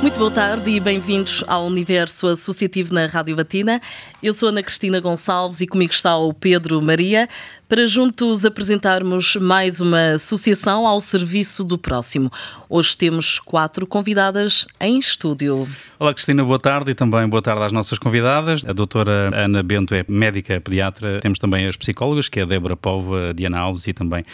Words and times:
Muito 0.00 0.16
boa 0.16 0.30
tarde 0.30 0.70
e 0.70 0.78
bem-vindos 0.78 1.42
ao 1.48 1.66
Universo 1.66 2.28
Associativo 2.28 2.94
na 2.94 3.06
Rádio 3.06 3.34
Batina. 3.34 3.80
Eu 4.22 4.32
sou 4.32 4.48
Ana 4.48 4.62
Cristina 4.62 5.00
Gonçalves 5.00 5.60
e 5.60 5.66
comigo 5.66 5.92
está 5.92 6.16
o 6.16 6.32
Pedro 6.32 6.80
Maria 6.80 7.28
para 7.68 7.84
juntos 7.84 8.46
apresentarmos 8.46 9.34
mais 9.36 9.80
uma 9.80 10.12
associação 10.12 10.86
ao 10.86 11.00
serviço 11.00 11.64
do 11.64 11.76
próximo. 11.76 12.30
Hoje 12.68 12.96
temos 12.96 13.40
quatro 13.40 13.88
convidadas 13.88 14.66
em 14.80 15.00
estúdio. 15.00 15.68
Olá 15.98 16.14
Cristina, 16.14 16.44
boa 16.44 16.60
tarde 16.60 16.92
e 16.92 16.94
também 16.94 17.28
boa 17.28 17.42
tarde 17.42 17.64
às 17.64 17.72
nossas 17.72 17.98
convidadas. 17.98 18.64
A 18.64 18.72
doutora 18.72 19.30
Ana 19.34 19.64
Bento 19.64 19.96
é 19.96 20.04
médica 20.06 20.60
pediatra. 20.60 21.18
Temos 21.20 21.40
também 21.40 21.66
as 21.66 21.76
psicólogas, 21.76 22.28
que 22.28 22.38
é 22.38 22.44
a 22.44 22.46
Débora 22.46 22.76
Povo, 22.76 23.16
a 23.16 23.32
Diana 23.32 23.58
Alves 23.58 23.88
e 23.88 23.92
também 23.92 24.24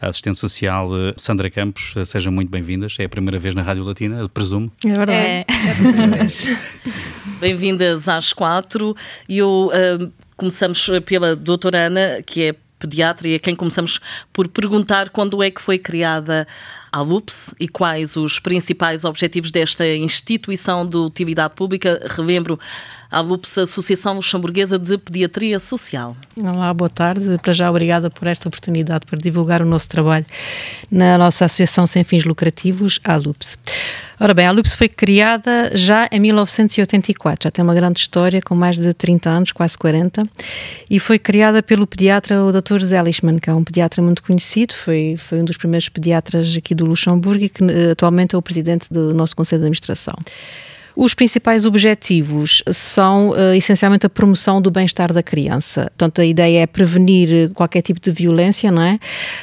a 0.00 0.08
assistente 0.08 0.38
social 0.38 0.90
eh, 0.96 1.14
Sandra 1.16 1.50
Campos. 1.50 1.94
Eh, 1.96 2.04
sejam 2.04 2.32
muito 2.32 2.50
bem-vindas. 2.50 2.96
É 2.98 3.04
a 3.04 3.08
primeira 3.08 3.38
vez 3.38 3.54
na 3.54 3.62
Rádio 3.62 3.84
Latina, 3.84 4.28
presumo. 4.28 4.72
É 4.84 4.92
verdade. 4.92 5.12
É, 5.12 5.40
é 5.40 5.46
Bem-vindas 7.38 8.08
às 8.08 8.32
quatro. 8.32 8.96
E 9.28 9.38
eu 9.38 9.70
uh, 9.72 10.12
começamos 10.36 10.88
pela 11.04 11.36
doutora 11.36 11.86
Ana, 11.86 12.22
que 12.24 12.44
é 12.44 12.54
pediatra 12.78 13.28
e 13.28 13.34
a 13.34 13.38
quem 13.38 13.54
começamos 13.54 14.00
por 14.32 14.48
perguntar 14.48 15.10
quando 15.10 15.42
é 15.42 15.50
que 15.50 15.60
foi 15.60 15.78
criada 15.78 16.46
a 16.90 17.02
LUPS 17.02 17.54
e 17.60 17.68
quais 17.68 18.16
os 18.16 18.38
principais 18.38 19.04
objetivos 19.04 19.50
desta 19.50 19.86
instituição 19.86 20.86
de 20.86 20.96
utilidade 20.96 21.54
pública. 21.54 22.00
Relembro, 22.08 22.58
a 23.10 23.20
LUPS, 23.20 23.58
Associação 23.58 24.14
Luxemburguesa 24.14 24.78
de 24.78 24.96
Pediatria 24.96 25.58
Social. 25.58 26.16
Olá, 26.36 26.72
boa 26.72 26.88
tarde. 26.88 27.38
Para 27.42 27.52
já, 27.52 27.68
obrigada 27.68 28.08
por 28.08 28.28
esta 28.28 28.48
oportunidade 28.48 29.04
para 29.04 29.18
divulgar 29.18 29.60
o 29.60 29.64
nosso 29.64 29.88
trabalho 29.88 30.24
na 30.90 31.18
nossa 31.18 31.46
associação 31.46 31.86
sem 31.86 32.04
fins 32.04 32.24
lucrativos, 32.24 33.00
a 33.02 33.16
LUPS. 33.16 33.58
Ora 34.20 34.32
bem, 34.32 34.46
a 34.46 34.52
LUPS 34.52 34.74
foi 34.74 34.88
criada 34.88 35.72
já 35.74 36.06
em 36.12 36.20
1984, 36.20 37.46
já 37.46 37.50
tem 37.50 37.64
uma 37.64 37.74
grande 37.74 37.98
história, 37.98 38.40
com 38.40 38.54
mais 38.54 38.76
de 38.76 38.92
30 38.92 39.28
anos, 39.30 39.52
quase 39.52 39.76
40, 39.78 40.28
e 40.88 41.00
foi 41.00 41.18
criada 41.18 41.62
pelo 41.62 41.86
pediatra 41.86 42.44
o 42.44 42.52
Dr. 42.52 42.80
Zellishman, 42.80 43.38
que 43.38 43.50
é 43.50 43.54
um 43.54 43.64
pediatra 43.64 44.02
muito 44.02 44.22
conhecido, 44.22 44.74
foi, 44.74 45.16
foi 45.16 45.40
um 45.40 45.44
dos 45.44 45.56
primeiros 45.56 45.88
pediatras 45.88 46.54
aqui 46.54 46.74
do 46.74 46.84
Luxemburgo 46.84 47.44
e 47.44 47.48
que 47.48 47.64
eh, 47.64 47.92
atualmente 47.92 48.34
é 48.34 48.38
o 48.38 48.42
presidente 48.42 48.86
do 48.90 49.14
nosso 49.14 49.34
Conselho 49.34 49.60
de 49.60 49.64
Administração. 49.64 50.14
Os 50.96 51.14
principais 51.14 51.64
objetivos 51.64 52.62
são 52.72 53.30
uh, 53.30 53.54
essencialmente 53.54 54.06
a 54.06 54.10
promoção 54.10 54.60
do 54.60 54.70
bem-estar 54.70 55.12
da 55.12 55.22
criança. 55.22 55.84
Portanto, 55.96 56.20
a 56.20 56.24
ideia 56.24 56.62
é 56.62 56.66
prevenir 56.66 57.50
qualquer 57.54 57.82
tipo 57.82 58.00
de 58.00 58.10
violência, 58.10 58.70
não 58.70 58.82
é? 58.82 58.98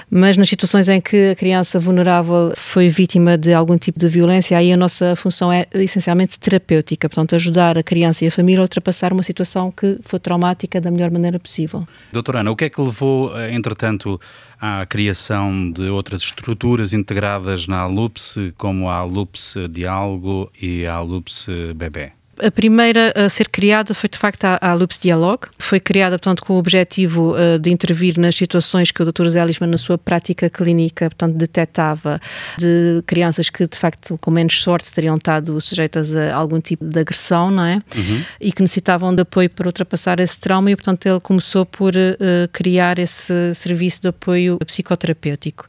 Mas 0.09 0.37
nas 0.37 0.49
situações 0.49 0.89
em 0.89 0.99
que 0.99 1.31
a 1.31 1.35
criança 1.35 1.79
vulnerável 1.79 2.53
foi 2.55 2.89
vítima 2.89 3.37
de 3.37 3.53
algum 3.53 3.77
tipo 3.77 3.99
de 3.99 4.07
violência, 4.07 4.57
aí 4.57 4.71
a 4.71 4.77
nossa 4.77 5.15
função 5.15 5.51
é 5.51 5.65
essencialmente 5.73 6.39
terapêutica, 6.39 7.07
portanto, 7.07 7.35
ajudar 7.35 7.77
a 7.77 7.83
criança 7.83 8.25
e 8.25 8.27
a 8.27 8.31
família 8.31 8.59
a 8.59 8.63
ultrapassar 8.63 9.13
uma 9.13 9.23
situação 9.23 9.71
que 9.71 9.99
foi 10.03 10.19
traumática 10.19 10.81
da 10.81 10.91
melhor 10.91 11.11
maneira 11.11 11.39
possível. 11.39 11.87
Doutora 12.11 12.41
Ana, 12.41 12.51
o 12.51 12.55
que 12.55 12.65
é 12.65 12.69
que 12.69 12.81
levou, 12.81 13.37
eh, 13.37 13.53
entretanto, 13.53 14.19
à 14.59 14.85
criação 14.85 15.71
de 15.71 15.83
outras 15.89 16.21
estruturas 16.21 16.93
integradas 16.93 17.67
na 17.67 17.85
LUPS, 17.85 18.37
como 18.57 18.89
a 18.89 19.03
LUPS 19.03 19.55
Diálogo 19.69 20.51
e 20.59 20.85
a 20.85 20.99
LUPS 20.99 21.36
Bebé. 21.45 22.16
A 22.39 22.51
primeira 22.51 23.13
a 23.15 23.29
ser 23.29 23.49
criada 23.49 23.93
foi 23.93 24.09
de 24.09 24.17
facto 24.17 24.45
a, 24.45 24.59
a 24.61 24.73
Lupus 24.73 24.99
Dialogue. 24.99 25.47
Foi 25.57 25.79
criada, 25.79 26.19
portanto, 26.19 26.43
com 26.43 26.53
o 26.53 26.57
objetivo 26.57 27.33
uh, 27.33 27.59
de 27.59 27.71
intervir 27.71 28.19
nas 28.19 28.35
situações 28.35 28.91
que 28.91 29.01
o 29.01 29.11
Dr. 29.11 29.27
Zelisman, 29.27 29.69
na 29.69 29.77
sua 29.77 29.97
prática 29.97 30.49
clínica, 30.49 31.09
portanto, 31.09 31.35
detectava 31.35 32.19
de 32.57 33.01
crianças 33.07 33.49
que, 33.49 33.67
de 33.67 33.77
facto, 33.77 34.17
com 34.21 34.29
menos 34.29 34.61
sorte, 34.61 34.93
teriam 34.93 35.15
estado 35.15 35.59
sujeitas 35.59 36.15
a 36.15 36.35
algum 36.35 36.61
tipo 36.61 36.85
de 36.85 36.99
agressão, 36.99 37.49
não 37.49 37.63
é? 37.63 37.75
Uhum. 37.95 38.23
E 38.39 38.51
que 38.51 38.61
necessitavam 38.61 39.15
de 39.15 39.21
apoio 39.21 39.49
para 39.49 39.67
ultrapassar 39.67 40.19
esse 40.19 40.39
trauma 40.39 40.69
e, 40.69 40.75
portanto, 40.75 41.05
ele 41.07 41.19
começou 41.19 41.65
por 41.65 41.95
uh, 41.95 42.47
criar 42.51 42.99
esse 42.99 43.53
serviço 43.55 44.01
de 44.01 44.09
apoio 44.09 44.59
psicoterapêutico. 44.59 45.65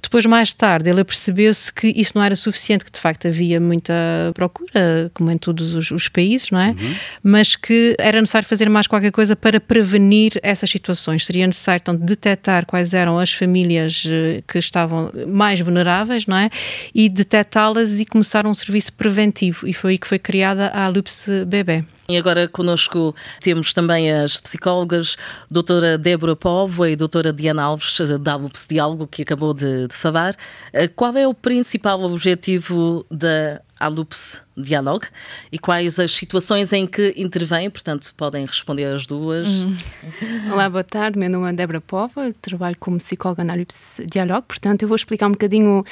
Depois, 0.00 0.24
mais 0.26 0.52
tarde, 0.52 0.88
ele 0.88 1.02
percebeu-se 1.02 1.72
que 1.72 1.88
isso 1.88 2.12
não 2.14 2.22
era 2.22 2.36
suficiente, 2.36 2.84
que, 2.84 2.92
de 2.92 3.00
facto, 3.00 3.26
havia 3.26 3.60
muita 3.60 3.92
procura, 4.34 5.10
como 5.14 5.30
em 5.30 5.38
todos 5.38 5.74
os, 5.74 5.90
os 5.90 6.11
países, 6.12 6.50
não 6.50 6.60
é? 6.60 6.68
Uhum. 6.68 6.94
Mas 7.22 7.56
que 7.56 7.94
era 7.98 8.20
necessário 8.20 8.46
fazer 8.46 8.68
mais 8.68 8.86
qualquer 8.86 9.10
coisa 9.10 9.34
para 9.34 9.60
prevenir 9.60 10.38
essas 10.42 10.70
situações. 10.70 11.24
Seria 11.24 11.46
necessário, 11.46 11.80
então, 11.82 11.96
detectar 11.96 12.66
quais 12.66 12.94
eram 12.94 13.18
as 13.18 13.32
famílias 13.32 14.04
eh, 14.06 14.42
que 14.46 14.58
estavam 14.58 15.10
mais 15.28 15.60
vulneráveis, 15.60 16.26
não 16.26 16.36
é? 16.36 16.50
E 16.94 17.08
detectá-las 17.08 17.98
e 17.98 18.04
começar 18.04 18.46
um 18.46 18.54
serviço 18.54 18.92
preventivo. 18.92 19.66
E 19.66 19.72
foi 19.72 19.92
aí 19.92 19.98
que 19.98 20.06
foi 20.06 20.18
criada 20.18 20.68
a 20.68 20.88
Lupus 20.88 21.26
Bebê. 21.46 21.84
E 22.12 22.18
agora 22.18 22.46
connosco 22.46 23.14
temos 23.40 23.72
também 23.72 24.12
as 24.12 24.38
psicólogas, 24.38 25.16
doutora 25.50 25.96
Débora 25.96 26.36
Povo 26.36 26.86
e 26.86 26.94
doutora 26.94 27.32
Diana 27.32 27.62
Alves, 27.62 27.98
da 28.20 28.36
Lupus 28.36 28.66
Diálogo, 28.68 29.06
que 29.06 29.22
acabou 29.22 29.54
de, 29.54 29.88
de 29.88 29.94
falar. 29.94 30.36
Eh, 30.74 30.88
qual 30.88 31.16
é 31.16 31.26
o 31.26 31.32
principal 31.32 32.02
objetivo 32.02 33.06
da 33.10 33.62
Alups 33.82 34.40
Dialogue 34.56 35.06
e 35.50 35.58
quais 35.58 35.98
as 35.98 36.12
situações 36.12 36.72
em 36.72 36.86
que 36.86 37.14
intervém, 37.16 37.68
portanto 37.68 38.14
podem 38.16 38.46
responder 38.46 38.84
as 38.84 39.06
duas. 39.06 39.48
Hum. 39.48 39.76
Olá, 40.52 40.70
boa 40.70 40.84
tarde, 40.84 41.18
meu 41.18 41.28
nome 41.28 41.50
é 41.50 41.52
Débora 41.52 41.80
Pova, 41.80 42.32
trabalho 42.40 42.76
como 42.78 42.98
psicóloga 42.98 43.42
na 43.42 43.54
Alups 43.54 44.00
Dialogue, 44.08 44.46
portanto 44.46 44.82
eu 44.82 44.88
vou 44.88 44.94
explicar 44.94 45.26
um 45.26 45.32
bocadinho 45.32 45.84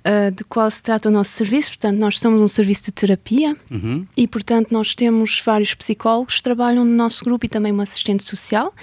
uh, 0.00 0.30
de 0.30 0.44
qual 0.44 0.70
se 0.70 0.82
trata 0.82 1.08
o 1.08 1.12
nosso 1.12 1.32
serviço, 1.32 1.70
portanto 1.70 1.98
nós 1.98 2.18
somos 2.18 2.40
um 2.40 2.48
serviço 2.48 2.84
de 2.84 2.92
terapia 2.92 3.56
uhum. 3.70 4.06
e 4.16 4.26
portanto 4.26 4.72
nós 4.72 4.94
temos 4.94 5.42
vários 5.44 5.74
psicólogos 5.74 6.36
que 6.36 6.42
trabalham 6.42 6.84
no 6.84 6.94
nosso 6.94 7.24
grupo 7.24 7.46
e 7.46 7.48
também 7.48 7.72
uma 7.72 7.82
assistente 7.82 8.22
social 8.24 8.74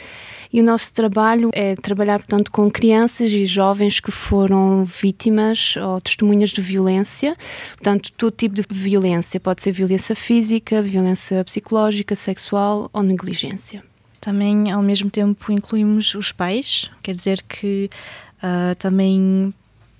e 0.51 0.61
o 0.61 0.63
nosso 0.63 0.94
trabalho 0.94 1.50
é 1.53 1.75
trabalhar, 1.75 2.19
portanto, 2.19 2.51
com 2.51 2.72
crianças 2.72 3.31
e 3.31 3.45
jovens 3.45 4.00
que 4.00 4.11
foram 4.11 4.85
vítimas 4.85 5.75
ou 5.78 6.00
testemunhas 6.00 6.51
de 6.51 6.61
violência. 6.61 7.35
Portanto, 7.73 8.11
todo 8.13 8.31
tipo 8.31 8.55
de 8.55 8.63
violência. 8.69 9.39
Pode 9.39 9.61
ser 9.61 9.72
violência 9.72 10.16
física, 10.16 10.81
violência 10.81 11.44
psicológica, 11.44 12.16
sexual 12.16 12.89
ou 12.94 13.03
negligência. 13.03 13.84
Também, 14.22 14.72
ao 14.72 14.81
mesmo 14.81 15.09
tempo, 15.09 15.51
incluímos 15.51 16.16
os 16.16 16.31
pais, 16.31 16.89
quer 17.01 17.13
dizer 17.13 17.41
que 17.44 17.89
uh, 18.38 18.75
também 18.75 19.53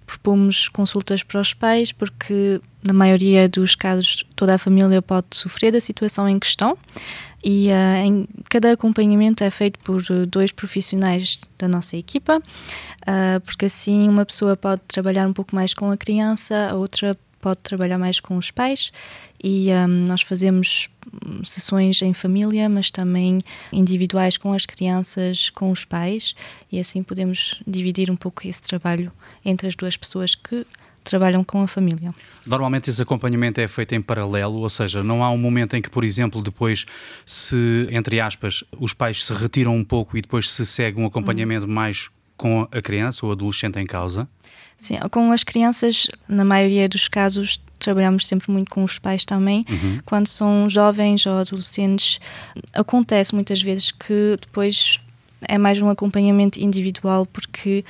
propomos 0.08 0.70
consultas 0.70 1.22
para 1.22 1.40
os 1.42 1.54
pais, 1.54 1.92
porque 1.92 2.60
na 2.82 2.94
maioria 2.94 3.48
dos 3.48 3.76
casos 3.76 4.26
toda 4.36 4.56
a 4.56 4.58
família 4.58 5.02
pode 5.02 5.28
sofrer 5.34 5.72
da 5.72 5.82
situação 5.82 6.28
em 6.28 6.40
questão 6.40 6.78
e 7.44 7.68
uh, 7.68 8.06
em, 8.06 8.28
cada 8.50 8.72
acompanhamento 8.72 9.44
é 9.44 9.50
feito 9.52 9.78
por 9.80 10.02
uh, 10.10 10.26
dois 10.26 10.52
profissionais 10.52 11.40
da 11.60 11.68
nossa 11.68 11.98
equipa, 11.98 12.38
uh, 12.38 13.40
porque 13.42 13.66
assim 13.66 14.08
uma 14.08 14.26
pessoa 14.26 14.56
pode 14.56 14.82
trabalhar 14.88 15.28
um 15.28 15.34
pouco 15.34 15.54
mais 15.54 15.74
com 15.74 15.92
a 15.92 15.98
criança, 15.98 16.70
a 16.72 16.76
outra 16.76 17.16
pode 17.40 17.60
trabalhar 17.62 17.98
mais 17.98 18.20
com 18.20 18.38
os 18.38 18.52
pais 18.52 18.92
e 19.44 19.70
um, 19.72 19.88
nós 19.88 20.22
fazemos 20.22 20.90
sessões 21.44 22.02
em 22.02 22.14
família, 22.14 22.68
mas 22.68 22.92
também 22.92 23.40
individuais 23.72 24.38
com 24.38 24.52
as 24.54 24.66
crianças, 24.66 25.50
com 25.50 25.72
os 25.72 25.86
pais 25.86 26.36
e 26.72 26.80
assim 26.80 27.04
podemos 27.04 27.62
dividir 27.66 28.12
um 28.12 28.16
pouco 28.16 28.48
esse 28.48 28.62
trabalho 28.62 29.12
entre 29.46 29.68
as 29.68 29.76
duas 29.76 29.96
pessoas 29.96 30.36
que 30.36 30.66
trabalham 31.04 31.44
com 31.44 31.62
a 31.62 31.68
família. 31.68 32.14
Normalmente 32.46 32.90
esse 32.90 33.02
acompanhamento 33.02 33.62
é 33.62 33.68
feito 33.68 33.96
em 33.96 34.02
paralelo, 34.02 34.60
ou 34.60 34.70
seja, 34.70 35.04
não 35.04 35.24
há 35.24 35.32
um 35.32 35.38
momento 35.38 35.76
em 35.76 35.82
que, 35.82 35.90
por 35.90 36.04
exemplo, 36.04 36.42
depois 36.42 36.86
se, 37.26 37.88
entre 37.92 38.20
aspas, 38.20 38.64
os 38.78 38.94
pais 38.94 39.24
se 39.24 39.34
retiram 39.34 39.76
um 39.76 39.84
pouco 39.84 40.18
e 40.18 40.22
depois 40.22 40.52
se 40.52 40.66
segue 40.66 41.00
um 41.00 41.06
acompanhamento 41.06 41.66
uhum. 41.66 41.72
mais 41.72 42.10
com 42.38 42.68
a 42.72 42.82
criança 42.82 43.26
ou 43.26 43.32
adolescente 43.32 43.80
em 43.80 43.86
causa? 43.86 44.28
Sim, 44.78 44.96
com 45.12 45.32
as 45.32 45.44
crianças, 45.44 46.08
na 46.30 46.46
maioria 46.46 46.88
dos 46.88 47.08
casos, 47.08 47.60
trabalhamos 47.80 48.28
sempre 48.28 48.52
muito 48.52 48.70
com 48.70 48.84
os 48.84 49.00
pais 49.00 49.26
também. 49.26 49.66
Uhum. 49.68 50.00
Quando 50.06 50.28
são 50.28 50.70
jovens 50.70 51.26
ou 51.26 51.34
adolescentes, 51.34 52.20
acontece 52.74 53.34
muitas 53.34 53.62
vezes 53.62 53.92
que 53.92 54.38
depois 54.40 55.00
é 55.48 55.58
mais 55.58 55.82
um 55.82 55.90
acompanhamento 55.90 56.60
individual 56.60 57.26
porque 57.26 57.84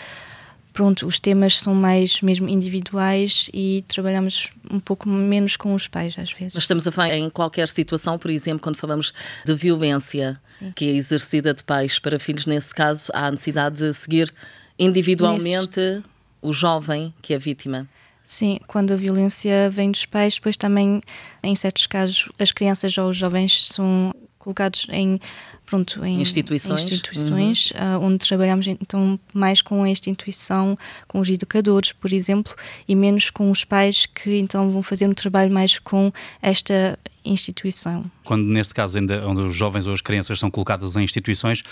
pronto, 0.78 1.08
os 1.08 1.20
temas 1.20 1.60
são 1.60 1.74
mais 1.74 2.22
mesmo 2.22 2.48
individuais 2.48 3.50
e 3.52 3.84
trabalhamos 3.88 4.52
um 4.70 4.80
pouco 4.80 5.10
menos 5.10 5.58
com 5.58 5.74
os 5.74 5.88
pais 5.88 6.14
às 6.20 6.32
vezes. 6.32 6.54
Nós 6.54 6.66
estamos 6.66 6.88
a 6.88 6.92
falar 6.92 7.16
em 7.16 7.32
qualquer 7.32 7.68
situação, 7.68 8.16
por 8.20 8.30
exemplo, 8.30 8.62
quando 8.62 8.76
falamos 8.76 9.12
de 9.44 9.56
violência 9.56 10.40
Sim. 10.44 10.72
que 10.76 10.88
é 10.88 10.92
exercida 10.92 11.52
de 11.52 11.64
pais 11.64 11.98
para 11.98 12.20
filhos, 12.20 12.46
nesse 12.46 12.76
caso 12.76 13.12
há 13.12 13.26
a 13.26 13.32
necessidade 13.32 13.78
de 13.78 13.92
seguir 13.92 14.32
individualmente 14.78 15.80
Nesses. 15.80 16.04
o 16.44 16.54
jovem 16.54 17.12
que 17.24 17.34
é 17.34 17.40
vítima. 17.40 17.90
Sim, 18.22 18.60
quando 18.68 18.92
a 18.92 18.96
violência 18.96 19.72
vem 19.72 19.90
dos 19.90 20.06
pais, 20.06 20.36
depois 20.36 20.56
também, 20.56 21.02
em 21.42 21.56
certos 21.56 21.88
casos, 21.88 22.30
as 22.38 22.52
crianças 22.52 22.96
ou 23.00 23.10
os 23.10 23.18
jovens 23.18 23.70
são 23.70 24.14
colocados 24.38 24.86
em 24.92 25.20
pronto 25.68 26.04
em 26.06 26.22
instituições, 26.22 26.86
instituições 26.86 27.72
uhum. 27.72 27.98
uh, 27.98 28.06
onde 28.06 28.18
trabalhamos 28.26 28.66
então 28.68 29.20
mais 29.34 29.62
com 29.62 29.86
esta 29.86 30.10
intuição 30.10 30.78
com 31.08 31.20
os 31.20 31.30
educadores 31.30 31.92
por 31.92 32.12
exemplo 32.14 32.56
e 32.88 32.96
menos 32.96 33.30
com 33.30 33.52
os 33.52 33.66
pais 33.66 34.06
que 34.06 34.38
então 34.38 34.72
vão 34.72 34.82
fazer 34.82 35.08
um 35.08 35.14
trabalho 35.14 35.54
mais 35.54 35.78
com 35.78 36.12
esta 36.42 36.98
instituição. 37.32 38.10
Quando, 38.24 38.44
neste 38.44 38.74
caso, 38.74 38.98
ainda, 38.98 39.28
onde 39.28 39.42
os 39.42 39.56
jovens 39.56 39.86
ou 39.88 39.94
as 39.94 40.02
crianças 40.02 40.40
são 40.40 40.50
colocadas 40.50 40.96
em 40.96 41.04
instituições, 41.04 41.64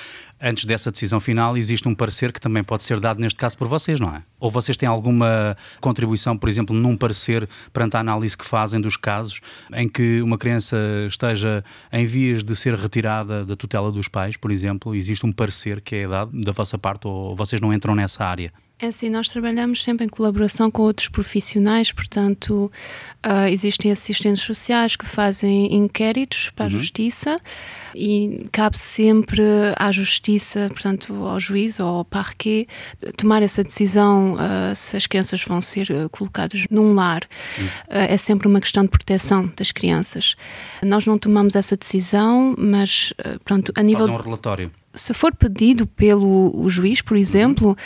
antes 0.42 0.66
dessa 0.66 0.92
decisão 0.92 1.20
final, 1.20 1.58
existe 1.58 1.88
um 1.88 1.96
parecer 1.96 2.32
que 2.32 2.40
também 2.40 2.64
pode 2.64 2.84
ser 2.84 3.00
dado, 3.00 3.20
neste 3.20 3.38
caso, 3.38 3.58
por 3.58 3.68
vocês, 3.68 4.00
não 4.00 4.14
é? 4.16 4.24
Ou 4.40 4.52
vocês 4.52 4.78
têm 4.78 4.88
alguma 4.88 5.56
contribuição, 5.82 6.38
por 6.38 6.50
exemplo, 6.50 6.76
num 6.76 6.96
parecer 6.96 7.48
perante 7.74 7.98
a 7.98 8.00
análise 8.00 8.38
que 8.38 8.46
fazem 8.46 8.80
dos 8.80 8.98
casos 8.98 9.42
em 9.74 9.88
que 9.88 10.22
uma 10.22 10.38
criança 10.38 10.78
esteja 11.08 11.64
em 11.92 12.06
vias 12.06 12.44
de 12.44 12.56
ser 12.56 12.76
retirada 12.76 13.46
da 13.46 13.56
tutela 13.56 13.92
dos 13.92 14.08
pais, 14.08 14.38
por 14.38 14.52
exemplo, 14.52 14.96
existe 14.96 15.26
um 15.26 15.32
parecer 15.32 15.82
que 15.82 15.96
é 15.96 16.08
dado 16.08 16.32
da 16.42 16.52
vossa 16.52 16.78
parte 16.78 17.08
ou 17.08 17.36
vocês 17.36 17.62
não 17.62 17.74
entram 17.74 17.96
nessa 17.96 18.24
área? 18.26 18.52
É 18.78 18.88
assim, 18.88 19.10
nós 19.10 19.30
trabalhamos 19.30 19.82
sempre 19.82 20.06
em 20.06 20.10
colaboração 20.10 20.70
com 20.70 20.82
outros 20.82 21.08
profissionais, 21.08 21.94
portanto, 21.94 22.70
uh, 23.26 23.48
existem 23.50 23.90
assistentes 23.90 24.44
sociais 24.44 24.98
que 24.98 25.06
fazem 25.06 25.74
inquéritos 25.74 26.50
para 26.50 26.66
a 26.66 26.68
uhum. 26.68 26.72
justiça 26.78 27.38
e 27.96 28.46
cabe 28.52 28.78
sempre 28.78 29.42
à 29.78 29.94
justiça, 29.94 30.68
portanto, 30.70 31.26
ao 31.26 31.40
juiz 31.40 31.80
ou 31.80 31.88
ao 31.88 32.06
parquet, 32.06 32.68
tomar 33.16 33.42
essa 33.42 33.64
decisão 33.64 34.34
uh, 34.34 34.76
se 34.76 34.98
as 34.98 35.08
crianças 35.08 35.42
vão 35.42 35.62
ser 35.62 35.90
uh, 35.92 36.10
colocadas 36.10 36.66
num 36.70 36.94
lar. 36.94 37.22
Uhum. 37.58 37.68
é 37.90 38.18
sempre 38.18 38.46
uma 38.46 38.60
questão 38.60 38.84
de 38.84 38.90
proteção 38.90 39.50
das 39.56 39.72
crianças. 39.72 40.36
Nós 40.84 41.06
não 41.06 41.18
tomamos 41.18 41.56
essa 41.56 41.78
decisão, 41.78 42.54
mas, 42.58 43.14
pronto, 43.46 43.72
a 43.74 43.82
nível. 43.82 44.06
Faz 44.06 44.20
um 44.20 44.24
relatório 44.24 44.72
se 44.96 45.14
for 45.14 45.36
pedido 45.36 45.86
pelo 45.86 46.68
juiz, 46.70 47.02
por 47.02 47.18
exemplo, 47.18 47.78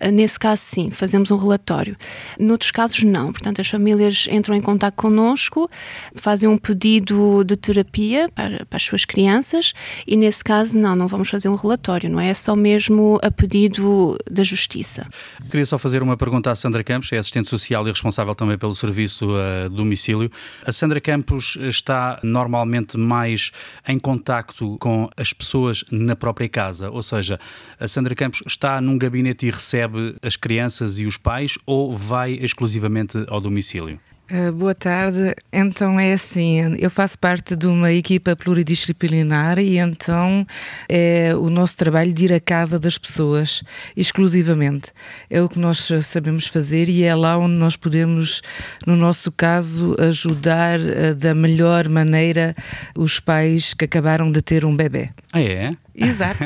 uhum. 0.00 0.10
nesse 0.10 0.38
caso 0.38 0.62
sim, 0.62 0.90
fazemos 0.90 1.30
um 1.30 1.36
relatório. 1.36 1.96
Noutros 2.38 2.70
casos 2.70 3.02
não. 3.04 3.32
Portanto, 3.32 3.60
as 3.60 3.68
famílias 3.68 4.26
entram 4.30 4.54
em 4.54 4.62
contato 4.62 4.94
connosco, 4.94 5.70
fazem 6.14 6.48
um 6.48 6.58
pedido 6.58 7.44
de 7.44 7.56
terapia 7.56 8.28
para, 8.34 8.64
para, 8.66 8.76
as 8.76 8.82
suas 8.82 9.04
crianças 9.04 9.72
e 10.06 10.16
nesse 10.16 10.42
caso 10.42 10.76
não, 10.76 10.94
não 10.94 11.06
vamos 11.06 11.28
fazer 11.28 11.48
um 11.48 11.54
relatório, 11.54 12.10
não 12.10 12.20
é? 12.20 12.30
É 12.30 12.34
só 12.34 12.56
mesmo 12.56 13.20
a 13.22 13.30
pedido 13.30 14.18
da 14.30 14.42
justiça. 14.42 15.06
Queria 15.50 15.66
só 15.66 15.78
fazer 15.78 16.02
uma 16.02 16.16
pergunta 16.16 16.50
à 16.50 16.54
Sandra 16.54 16.82
Campos, 16.82 17.12
é 17.12 17.18
assistente 17.18 17.48
social 17.48 17.86
e 17.86 17.90
responsável 17.90 18.34
também 18.34 18.56
pelo 18.56 18.74
serviço 18.74 19.28
uh, 19.28 19.68
domicílio. 19.68 20.30
A 20.64 20.72
Sandra 20.72 21.00
Campos 21.00 21.58
está 21.60 22.18
normalmente 22.22 22.96
mais 22.96 23.50
em 23.86 23.98
contacto 23.98 24.76
com 24.78 25.08
as 25.16 25.32
pessoas 25.32 25.84
na 25.90 26.16
própria 26.16 26.48
casa, 26.54 26.88
ou 26.88 27.02
seja, 27.02 27.38
a 27.80 27.88
Sandra 27.88 28.14
Campos 28.14 28.40
está 28.46 28.80
num 28.80 28.96
gabinete 28.96 29.46
e 29.46 29.50
recebe 29.50 30.14
as 30.22 30.36
crianças 30.36 31.00
e 31.00 31.04
os 31.04 31.16
pais 31.16 31.58
ou 31.66 31.92
vai 31.92 32.32
exclusivamente 32.34 33.24
ao 33.26 33.40
domicílio? 33.40 33.98
Uh, 34.30 34.50
boa 34.52 34.74
tarde. 34.74 35.34
Então 35.52 36.00
é 36.00 36.14
assim, 36.14 36.76
eu 36.78 36.88
faço 36.88 37.18
parte 37.18 37.54
de 37.54 37.66
uma 37.66 37.92
equipa 37.92 38.34
pluridisciplinar 38.34 39.58
e 39.58 39.76
então 39.76 40.46
é 40.88 41.34
o 41.36 41.50
nosso 41.50 41.76
trabalho 41.76 42.10
de 42.10 42.24
ir 42.24 42.32
à 42.32 42.40
casa 42.40 42.78
das 42.78 42.96
pessoas 42.96 43.62
exclusivamente. 43.94 44.92
É 45.28 45.42
o 45.42 45.48
que 45.48 45.58
nós 45.58 45.90
sabemos 46.02 46.46
fazer 46.46 46.88
e 46.88 47.04
é 47.04 47.14
lá 47.14 47.36
onde 47.36 47.54
nós 47.54 47.76
podemos, 47.76 48.40
no 48.86 48.96
nosso 48.96 49.30
caso, 49.30 49.94
ajudar 49.98 50.80
uh, 50.80 51.14
da 51.14 51.34
melhor 51.34 51.86
maneira 51.90 52.54
os 52.96 53.20
pais 53.20 53.74
que 53.74 53.84
acabaram 53.84 54.32
de 54.32 54.40
ter 54.40 54.64
um 54.64 54.74
bebê. 54.74 55.10
Ah, 55.34 55.42
é? 55.42 55.72
Exato. 55.94 56.44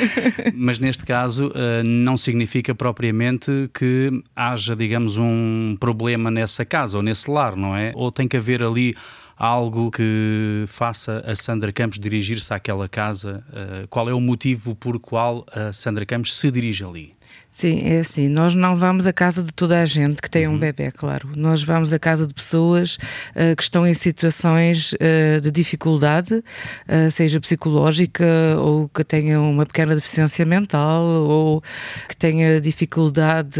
Mas 0.54 0.78
neste 0.78 1.04
caso 1.04 1.48
uh, 1.48 1.82
não 1.84 2.16
significa 2.16 2.74
propriamente 2.74 3.68
que 3.74 4.22
haja, 4.34 4.76
digamos, 4.76 5.18
um 5.18 5.76
problema 5.78 6.30
nessa 6.30 6.64
casa 6.64 6.96
ou 6.96 7.02
nesse 7.02 7.30
lar, 7.30 7.56
não 7.56 7.76
é? 7.76 7.92
Ou 7.94 8.12
tem 8.12 8.28
que 8.28 8.36
haver 8.36 8.62
ali 8.62 8.94
algo 9.36 9.90
que 9.90 10.64
faça 10.66 11.22
a 11.26 11.34
Sandra 11.34 11.72
Campos 11.72 11.98
dirigir-se 11.98 12.54
àquela 12.54 12.88
casa? 12.88 13.44
Uh, 13.50 13.88
qual 13.88 14.08
é 14.08 14.14
o 14.14 14.20
motivo 14.20 14.74
por 14.74 14.98
qual 15.00 15.44
a 15.52 15.72
Sandra 15.72 16.06
Campos 16.06 16.36
se 16.36 16.50
dirige 16.50 16.84
ali? 16.84 17.15
Sim, 17.56 17.80
é 17.84 18.00
assim. 18.00 18.28
Nós 18.28 18.54
não 18.54 18.76
vamos 18.76 19.06
à 19.06 19.14
casa 19.14 19.42
de 19.42 19.50
toda 19.50 19.80
a 19.80 19.86
gente 19.86 20.20
que 20.20 20.28
tem 20.28 20.46
uhum. 20.46 20.56
um 20.56 20.58
bebê, 20.58 20.90
claro. 20.90 21.30
Nós 21.34 21.64
vamos 21.64 21.90
à 21.90 21.98
casa 21.98 22.26
de 22.26 22.34
pessoas 22.34 22.98
uh, 23.30 23.56
que 23.56 23.62
estão 23.62 23.86
em 23.86 23.94
situações 23.94 24.92
uh, 24.92 25.40
de 25.40 25.50
dificuldade, 25.50 26.34
uh, 26.34 27.10
seja 27.10 27.40
psicológica 27.40 28.26
ou 28.58 28.90
que 28.90 29.02
tenham 29.02 29.50
uma 29.50 29.64
pequena 29.64 29.94
deficiência 29.94 30.44
mental 30.44 31.02
ou 31.02 31.62
que 32.06 32.14
tenha 32.14 32.60
dificuldade 32.60 33.58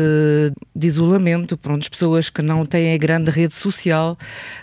de 0.75 0.87
isolamento. 0.87 1.57
Pronto, 1.57 1.91
pessoas 1.91 2.29
que 2.29 2.43
não 2.43 2.67
têm 2.67 2.93
a 2.93 2.99
grande 2.99 3.31
rede 3.31 3.55
social. 3.55 4.19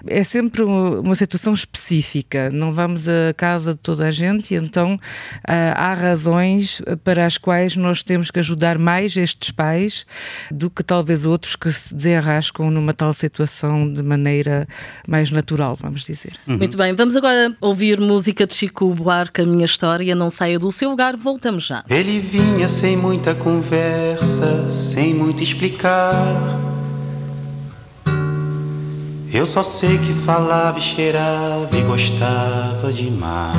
É 0.05 0.23
sempre 0.23 0.61
uma 0.61 1.15
situação 1.15 1.55
específica. 1.55 2.51
Não 2.51 2.71
vamos 2.71 3.07
à 3.07 3.33
casa 3.35 3.71
de 3.71 3.79
toda 3.79 4.05
a 4.05 4.11
gente 4.11 4.53
e 4.53 4.57
então 4.57 4.99
há 5.43 5.95
razões 5.95 6.83
para 7.03 7.25
as 7.25 7.39
quais 7.39 7.75
nós 7.75 8.03
temos 8.03 8.29
que 8.29 8.37
ajudar 8.37 8.77
mais 8.77 9.22
estes 9.23 9.51
pais 9.51 10.05
do 10.51 10.69
que 10.69 10.83
talvez 10.83 11.25
outros 11.25 11.55
que 11.55 11.71
se 11.71 11.95
desenrascam 11.95 12.69
numa 12.69 12.93
tal 12.93 13.13
situação 13.13 13.91
de 13.91 14.03
maneira 14.03 14.67
mais 15.07 15.31
natural, 15.31 15.77
vamos 15.79 16.05
dizer. 16.05 16.33
Uhum. 16.47 16.57
Muito 16.57 16.77
bem, 16.77 16.93
vamos 16.93 17.15
agora 17.15 17.55
ouvir 17.59 17.99
música 17.99 18.45
de 18.45 18.53
Chico 18.53 18.93
Buarque, 18.93 19.41
a 19.41 19.45
minha 19.45 19.65
história 19.65 20.13
não 20.13 20.29
saia 20.29 20.59
do 20.59 20.71
seu 20.71 20.89
lugar, 20.89 21.15
voltamos 21.15 21.65
já. 21.65 21.83
Ele 21.89 22.19
vinha 22.19 22.67
sem 22.67 22.95
muita 22.95 23.33
conversa, 23.33 24.71
sem 24.73 25.13
muito 25.13 25.41
explicar. 25.41 26.13
Eu 29.33 29.47
só 29.47 29.63
sei 29.63 29.97
que 29.97 30.13
falava 30.13 30.77
e 30.77 30.81
cheirava 30.81 31.75
e 31.75 31.81
gostava 31.81 32.93
de 32.93 33.09
mar. 33.09 33.55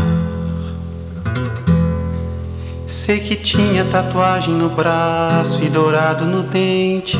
Sei 2.86 3.18
que 3.18 3.34
tinha 3.34 3.84
tatuagem 3.84 4.54
no 4.54 4.68
braço 4.68 5.62
e 5.62 5.68
dourado 5.68 6.24
no 6.26 6.42
dente. 6.42 7.18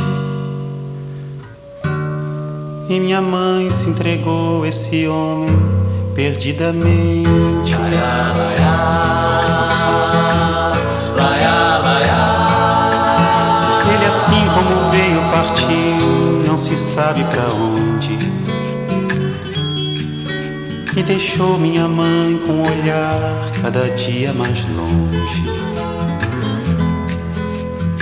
E 2.89 3.01
minha 3.01 3.23
mãe 3.23 3.71
se 3.71 3.89
entregou 3.89 4.63
a 4.63 4.69
esse 4.69 5.09
homem 5.09 5.57
perdidamente. 6.15 7.31
Ele 13.91 14.07
assim 14.07 14.47
como 14.55 14.91
veio 14.91 15.21
partiu, 15.31 16.45
não 16.47 16.59
se 16.59 16.77
sabe 16.77 17.25
para 17.25 17.49
onde. 17.55 17.94
E 20.97 21.03
deixou 21.03 21.59
minha 21.59 21.89
mãe 21.89 22.39
com 22.47 22.53
o 22.53 22.63
olhar 22.63 23.51
cada 23.63 23.89
dia 23.91 24.33
mais 24.33 24.65
longe 24.71 25.55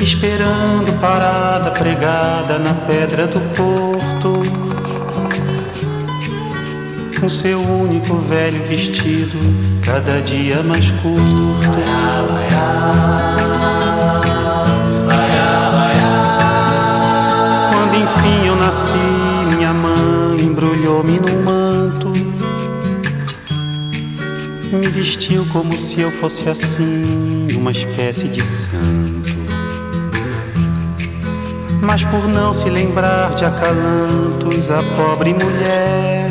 esperando 0.02 0.92
parada 1.00 1.70
pregada 1.70 2.58
na 2.58 2.75
pedra 2.75 3.26
do 3.26 3.40
porto. 3.54 4.42
Com 7.20 7.28
seu 7.28 7.61
único 7.61 8.16
velho 8.16 8.66
vestido, 8.66 9.38
cada 9.80 10.20
dia 10.20 10.62
mais 10.62 10.90
curto. 10.90 11.22
Quando 17.70 17.94
enfim 17.94 18.46
eu 18.46 18.56
nasci, 18.56 18.94
minha 19.54 19.72
mãe 19.72 20.40
embrulhou-me 20.40 21.20
num 21.20 21.41
Me 24.73 24.88
vestiu 24.88 25.47
como 25.52 25.79
se 25.79 26.00
eu 26.00 26.11
fosse 26.11 26.49
assim, 26.49 27.47
uma 27.57 27.71
espécie 27.71 28.29
de 28.29 28.43
santo 28.43 29.33
mas 31.83 32.05
por 32.05 32.29
não 32.29 32.52
se 32.52 32.71
lembrar 32.71 33.35
de 33.35 33.45
acalantos, 33.45 34.71
a 34.71 34.83
pobre 34.97 35.35
mulher 35.35 36.29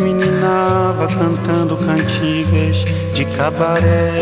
meninava 0.00 1.06
cantando 1.06 1.76
cantigas 1.76 2.84
de 3.14 3.24
cabaré. 3.24 4.20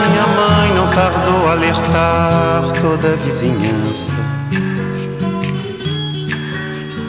Minha 0.00 0.26
mãe 0.26 0.74
não 0.74 0.90
tardou 0.90 1.48
a 1.48 1.52
alertar 1.52 2.62
toda 2.80 3.12
a 3.12 3.16
vizinhança. 3.16 4.23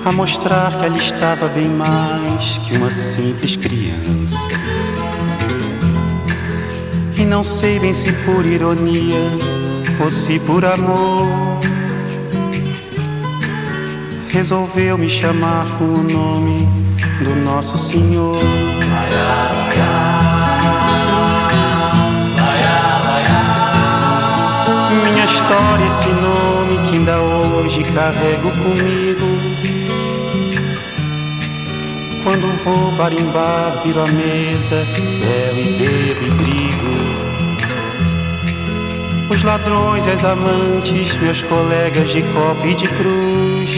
A 0.05 0.11
mostrar 0.11 0.71
que 0.77 0.85
ela 0.85 0.97
estava 0.97 1.47
bem 1.47 1.67
mais 1.67 2.59
que 2.59 2.77
uma 2.77 2.91
simples 2.91 3.55
criança 3.55 4.37
E 7.17 7.25
não 7.25 7.43
sei 7.43 7.79
bem 7.79 7.93
se 7.93 8.13
por 8.23 8.45
ironia 8.45 9.17
ou 9.99 10.11
se 10.11 10.39
por 10.39 10.63
amor 10.63 11.25
resolveu 14.29 14.97
me 14.97 15.09
chamar 15.09 15.65
com 15.77 15.85
o 15.85 16.03
nome 16.03 16.67
do 17.23 17.33
nosso 17.43 17.77
Senhor. 17.77 18.35
Minha 25.03 25.25
história, 25.25 25.87
esse 25.87 26.09
nome 26.09 26.89
que 26.89 26.97
ainda 26.97 27.17
hoje 27.17 27.81
carrego 27.85 28.51
comigo. 28.51 29.34
Quando 32.25 32.47
vou 32.63 32.91
barimbar, 32.93 33.81
viro 33.83 34.01
a 34.01 34.07
mesa, 34.07 34.83
bebo 35.19 35.59
e 35.59 35.69
bebo 35.77 36.25
e 36.25 36.29
brigo. 36.31 36.89
Os 39.29 39.43
ladrões 39.43 40.07
as 40.07 40.25
amantes, 40.25 41.15
meus 41.17 41.43
colegas 41.43 42.09
de 42.09 42.23
copo 42.23 42.65
e 42.65 42.73
de 42.73 42.87
cruz, 42.87 43.69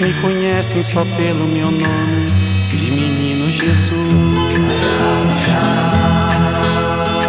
me 0.00 0.14
conhecem 0.20 0.84
só 0.84 1.04
pelo 1.16 1.48
meu 1.48 1.72
nome 1.72 2.30
de 2.68 2.88
menino 2.92 3.50
Jesus. 3.50 3.92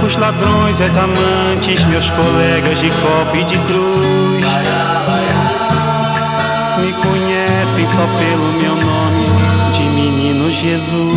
Os 0.05 0.15
ladrões 0.17 0.79
as 0.79 0.95
amantes, 0.95 1.83
meus 1.85 2.07
colegas 2.11 2.77
de 2.77 2.91
copo 2.91 3.35
e 3.35 3.43
de 3.45 3.57
cruz, 3.61 4.42
só 7.93 8.07
pelo 8.17 8.51
meu 8.53 8.75
nome 8.75 9.71
de 9.71 9.83
menino 9.83 10.51
Jesus. 10.51 11.13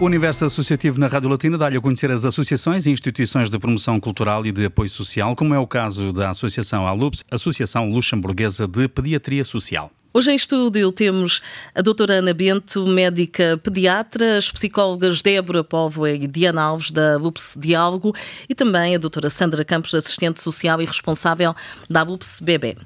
O 0.00 0.06
Universo 0.06 0.46
Associativo 0.46 0.98
na 0.98 1.08
Rádio 1.08 1.28
Latina 1.28 1.58
dá-lhe 1.58 1.76
a 1.76 1.80
conhecer 1.80 2.10
as 2.10 2.24
associações 2.24 2.86
e 2.86 2.90
instituições 2.90 3.50
de 3.50 3.58
promoção 3.58 4.00
cultural 4.00 4.46
e 4.46 4.50
de 4.50 4.64
apoio 4.64 4.88
social, 4.88 5.36
como 5.36 5.54
é 5.54 5.58
o 5.58 5.66
caso 5.66 6.10
da 6.10 6.30
Associação 6.30 6.86
ALUPS, 6.86 7.22
Associação 7.30 7.90
Luxemburguesa 7.90 8.66
de 8.66 8.88
Pediatria 8.88 9.44
Social. 9.44 9.90
Hoje 10.12 10.32
em 10.32 10.34
estúdio 10.34 10.90
temos 10.90 11.40
a 11.72 11.80
doutora 11.80 12.14
Ana 12.14 12.34
Bento, 12.34 12.84
médica 12.84 13.56
pediatra, 13.62 14.38
as 14.38 14.50
psicólogas 14.50 15.22
Débora 15.22 15.62
Póvoa 15.62 16.10
e 16.10 16.26
Diana 16.26 16.62
Alves, 16.62 16.90
da 16.90 17.16
LUPS 17.16 17.56
Diálogo, 17.56 18.12
e 18.48 18.52
também 18.52 18.96
a 18.96 18.98
doutora 18.98 19.30
Sandra 19.30 19.64
Campos, 19.64 19.94
assistente 19.94 20.40
social 20.40 20.82
e 20.82 20.84
responsável 20.84 21.54
da 21.88 22.02
LUPS 22.02 22.40
Bebê. 22.40 22.76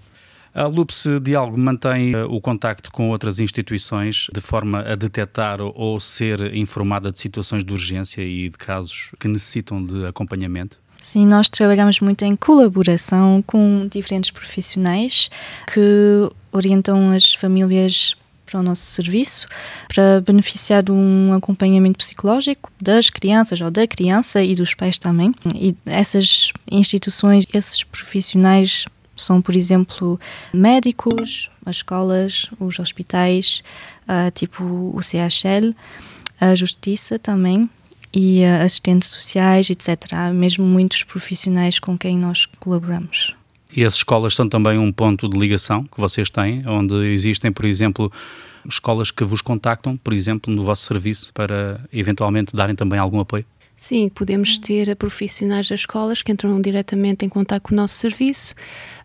A 0.53 0.67
LUPS 0.67 1.07
Diálogo 1.23 1.57
mantém 1.57 2.15
uh, 2.15 2.31
o 2.31 2.43
contacto 2.43 2.93
com 2.93 3.09
outras 3.09 3.41
instituições 3.41 4.27
de 4.31 4.43
forma 4.43 4.81
a 4.83 4.95
detectar 4.95 5.63
ou 5.63 5.99
ser 5.99 6.55
informada 6.55 7.11
de 7.11 7.19
situações 7.19 7.65
de 7.65 7.73
urgência 7.73 8.21
e 8.21 8.51
de 8.51 8.59
casos 8.59 9.13
que 9.19 9.29
necessitam 9.29 9.83
de 9.83 10.05
acompanhamento? 10.05 10.84
Sim, 11.05 11.27
nós 11.27 11.51
trabalhamos 11.51 12.01
muito 12.01 12.25
em 12.25 12.35
colaboração 12.35 13.45
com 13.47 13.87
diferentes 13.87 14.31
profissionais 14.31 15.31
que 15.71 15.81
orientam 16.51 17.11
as 17.11 17.35
famílias 17.35 18.17
para 18.47 18.59
o 18.59 18.63
nosso 18.63 18.83
serviço, 18.87 19.47
para 19.87 20.23
beneficiar 20.23 20.83
de 20.83 20.91
um 20.91 21.35
acompanhamento 21.35 21.99
psicológico 21.99 22.73
das 22.81 23.11
crianças 23.11 23.61
ou 23.61 23.71
da 23.71 23.87
criança 23.87 24.43
e 24.43 24.55
dos 24.55 24.73
pais 24.75 24.97
também. 24.97 25.33
E 25.55 25.77
essas 25.85 26.51
instituições, 26.73 27.45
esses 27.53 27.85
profissionais 27.85 28.87
são, 29.15 29.43
por 29.43 29.55
exemplo, 29.55 30.19
médicos, 30.55 31.51
as 31.67 31.77
escolas, 31.77 32.51
os 32.59 32.79
hospitais, 32.79 33.63
uh, 34.09 34.31
tipo 34.31 34.65
o 34.65 35.01
CHL, 35.03 35.77
a 36.41 36.55
Justiça 36.55 37.19
também 37.19 37.69
e 38.15 38.43
uh, 38.43 38.65
assistentes 38.65 39.11
sociais, 39.11 39.69
etc. 39.71 40.13
Há 40.13 40.31
mesmo 40.33 40.65
muitos 40.65 41.03
profissionais 41.03 41.79
com 41.79 41.99
quem 41.99 42.19
nós 42.19 42.47
colaboramos. 42.61 43.35
E 43.77 43.85
as 43.85 43.95
escolas 43.95 44.35
são 44.35 44.49
também 44.49 44.79
um 44.79 44.93
ponto 44.93 45.29
de 45.29 45.37
ligação 45.37 45.83
que 45.85 46.01
vocês 46.01 46.31
têm, 46.31 46.63
onde 46.67 46.95
existem, 47.13 47.51
por 47.51 47.65
exemplo, 47.65 48.13
escolas 48.69 49.11
que 49.11 49.25
vos 49.25 49.43
contactam, 49.43 49.97
por 49.97 50.13
exemplo, 50.13 50.55
no 50.55 50.63
vosso 50.63 50.87
serviço, 50.87 51.33
para 51.35 51.81
eventualmente 51.93 52.55
darem 52.55 52.77
também 52.77 52.99
algum 52.99 53.19
apoio? 53.19 53.45
Sim, 53.77 54.09
podemos 54.09 54.57
ter 54.57 54.95
profissionais 54.97 55.69
das 55.69 55.81
escolas 55.81 56.23
que 56.23 56.31
entram 56.31 56.61
diretamente 56.61 57.27
em 57.27 57.29
contato 57.29 57.65
com 57.65 57.75
o 57.75 57.77
nosso 57.77 57.97
serviço, 57.97 58.55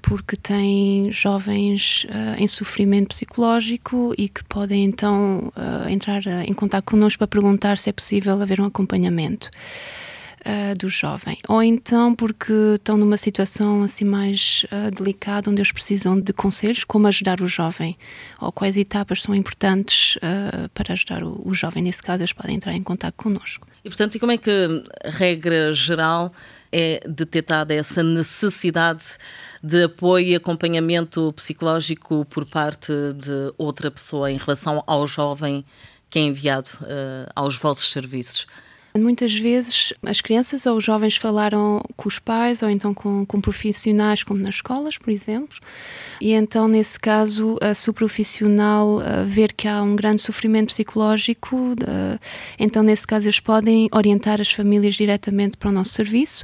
porque 0.01 0.35
têm 0.35 1.11
jovens 1.11 2.05
uh, 2.05 2.41
em 2.41 2.47
sofrimento 2.47 3.07
psicológico 3.09 4.13
e 4.17 4.29
que 4.29 4.43
podem 4.43 4.83
então 4.85 5.51
uh, 5.55 5.89
entrar 5.89 6.25
em 6.47 6.53
contato 6.53 6.85
connosco 6.85 7.17
para 7.17 7.27
perguntar 7.27 7.77
se 7.77 7.89
é 7.89 7.93
possível 7.93 8.39
haver 8.39 8.61
um 8.61 8.65
acompanhamento 8.65 9.49
uh, 10.39 10.77
do 10.77 10.89
jovem. 10.89 11.37
Ou 11.47 11.61
então 11.63 12.15
porque 12.15 12.53
estão 12.75 12.97
numa 12.97 13.17
situação 13.17 13.83
assim 13.83 14.05
mais 14.05 14.65
uh, 14.65 14.91
delicada, 14.91 15.49
onde 15.49 15.61
eles 15.61 15.71
precisam 15.71 16.19
de 16.19 16.33
conselhos, 16.33 16.83
como 16.83 17.07
ajudar 17.07 17.41
o 17.41 17.47
jovem, 17.47 17.97
ou 18.39 18.51
quais 18.51 18.77
etapas 18.77 19.21
são 19.21 19.33
importantes 19.35 20.15
uh, 20.17 20.69
para 20.73 20.93
ajudar 20.93 21.23
o, 21.23 21.41
o, 21.43 21.53
jovem. 21.53 21.83
Nesse 21.83 22.01
caso, 22.01 22.21
eles 22.21 22.33
podem 22.33 22.55
entrar 22.55 22.73
em 22.73 22.83
contato 22.83 23.15
connosco. 23.15 23.67
E, 23.83 23.89
portanto, 23.89 24.15
e 24.15 24.19
como 24.19 24.31
é 24.31 24.37
que, 24.37 24.83
regra 25.05 25.73
geral, 25.73 26.31
é 26.71 27.01
detectada 27.07 27.73
essa 27.73 28.03
necessidade 28.03 29.17
de 29.63 29.83
apoio 29.83 30.27
e 30.27 30.35
acompanhamento 30.35 31.33
psicológico 31.33 32.25
por 32.25 32.45
parte 32.45 32.91
de 33.15 33.53
outra 33.57 33.89
pessoa 33.89 34.31
em 34.31 34.37
relação 34.37 34.83
ao 34.85 35.07
jovem 35.07 35.65
que 36.09 36.19
é 36.19 36.23
enviado 36.23 36.69
uh, 36.81 37.29
aos 37.35 37.55
vossos 37.55 37.89
serviços? 37.89 38.47
Muitas 38.97 39.33
vezes 39.33 39.93
as 40.03 40.21
crianças 40.21 40.65
ou 40.65 40.77
os 40.77 40.83
jovens 40.83 41.15
falaram 41.15 41.83
com 41.95 42.07
os 42.07 42.19
pais 42.19 42.63
ou 42.63 42.69
então 42.69 42.93
com, 42.93 43.25
com 43.25 43.39
profissionais, 43.39 44.23
como 44.23 44.41
nas 44.41 44.55
escolas, 44.55 44.97
por 44.97 45.11
exemplo, 45.11 45.57
e 46.19 46.33
então, 46.33 46.67
nesse 46.67 46.99
caso, 46.99 47.57
se 47.75 47.89
o 47.89 47.93
profissional 47.93 48.99
ver 49.25 49.53
que 49.53 49.67
há 49.67 49.81
um 49.81 49.95
grande 49.95 50.21
sofrimento 50.21 50.67
psicológico, 50.67 51.75
então, 52.57 52.83
nesse 52.83 53.05
caso, 53.05 53.25
eles 53.25 53.39
podem 53.39 53.87
orientar 53.91 54.41
as 54.41 54.51
famílias 54.51 54.95
diretamente 54.95 55.57
para 55.57 55.69
o 55.69 55.71
nosso 55.71 55.91
serviço 55.91 56.43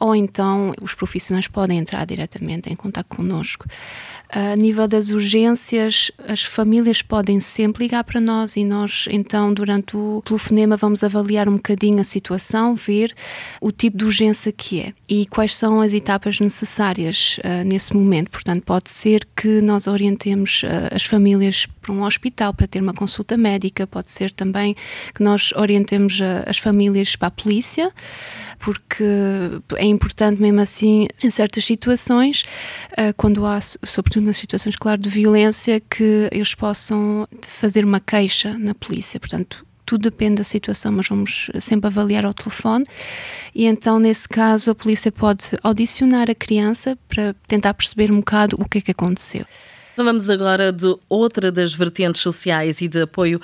ou 0.00 0.16
então 0.16 0.72
os 0.80 0.94
profissionais 0.94 1.46
podem 1.46 1.78
entrar 1.78 2.06
diretamente 2.06 2.70
em 2.70 2.74
contato 2.74 3.14
connosco. 3.14 3.66
A 4.32 4.54
nível 4.54 4.86
das 4.86 5.10
urgências, 5.10 6.12
as 6.26 6.44
famílias 6.44 7.02
podem 7.02 7.40
sempre 7.40 7.82
ligar 7.82 8.04
para 8.04 8.20
nós 8.20 8.56
e 8.56 8.64
nós, 8.64 9.06
então, 9.10 9.52
durante 9.52 9.96
o 9.96 10.22
telefonema, 10.24 10.76
vamos 10.76 11.02
avaliar 11.02 11.48
um 11.48 11.54
bocadinho 11.54 12.00
a 12.00 12.04
situação, 12.04 12.76
ver 12.76 13.12
o 13.60 13.72
tipo 13.72 13.98
de 13.98 14.04
urgência 14.04 14.52
que 14.52 14.82
é 14.82 14.92
e 15.08 15.26
quais 15.26 15.56
são 15.56 15.80
as 15.80 15.92
etapas 15.94 16.38
necessárias 16.38 17.38
uh, 17.38 17.66
nesse 17.66 17.92
momento. 17.92 18.30
Portanto, 18.30 18.62
pode 18.62 18.92
ser 18.92 19.26
que 19.34 19.60
nós 19.60 19.88
orientemos 19.88 20.62
uh, 20.62 20.94
as 20.94 21.02
famílias 21.04 21.66
para 21.80 21.92
um 21.92 22.04
hospital 22.04 22.54
para 22.54 22.68
ter 22.68 22.80
uma 22.80 22.94
consulta 22.94 23.36
médica, 23.36 23.84
pode 23.84 24.12
ser 24.12 24.30
também 24.30 24.76
que 25.12 25.24
nós 25.24 25.52
orientemos 25.56 26.20
uh, 26.20 26.44
as 26.46 26.58
famílias 26.58 27.16
para 27.16 27.28
a 27.28 27.32
polícia 27.32 27.92
porque 28.60 29.02
é 29.76 29.86
importante 29.86 30.40
mesmo 30.40 30.60
assim 30.60 31.08
em 31.22 31.30
certas 31.30 31.64
situações, 31.64 32.44
quando 33.16 33.46
há, 33.46 33.58
sobretudo 33.58 34.19
nas 34.20 34.36
situações, 34.36 34.76
claro, 34.76 35.00
de 35.00 35.08
violência, 35.08 35.80
que 35.80 36.28
eles 36.30 36.54
possam 36.54 37.26
fazer 37.42 37.84
uma 37.84 38.00
queixa 38.00 38.56
na 38.58 38.74
polícia. 38.74 39.18
Portanto, 39.18 39.64
tudo 39.90 40.02
depende 40.02 40.36
da 40.36 40.44
situação, 40.44 40.92
mas 40.92 41.08
vamos 41.08 41.50
sempre 41.58 41.88
avaliar 41.88 42.24
ao 42.24 42.32
telefone. 42.32 42.84
E 43.52 43.66
então, 43.66 43.98
nesse 43.98 44.28
caso, 44.28 44.70
a 44.70 44.74
polícia 44.74 45.10
pode 45.10 45.50
audicionar 45.62 46.30
a 46.30 46.34
criança 46.34 46.96
para 47.08 47.34
tentar 47.48 47.74
perceber 47.74 48.12
um 48.12 48.18
bocado 48.18 48.56
o 48.60 48.68
que 48.68 48.78
é 48.78 48.80
que 48.80 48.90
aconteceu. 48.92 49.44
Vamos 49.96 50.30
agora 50.30 50.72
de 50.72 50.96
outra 51.08 51.50
das 51.50 51.74
vertentes 51.74 52.22
sociais 52.22 52.80
e 52.80 52.88
de 52.88 53.02
apoio 53.02 53.40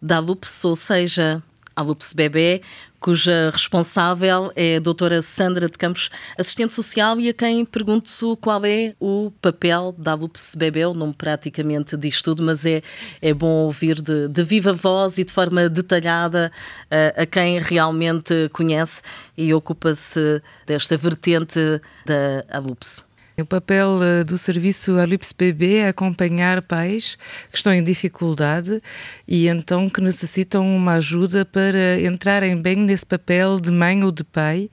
da 0.00 0.20
LUPS, 0.20 0.64
ou 0.64 0.76
seja, 0.76 1.42
a 1.74 1.82
LUPS 1.82 2.12
Bebê, 2.12 2.62
cuja 3.00 3.50
responsável 3.52 4.52
é 4.56 4.76
a 4.76 4.80
doutora 4.80 5.22
Sandra 5.22 5.68
de 5.68 5.78
Campos, 5.78 6.10
assistente 6.38 6.74
social, 6.74 7.18
e 7.20 7.28
a 7.28 7.34
quem 7.34 7.64
pergunto 7.64 8.36
qual 8.40 8.64
é 8.64 8.94
o 9.00 9.32
papel 9.40 9.94
da 9.96 10.14
LUPS 10.14 10.54
Bebê, 10.56 10.84
o 10.84 10.94
nome 10.94 11.14
praticamente 11.14 11.96
diz 11.96 12.22
tudo, 12.22 12.42
mas 12.42 12.66
é, 12.66 12.82
é 13.22 13.32
bom 13.32 13.64
ouvir 13.64 14.00
de, 14.00 14.28
de 14.28 14.42
viva 14.42 14.72
voz 14.72 15.18
e 15.18 15.24
de 15.24 15.32
forma 15.32 15.68
detalhada 15.68 16.50
uh, 16.84 17.22
a 17.22 17.26
quem 17.26 17.58
realmente 17.58 18.48
conhece 18.52 19.02
e 19.36 19.52
ocupa-se 19.54 20.42
desta 20.66 20.96
vertente 20.96 21.60
da 22.04 22.58
LUPS. 22.58 23.07
O 23.40 23.46
papel 23.46 24.00
uh, 24.00 24.24
do 24.24 24.36
serviço 24.36 24.98
Alips 24.98 25.32
Bebê 25.32 25.76
é 25.76 25.88
acompanhar 25.88 26.60
pais 26.60 27.16
que 27.52 27.56
estão 27.56 27.72
em 27.72 27.84
dificuldade 27.84 28.80
e 29.28 29.46
então 29.46 29.88
que 29.88 30.00
necessitam 30.00 30.66
uma 30.66 30.94
ajuda 30.94 31.44
para 31.44 32.00
entrarem 32.00 32.60
bem 32.60 32.74
nesse 32.74 33.06
papel 33.06 33.60
de 33.60 33.70
mãe 33.70 34.02
ou 34.02 34.10
de 34.10 34.24
pai, 34.24 34.68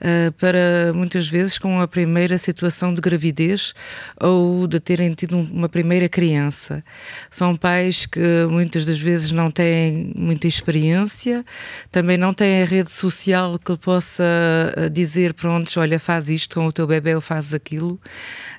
uh, 0.00 0.32
para 0.32 0.92
muitas 0.92 1.28
vezes 1.28 1.58
com 1.58 1.80
a 1.80 1.86
primeira 1.86 2.36
situação 2.38 2.92
de 2.92 3.00
gravidez 3.00 3.72
ou 4.20 4.66
de 4.66 4.80
terem 4.80 5.12
tido 5.12 5.38
uma 5.38 5.68
primeira 5.68 6.08
criança. 6.08 6.82
São 7.30 7.54
pais 7.54 8.04
que 8.04 8.44
muitas 8.50 8.84
das 8.86 8.98
vezes 8.98 9.30
não 9.30 9.48
têm 9.48 10.12
muita 10.16 10.48
experiência, 10.48 11.44
também 11.88 12.16
não 12.16 12.34
têm 12.34 12.62
a 12.62 12.66
rede 12.66 12.90
social 12.90 13.60
que 13.60 13.76
possa 13.76 14.24
uh, 14.76 14.90
dizer, 14.90 15.34
pronto, 15.34 15.70
olha, 15.78 16.00
faz 16.00 16.28
isto 16.28 16.56
com 16.56 16.66
o 16.66 16.72
teu 16.72 16.84
bebê 16.84 17.14
ou 17.14 17.20
faz 17.20 17.54
aquilo. 17.54 18.00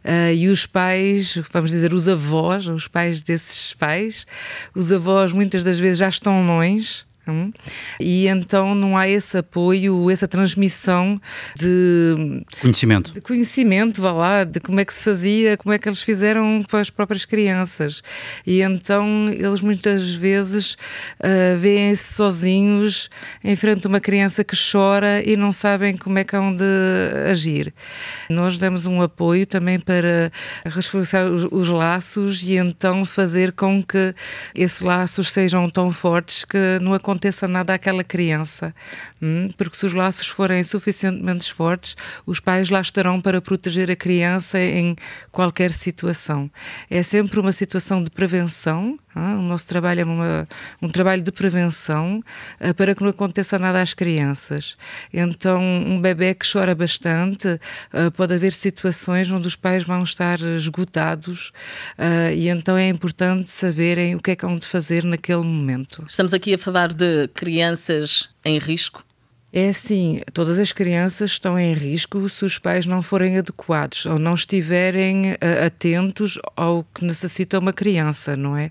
Uh, 0.03 0.33
e 0.33 0.47
os 0.47 0.65
pais, 0.65 1.37
vamos 1.51 1.71
dizer, 1.71 1.93
os 1.93 2.07
avós, 2.07 2.67
os 2.67 2.87
pais 2.87 3.21
desses 3.21 3.73
pais, 3.73 4.25
os 4.73 4.91
avós 4.91 5.33
muitas 5.33 5.63
das 5.63 5.77
vezes 5.77 5.97
já 5.97 6.07
estão 6.07 6.45
longe 6.45 7.08
Hum? 7.31 7.51
E 7.99 8.27
então 8.27 8.75
não 8.75 8.97
há 8.97 9.07
esse 9.07 9.37
apoio, 9.37 10.09
essa 10.09 10.27
transmissão 10.27 11.19
de 11.55 12.43
conhecimento. 12.61 13.13
De 13.13 13.21
conhecimento, 13.21 14.01
vá 14.01 14.11
lá, 14.11 14.43
de 14.43 14.59
como 14.59 14.79
é 14.79 14.85
que 14.85 14.93
se 14.93 15.03
fazia, 15.03 15.57
como 15.57 15.73
é 15.73 15.79
que 15.79 15.87
eles 15.87 16.01
fizeram 16.01 16.63
com 16.69 16.77
as 16.77 16.89
próprias 16.89 17.25
crianças. 17.25 18.01
E 18.45 18.61
então 18.61 19.25
eles 19.29 19.61
muitas 19.61 20.13
vezes 20.13 20.73
uh, 21.19 21.57
veem-se 21.57 22.13
sozinhos 22.13 23.09
em 23.43 23.55
frente 23.55 23.85
a 23.85 23.89
uma 23.89 23.99
criança 23.99 24.43
que 24.43 24.55
chora 24.55 25.21
e 25.23 25.35
não 25.35 25.51
sabem 25.51 25.95
como 25.95 26.19
é 26.19 26.23
que 26.23 26.35
hão 26.35 26.55
de 26.55 26.63
agir. 27.29 27.73
Nós 28.29 28.57
damos 28.57 28.85
um 28.85 29.01
apoio 29.01 29.45
também 29.45 29.79
para 29.79 30.31
reforçar 30.65 31.25
os, 31.25 31.47
os 31.51 31.67
laços 31.67 32.43
e 32.43 32.57
então 32.57 33.05
fazer 33.05 33.51
com 33.51 33.83
que 33.83 34.13
esses 34.55 34.81
laços 34.81 35.31
sejam 35.31 35.69
tão 35.69 35.91
fortes 35.91 36.43
que 36.43 36.79
não 36.81 36.93
aconteça 36.93 37.18
aconteça 37.19 37.47
nada 37.49 37.73
àquela 37.73 38.03
criança, 38.03 38.73
hum? 39.21 39.49
porque 39.57 39.75
se 39.75 39.85
os 39.85 39.93
laços 39.93 40.27
forem 40.29 40.63
suficientemente 40.63 41.53
fortes, 41.53 41.97
os 42.25 42.39
pais 42.39 42.69
lá 42.69 42.79
estarão 42.79 43.19
para 43.19 43.41
proteger 43.41 43.91
a 43.91 43.95
criança 43.95 44.57
em 44.57 44.95
qualquer 45.29 45.73
situação. 45.73 46.49
É 46.89 47.03
sempre 47.03 47.39
uma 47.39 47.51
situação 47.51 48.01
de 48.01 48.09
prevenção. 48.09 48.97
O 49.15 49.41
nosso 49.41 49.67
trabalho 49.67 50.01
é 50.01 50.03
uma, 50.03 50.47
um 50.81 50.89
trabalho 50.89 51.21
de 51.21 51.31
prevenção 51.31 52.23
uh, 52.61 52.73
para 52.73 52.93
que 52.93 53.01
não 53.01 53.09
aconteça 53.09 53.57
nada 53.57 53.81
às 53.81 53.93
crianças. 53.93 54.75
Então, 55.11 55.61
um 55.61 55.99
bebê 55.99 56.33
que 56.33 56.49
chora 56.49 56.75
bastante, 56.75 57.47
uh, 57.47 58.11
pode 58.15 58.33
haver 58.33 58.53
situações 58.53 59.31
onde 59.31 59.47
os 59.47 59.55
pais 59.55 59.83
vão 59.83 60.03
estar 60.03 60.39
esgotados 60.39 61.51
e 62.35 62.49
então 62.49 62.77
é 62.77 62.87
importante 62.87 63.49
saberem 63.51 64.15
o 64.15 64.19
que 64.19 64.31
é 64.31 64.35
que 64.35 64.45
vão 64.45 64.57
de 64.57 64.65
fazer 64.65 65.03
naquele 65.03 65.43
momento. 65.43 66.05
Estamos 66.07 66.33
aqui 66.33 66.53
a 66.53 66.57
falar 66.57 66.93
de 66.93 67.27
crianças 67.29 68.29
em 68.45 68.57
risco? 68.57 69.03
É 69.51 69.69
assim, 69.69 70.19
todas 70.31 70.59
as 70.59 70.71
crianças 70.71 71.31
estão 71.31 71.57
em 71.57 71.73
risco 71.73 72.29
se 72.29 72.45
os 72.45 72.59
pais 72.59 72.85
não 72.85 73.01
forem 73.01 73.39
adequados 73.39 74.05
ou 74.05 74.19
não 74.19 74.35
estiverem 74.35 75.31
uh, 75.31 75.65
atentos 75.65 76.37
ao 76.55 76.83
que 76.93 77.03
necessita 77.03 77.57
uma 77.57 77.73
criança, 77.73 78.37
não 78.37 78.55
é? 78.55 78.69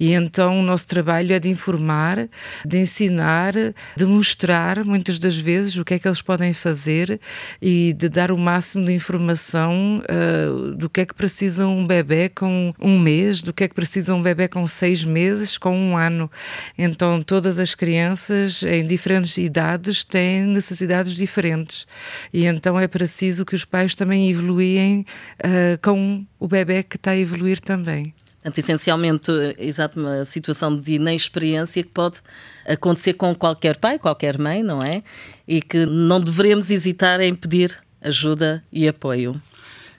E 0.00 0.14
então 0.14 0.58
o 0.58 0.62
nosso 0.62 0.86
trabalho 0.86 1.34
é 1.34 1.38
de 1.38 1.50
informar, 1.50 2.30
de 2.64 2.78
ensinar, 2.78 3.52
de 3.94 4.06
mostrar 4.06 4.82
muitas 4.86 5.18
das 5.18 5.36
vezes 5.36 5.76
o 5.76 5.84
que 5.84 5.92
é 5.92 5.98
que 5.98 6.08
eles 6.08 6.22
podem 6.22 6.54
fazer 6.54 7.20
e 7.60 7.92
de 7.92 8.08
dar 8.08 8.30
o 8.30 8.38
máximo 8.38 8.86
de 8.86 8.94
informação 8.94 10.00
uh, 10.00 10.74
do 10.76 10.88
que 10.88 11.02
é 11.02 11.04
que 11.04 11.14
precisa 11.14 11.66
um 11.66 11.86
bebê 11.86 12.30
com 12.30 12.72
um 12.80 12.98
mês, 12.98 13.42
do 13.42 13.52
que 13.52 13.64
é 13.64 13.68
que 13.68 13.74
precisa 13.74 14.14
um 14.14 14.22
bebê 14.22 14.48
com 14.48 14.66
seis 14.66 15.04
meses, 15.04 15.58
com 15.58 15.76
um 15.76 15.94
ano. 15.94 16.30
Então 16.78 17.20
todas 17.20 17.58
as 17.58 17.74
crianças 17.74 18.62
em 18.62 18.86
diferentes 18.86 19.36
idades 19.36 20.05
têm 20.06 20.46
necessidades 20.46 21.14
diferentes 21.14 21.86
e 22.32 22.44
então 22.46 22.78
é 22.78 22.86
preciso 22.86 23.44
que 23.44 23.54
os 23.54 23.64
pais 23.64 23.94
também 23.94 24.30
evoluem 24.30 25.04
uh, 25.40 25.78
com 25.82 26.24
o 26.38 26.48
bebê 26.48 26.82
que 26.82 26.96
está 26.96 27.12
a 27.12 27.18
evoluir 27.18 27.60
também. 27.60 28.14
Portanto, 28.36 28.58
essencialmente, 28.58 29.32
exato, 29.58 29.98
uma 29.98 30.24
situação 30.24 30.78
de 30.78 30.94
inexperiência 30.94 31.82
que 31.82 31.88
pode 31.88 32.20
acontecer 32.64 33.14
com 33.14 33.34
qualquer 33.34 33.76
pai, 33.76 33.98
qualquer 33.98 34.38
mãe, 34.38 34.62
não 34.62 34.80
é? 34.80 35.02
E 35.48 35.60
que 35.60 35.84
não 35.84 36.20
devemos 36.20 36.70
hesitar 36.70 37.20
em 37.20 37.34
pedir 37.34 37.76
ajuda 38.00 38.62
e 38.72 38.86
apoio. 38.86 39.40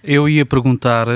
Eu 0.02 0.30
ia 0.30 0.46
perguntar 0.46 1.08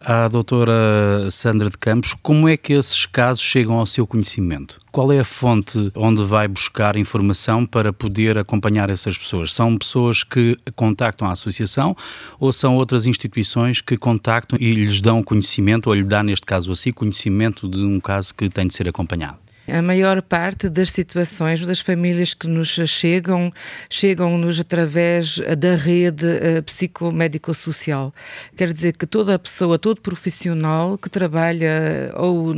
à 0.00 0.28
doutora 0.28 1.28
Sandra 1.30 1.68
de 1.68 1.76
Campos 1.76 2.14
como 2.22 2.48
é 2.48 2.56
que 2.56 2.72
esses 2.72 3.06
casos 3.06 3.42
chegam 3.42 3.78
ao 3.78 3.86
seu 3.86 4.06
conhecimento? 4.06 4.78
Qual 4.92 5.12
é 5.12 5.20
a 5.20 5.24
fonte 5.24 5.90
onde 5.94 6.22
vai 6.24 6.46
buscar 6.46 6.96
informação 6.96 7.66
para 7.66 7.92
poder 7.92 8.38
acompanhar 8.38 8.90
essas 8.90 9.18
pessoas? 9.18 9.52
São 9.52 9.76
pessoas 9.76 10.22
que 10.22 10.56
contactam 10.76 11.28
a 11.28 11.32
associação 11.32 11.96
ou 12.38 12.52
são 12.52 12.76
outras 12.76 13.06
instituições 13.06 13.80
que 13.80 13.96
contactam 13.96 14.58
e 14.60 14.72
lhes 14.72 15.00
dão 15.00 15.22
conhecimento, 15.22 15.88
ou 15.88 15.94
lhe 15.94 16.04
dá, 16.04 16.22
neste 16.22 16.46
caso 16.46 16.70
assim, 16.72 16.92
conhecimento 16.92 17.68
de 17.68 17.84
um 17.84 18.00
caso 18.00 18.34
que 18.34 18.48
tem 18.48 18.66
de 18.66 18.74
ser 18.74 18.88
acompanhado? 18.88 19.47
A 19.70 19.82
maior 19.82 20.22
parte 20.22 20.70
das 20.70 20.90
situações 20.90 21.64
das 21.66 21.78
famílias 21.78 22.32
que 22.32 22.48
nos 22.48 22.68
chegam, 22.68 23.52
chegam-nos 23.90 24.58
através 24.58 25.38
da 25.58 25.74
rede 25.74 26.24
uh, 26.24 26.62
psicomédico-social. 26.62 28.14
Quer 28.56 28.72
dizer 28.72 28.96
que 28.96 29.06
toda 29.06 29.38
pessoa, 29.38 29.78
todo 29.78 30.00
profissional 30.00 30.96
que 30.96 31.10
trabalha 31.10 32.10
ou 32.16 32.54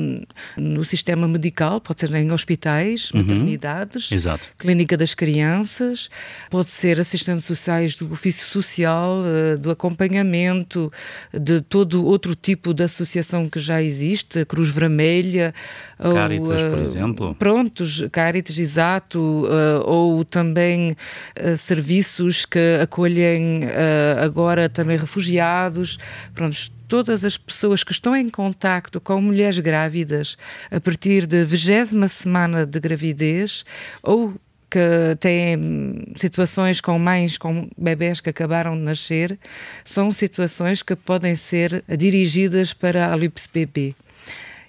no 0.57 0.85
sistema 0.85 1.27
medical, 1.27 1.81
pode 1.81 2.01
ser 2.01 2.14
em 2.14 2.31
hospitais, 2.31 3.11
uhum. 3.11 3.23
maternidades, 3.23 4.12
Exato. 4.12 4.49
clínica 4.57 4.96
das 4.96 5.12
crianças, 5.12 6.09
pode 6.49 6.70
ser 6.70 7.01
assistentes 7.01 7.44
sociais 7.44 7.96
do 7.96 8.12
ofício 8.12 8.46
social, 8.46 9.18
uh, 9.20 9.59
do 9.59 9.70
acompanhamento, 9.70 10.92
de 11.35 11.61
todo 11.61 12.05
outro 12.05 12.37
tipo 12.37 12.73
de 12.73 12.85
associação 12.85 13.49
que 13.49 13.59
já 13.59 13.83
existe, 13.83 14.44
Cruz 14.44 14.68
Vermelha, 14.68 15.53
Caritas, 15.99 16.64
ou, 16.64 16.70
por 16.70 16.79
exemplo 16.79 17.00
exemplo? 17.01 17.35
Prontos, 17.35 18.05
Caritas, 18.13 18.59
exato, 18.59 19.19
uh, 19.19 19.83
ou 19.85 20.25
também 20.25 20.93
uh, 20.93 21.57
serviços 21.57 22.45
que 22.45 22.79
acolhem 22.83 23.65
uh, 23.65 24.23
agora 24.23 24.69
também 24.69 24.97
refugiados, 24.97 25.99
prontos, 26.35 26.73
todas 26.89 27.25
as 27.25 27.37
pessoas 27.37 27.85
que 27.85 27.93
estão 27.93 28.15
em 28.17 28.29
contacto 28.29 29.01
com 29.01 29.21
mulheres 29.21 29.59
grávidas 29.59 30.37
a 30.71 30.81
partir 30.81 31.27
da 31.27 31.45
vigésima 31.45 32.09
semana 32.09 32.67
de 32.67 32.81
gravidez 32.81 33.65
ou 34.03 34.35
que 34.71 35.17
têm 35.19 36.13
situações 36.15 36.81
com 36.81 36.97
mães 36.99 37.37
com 37.37 37.69
bebés 37.77 38.21
que 38.21 38.31
acabaram 38.31 38.77
de 38.77 38.83
nascer, 38.83 39.37
são 39.85 40.13
situações 40.13 40.81
que 40.81 40.95
podem 40.95 41.35
ser 41.35 41.83
dirigidas 41.99 42.73
para 42.73 43.13
a 43.13 43.17
LIPS-BB. 43.17 43.97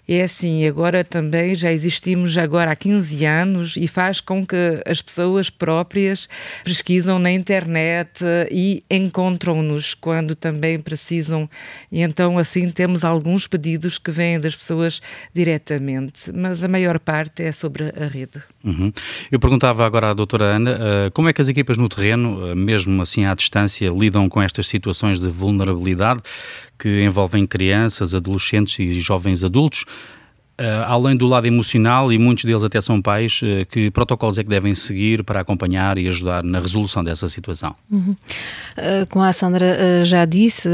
É 0.07 0.23
assim, 0.23 0.65
agora 0.67 1.03
também 1.03 1.55
já 1.55 1.71
existimos 1.71 2.37
agora 2.37 2.71
há 2.71 2.75
15 2.75 3.25
anos 3.25 3.77
e 3.77 3.87
faz 3.87 4.19
com 4.19 4.45
que 4.45 4.81
as 4.85 5.01
pessoas 5.01 5.49
próprias 5.49 6.27
pesquisam 6.63 7.19
na 7.19 7.31
internet 7.31 8.23
e 8.51 8.83
encontram-nos 8.89 9.93
quando 9.93 10.35
também 10.35 10.79
precisam. 10.79 11.49
E 11.91 12.01
então 12.01 12.37
assim 12.37 12.69
temos 12.69 13.03
alguns 13.03 13.47
pedidos 13.47 13.97
que 13.97 14.11
vêm 14.11 14.39
das 14.39 14.55
pessoas 14.55 15.01
diretamente, 15.33 16.31
mas 16.33 16.63
a 16.63 16.67
maior 16.67 16.99
parte 16.99 17.43
é 17.43 17.51
sobre 17.51 17.85
a 17.85 18.07
rede. 18.07 18.41
Uhum. 18.63 18.91
Eu 19.31 19.39
perguntava 19.39 19.85
agora 19.85 20.09
à 20.09 20.13
doutora 20.13 20.45
Ana, 20.45 20.71
uh, 20.71 21.11
como 21.13 21.29
é 21.29 21.33
que 21.33 21.41
as 21.41 21.47
equipas 21.47 21.77
no 21.77 21.87
terreno, 21.87 22.51
uh, 22.51 22.55
mesmo 22.55 23.01
assim 23.01 23.25
à 23.25 23.33
distância, 23.33 23.89
lidam 23.89 24.27
com 24.27 24.41
estas 24.41 24.67
situações 24.67 25.19
de 25.19 25.29
vulnerabilidade? 25.29 26.21
Que 26.81 27.03
envolvem 27.03 27.45
crianças, 27.45 28.15
adolescentes 28.15 28.79
e 28.79 28.99
jovens 28.99 29.43
adultos. 29.43 29.85
Uh, 30.61 30.85
além 30.85 31.17
do 31.17 31.25
lado 31.25 31.47
emocional, 31.47 32.13
e 32.13 32.19
muitos 32.19 32.45
deles 32.45 32.63
até 32.63 32.79
são 32.79 33.01
pais, 33.01 33.41
uh, 33.41 33.65
que 33.65 33.89
protocolos 33.89 34.37
é 34.37 34.43
que 34.43 34.49
devem 34.49 34.75
seguir 34.75 35.23
para 35.23 35.39
acompanhar 35.39 35.97
e 35.97 36.07
ajudar 36.07 36.43
na 36.43 36.59
resolução 36.59 37.03
dessa 37.03 37.27
situação? 37.27 37.73
Uhum. 37.89 38.15
Uh, 38.77 39.07
como 39.09 39.25
a 39.25 39.33
Sandra 39.33 40.05
já 40.05 40.23
disse, 40.23 40.69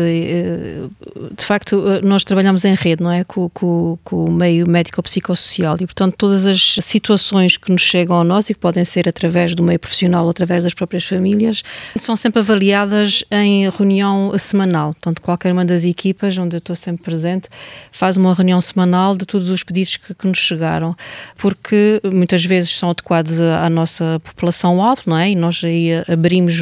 de 1.38 1.46
facto, 1.46 1.82
nós 2.04 2.26
trabalhamos 2.26 2.66
em 2.66 2.76
rede, 2.76 3.02
não 3.02 3.12
é? 3.12 3.24
Com, 3.24 3.48
com, 3.48 3.98
com 4.04 4.26
o 4.26 4.32
meio 4.32 4.70
médico-psicossocial 4.70 5.78
e, 5.80 5.86
portanto, 5.86 6.16
todas 6.18 6.46
as 6.46 6.76
situações 6.82 7.56
que 7.56 7.72
nos 7.72 7.82
chegam 7.82 8.20
a 8.20 8.26
nós 8.26 8.50
e 8.50 8.54
que 8.54 8.60
podem 8.60 8.84
ser 8.84 9.08
através 9.08 9.56
do 9.56 9.64
meio 9.64 9.80
profissional 9.80 10.26
ou 10.26 10.32
através 10.32 10.66
das 10.66 10.74
próprias 10.74 11.06
famílias, 11.06 11.64
são 11.96 12.18
sempre 12.18 12.42
avaliadas 12.42 13.24
em 13.32 13.70
reunião 13.70 14.38
semanal. 14.38 14.94
Portanto, 14.96 15.22
qualquer 15.22 15.54
uma 15.54 15.64
das 15.64 15.86
equipas 15.86 16.38
onde 16.38 16.58
eu 16.58 16.60
estou 16.60 16.76
sempre 16.76 17.04
presente 17.04 17.48
faz 17.90 18.18
uma 18.18 18.34
reunião 18.34 18.60
semanal 18.60 19.16
de 19.16 19.26
todos 19.26 19.50
os 19.50 19.64
pedidos 19.64 19.77
pedidos 19.78 19.98
que, 19.98 20.14
que, 20.14 20.28
nos 20.28 20.40
chegaram, 20.40 20.96
porque 21.38 22.02
muitas 22.04 22.44
vezes 22.44 22.72
são 22.72 22.90
adequados 22.90 23.40
à 23.40 23.70
nossa 23.70 24.20
população-alvo, 24.24 25.04
não 25.06 25.18
é? 25.18 25.32
E 25.32 25.36
nós 25.36 25.62
aí 25.64 25.90
abrimos 26.08 26.56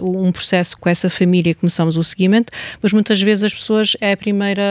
um 0.00 0.32
processo 0.32 0.78
com 0.78 0.88
essa 0.88 1.10
família 1.10 1.50
e 1.50 1.54
começamos 1.54 1.96
o 1.96 2.02
seguimento, 2.02 2.52
mas 2.80 2.92
muitas 2.92 3.20
vezes 3.20 3.44
as 3.44 3.54
pessoas 3.54 3.96
é 4.00 4.12
a 4.12 4.16
primeira, 4.16 4.62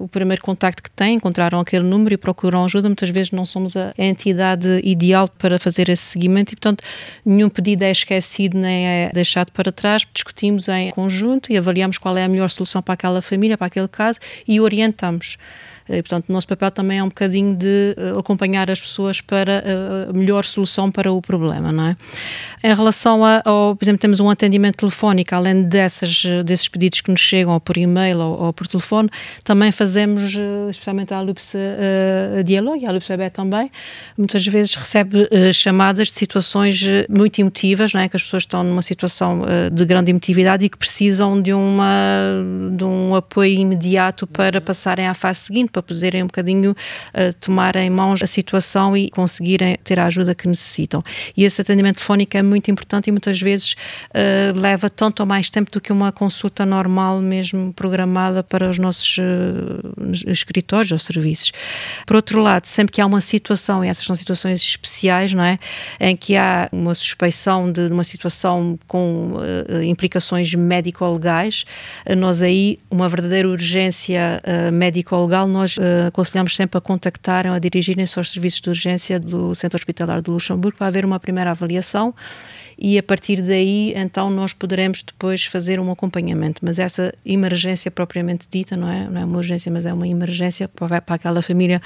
o 0.00 0.08
primeiro 0.08 0.42
contacto 0.42 0.82
que 0.82 0.90
têm, 0.90 1.16
encontraram 1.16 1.58
aquele 1.58 1.84
número 1.84 2.14
e 2.14 2.16
procuram 2.16 2.64
ajuda, 2.64 2.88
muitas 2.88 3.10
vezes 3.10 3.32
não 3.32 3.44
somos 3.44 3.76
a 3.76 3.92
entidade 3.98 4.80
ideal 4.84 5.28
para 5.28 5.58
fazer 5.58 5.88
esse 5.88 6.02
seguimento 6.02 6.52
e, 6.52 6.56
portanto, 6.56 6.84
nenhum 7.24 7.48
pedido 7.48 7.82
é 7.82 7.90
esquecido 7.90 8.56
nem 8.58 8.86
é 8.86 9.10
deixado 9.12 9.50
para 9.52 9.72
trás, 9.72 10.06
discutimos 10.12 10.68
em 10.68 10.90
conjunto 10.90 11.52
e 11.52 11.56
avaliamos 11.56 11.98
qual 11.98 12.16
é 12.16 12.24
a 12.24 12.28
melhor 12.28 12.48
solução 12.48 12.82
para 12.82 12.94
aquela 12.94 13.22
família, 13.22 13.58
para 13.58 13.66
aquele 13.66 13.88
caso 13.88 14.18
e 14.46 14.60
orientamos. 14.60 15.38
E, 15.88 16.02
portanto, 16.02 16.28
o 16.28 16.32
nosso 16.32 16.46
papel 16.46 16.70
também 16.70 16.98
é 16.98 17.02
um 17.02 17.08
bocadinho 17.08 17.56
de 17.56 17.96
uh, 17.98 18.18
acompanhar 18.18 18.70
as 18.70 18.80
pessoas 18.80 19.20
para 19.20 19.62
uh, 19.64 20.10
a 20.10 20.12
melhor 20.12 20.44
solução 20.44 20.90
para 20.90 21.12
o 21.12 21.20
problema, 21.20 21.72
não 21.72 21.86
é? 21.86 21.96
Em 22.62 22.74
relação 22.74 23.24
a, 23.24 23.42
ao, 23.44 23.74
por 23.74 23.84
exemplo, 23.84 24.00
temos 24.00 24.20
um 24.20 24.30
atendimento 24.30 24.76
telefónico, 24.76 25.34
além 25.34 25.62
dessas, 25.62 26.22
desses 26.44 26.68
pedidos 26.68 27.00
que 27.00 27.10
nos 27.10 27.20
chegam 27.20 27.52
ou 27.52 27.60
por 27.60 27.76
e-mail 27.76 28.18
ou, 28.20 28.44
ou 28.44 28.52
por 28.52 28.66
telefone, 28.66 29.08
também 29.42 29.72
fazemos, 29.72 30.34
uh, 30.34 30.70
especialmente 30.70 31.12
a 31.12 31.20
Lupse 31.20 31.56
uh, 31.56 32.44
Dialogue 32.44 32.86
a 32.86 32.92
Lupse 32.92 33.08
Bebé 33.08 33.30
também, 33.30 33.70
muitas 34.16 34.46
vezes 34.46 34.74
recebe 34.74 35.28
chamadas 35.52 36.08
de 36.08 36.14
situações 36.14 36.82
muito 37.08 37.40
emotivas, 37.40 37.92
não 37.92 38.00
é? 38.00 38.08
Que 38.08 38.16
as 38.16 38.22
pessoas 38.22 38.44
estão 38.44 38.62
numa 38.62 38.82
situação 38.82 39.42
de 39.72 39.84
grande 39.84 40.10
emotividade 40.10 40.64
e 40.64 40.68
que 40.68 40.76
precisam 40.76 41.40
de, 41.40 41.52
uma, 41.52 42.42
de 42.70 42.84
um 42.84 42.91
apoio 43.14 43.52
imediato 43.58 44.26
para 44.26 44.60
passarem 44.60 45.06
à 45.06 45.14
fase 45.14 45.40
seguinte, 45.40 45.70
para 45.70 45.82
poderem 45.82 46.22
um 46.22 46.26
bocadinho 46.26 46.72
uh, 46.72 47.34
tomar 47.40 47.76
em 47.76 47.90
mãos 47.90 48.22
a 48.22 48.26
situação 48.26 48.96
e 48.96 49.10
conseguirem 49.10 49.76
ter 49.82 49.98
a 49.98 50.06
ajuda 50.06 50.34
que 50.34 50.48
necessitam. 50.48 51.02
E 51.36 51.44
esse 51.44 51.60
atendimento 51.60 51.96
telefónico 51.96 52.36
é 52.36 52.42
muito 52.42 52.70
importante 52.70 53.08
e 53.08 53.10
muitas 53.10 53.40
vezes 53.40 53.72
uh, 53.72 54.58
leva 54.58 54.88
tanto 54.88 55.20
ou 55.20 55.26
mais 55.26 55.50
tempo 55.50 55.70
do 55.70 55.80
que 55.80 55.92
uma 55.92 56.12
consulta 56.12 56.64
normal, 56.64 57.20
mesmo 57.20 57.72
programada 57.72 58.42
para 58.42 58.68
os 58.68 58.78
nossos 58.78 59.18
uh, 59.18 60.30
escritórios 60.30 60.92
ou 60.92 60.98
serviços. 60.98 61.52
Por 62.06 62.16
outro 62.16 62.40
lado, 62.40 62.66
sempre 62.66 62.92
que 62.92 63.00
há 63.00 63.06
uma 63.06 63.20
situação, 63.20 63.84
e 63.84 63.88
essas 63.88 64.04
são 64.04 64.16
situações 64.16 64.60
especiais, 64.60 65.34
não 65.34 65.44
é? 65.44 65.58
Em 66.00 66.16
que 66.16 66.36
há 66.36 66.68
uma 66.72 66.94
suspeição 66.94 67.70
de 67.70 67.86
uma 67.88 68.04
situação 68.04 68.78
com 68.86 69.36
implicações 69.84 70.54
médico-legais, 70.54 71.64
nós 72.16 72.42
aí, 72.42 72.78
uma 72.90 73.01
verdadeira 73.08 73.48
urgência 73.48 74.42
médico-legal, 74.72 75.46
nós 75.46 75.76
uh, 75.76 76.08
aconselhamos 76.08 76.56
sempre 76.56 76.78
a 76.78 76.80
contactarem, 76.80 77.52
a 77.52 77.58
dirigirem-se 77.58 78.18
aos 78.18 78.30
serviços 78.30 78.60
de 78.60 78.68
urgência 78.68 79.20
do 79.20 79.54
Centro 79.54 79.76
Hospitalar 79.76 80.20
do 80.20 80.32
Luxemburgo 80.32 80.78
para 80.78 80.86
haver 80.86 81.04
uma 81.04 81.20
primeira 81.20 81.50
avaliação 81.50 82.14
e 82.84 82.98
a 82.98 83.02
partir 83.02 83.40
daí 83.40 83.94
então 83.94 84.28
nós 84.28 84.52
poderemos 84.52 85.04
depois 85.04 85.44
fazer 85.44 85.78
um 85.78 85.88
acompanhamento. 85.92 86.60
Mas 86.64 86.80
essa 86.80 87.14
emergência 87.24 87.92
propriamente 87.92 88.48
dita 88.50 88.76
não 88.76 88.88
é, 88.88 89.08
não 89.08 89.20
é 89.20 89.24
uma 89.24 89.36
urgência, 89.36 89.70
mas 89.70 89.86
é 89.86 89.92
uma 89.92 90.08
emergência 90.08 90.66
para, 90.66 91.00
para 91.00 91.14
aquela 91.14 91.40
família 91.40 91.80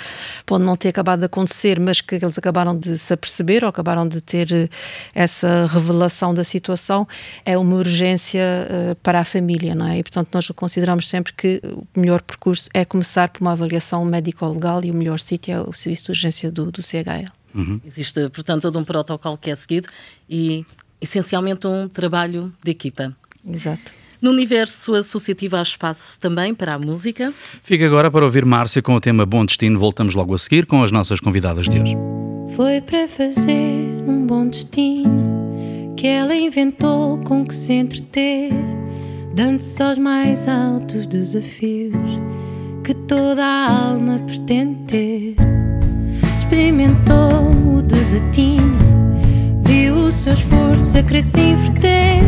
pode 0.47 0.65
não 0.65 0.75
ter 0.75 0.89
acabado 0.89 1.19
de 1.19 1.27
acontecer, 1.27 1.79
mas 1.79 2.01
que 2.01 2.15
eles 2.15 2.39
acabaram 2.39 2.79
de 2.79 2.97
se 2.97 3.13
aperceber 3.13 3.63
ou 3.63 3.69
acabaram 3.69 4.09
de 4.09 4.23
ter 4.23 4.51
eh, 4.51 4.69
essa 5.15 5.67
revelação 5.67 6.33
da 6.33 6.45
situação, 6.45 7.07
é 7.45 7.59
uma 7.59 7.77
urgência 7.77 8.43
uh, 8.43 8.95
para 8.97 9.21
a 9.21 9.25
família, 9.25 9.75
não 9.75 9.89
é? 9.89 9.99
E 9.99 10.03
portanto 10.03 10.31
nós 10.33 10.49
consideramos 10.49 11.09
sempre 11.09 11.35
que 11.35 11.61
o 11.95 12.01
melhor 12.01 12.23
percurso 12.23 12.71
é 12.73 12.87
começar 12.87 13.29
por 13.29 13.43
uma 13.43 13.53
avaliação 13.53 14.03
médico-legal 14.07 14.83
e 14.83 14.91
o 14.91 14.95
melhor 14.95 15.21
sítio 15.21 15.53
é 15.53 15.61
o 15.61 15.75
serviço 15.75 16.05
de 16.05 16.11
urgência 16.13 16.51
do, 16.51 16.71
do 16.71 16.81
CHL. 16.81 17.31
Uhum. 17.55 17.81
Existe, 17.85 18.29
portanto, 18.31 18.63
todo 18.63 18.79
um 18.79 18.85
protocolo 18.85 19.37
que 19.39 19.51
é 19.51 19.57
seguido 19.57 19.89
e 20.29 20.65
essencialmente 21.01 21.67
um 21.67 21.89
trabalho 21.89 22.53
de 22.65 22.71
equipa. 22.71 23.15
Exato. 23.49 23.93
No 24.21 24.31
universo 24.31 24.95
associativo 24.95 25.57
há 25.57 25.63
espaço 25.63 26.19
também 26.19 26.55
para 26.55 26.75
a 26.75 26.79
música. 26.79 27.33
Fica 27.63 27.87
agora 27.87 28.11
para 28.11 28.25
ouvir 28.25 28.45
Márcia 28.45 28.83
com 28.83 28.95
o 28.95 29.01
tema 29.01 29.27
Bom 29.27 29.45
Destino. 29.45 29.79
Voltamos 29.79 30.15
logo 30.15 30.35
a 30.35 30.39
seguir 30.39 30.67
com 30.67 30.83
as 30.83 30.91
nossas 30.91 31.21
convidadas 31.21 31.69
de 31.69 31.81
hoje. 31.81 31.97
Foi 32.57 32.81
para 32.81 33.07
fazer 33.07 34.03
um 34.07 34.27
bom 34.27 34.49
destino 34.49 35.95
que 35.97 36.07
ela 36.07 36.35
inventou 36.35 37.19
com 37.19 37.45
que 37.45 37.55
se 37.55 37.73
entreter, 37.73 38.53
dando-se 39.35 39.83
aos 39.83 39.99
mais 39.99 40.47
altos 40.49 41.07
desafios 41.07 42.21
que 42.85 42.95
toda 42.95 43.45
a 43.45 43.89
alma 43.91 44.19
pretende 44.21 44.79
ter. 44.87 45.37
Experimentou 46.39 47.77
o 47.77 47.83
desatino 47.83 48.86
o 50.07 50.13
seu 50.13 50.33
esforço 50.33 50.99
a 50.99 51.03
querer 51.03 51.23
se 51.23 51.41
inverter, 51.41 52.23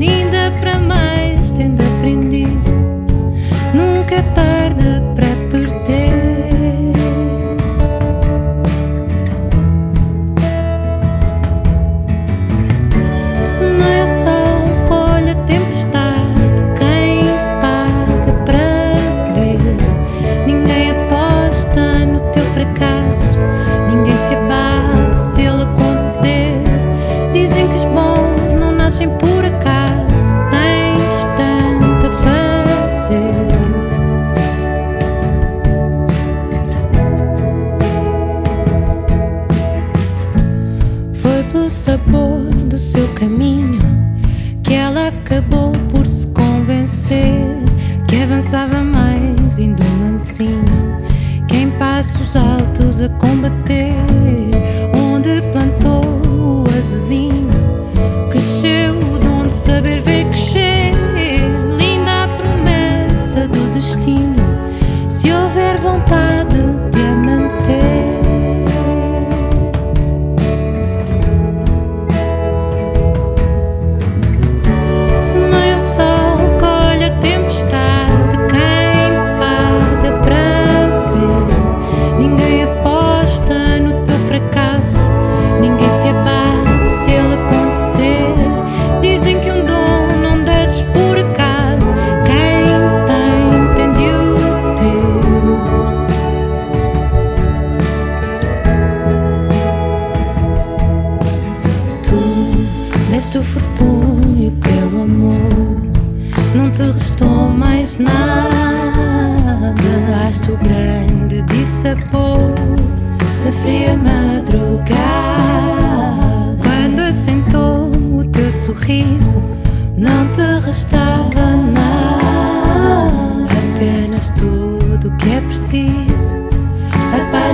ainda 0.00 0.50
para 0.60 0.78
mais 0.78 1.50
tendo 1.50 1.82
aprendido. 1.82 2.74
Nunca 3.74 4.16
é 4.16 4.22
tarde 4.22 5.00
para 5.14 5.28
perder. 5.50 6.35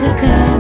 A 0.04 0.51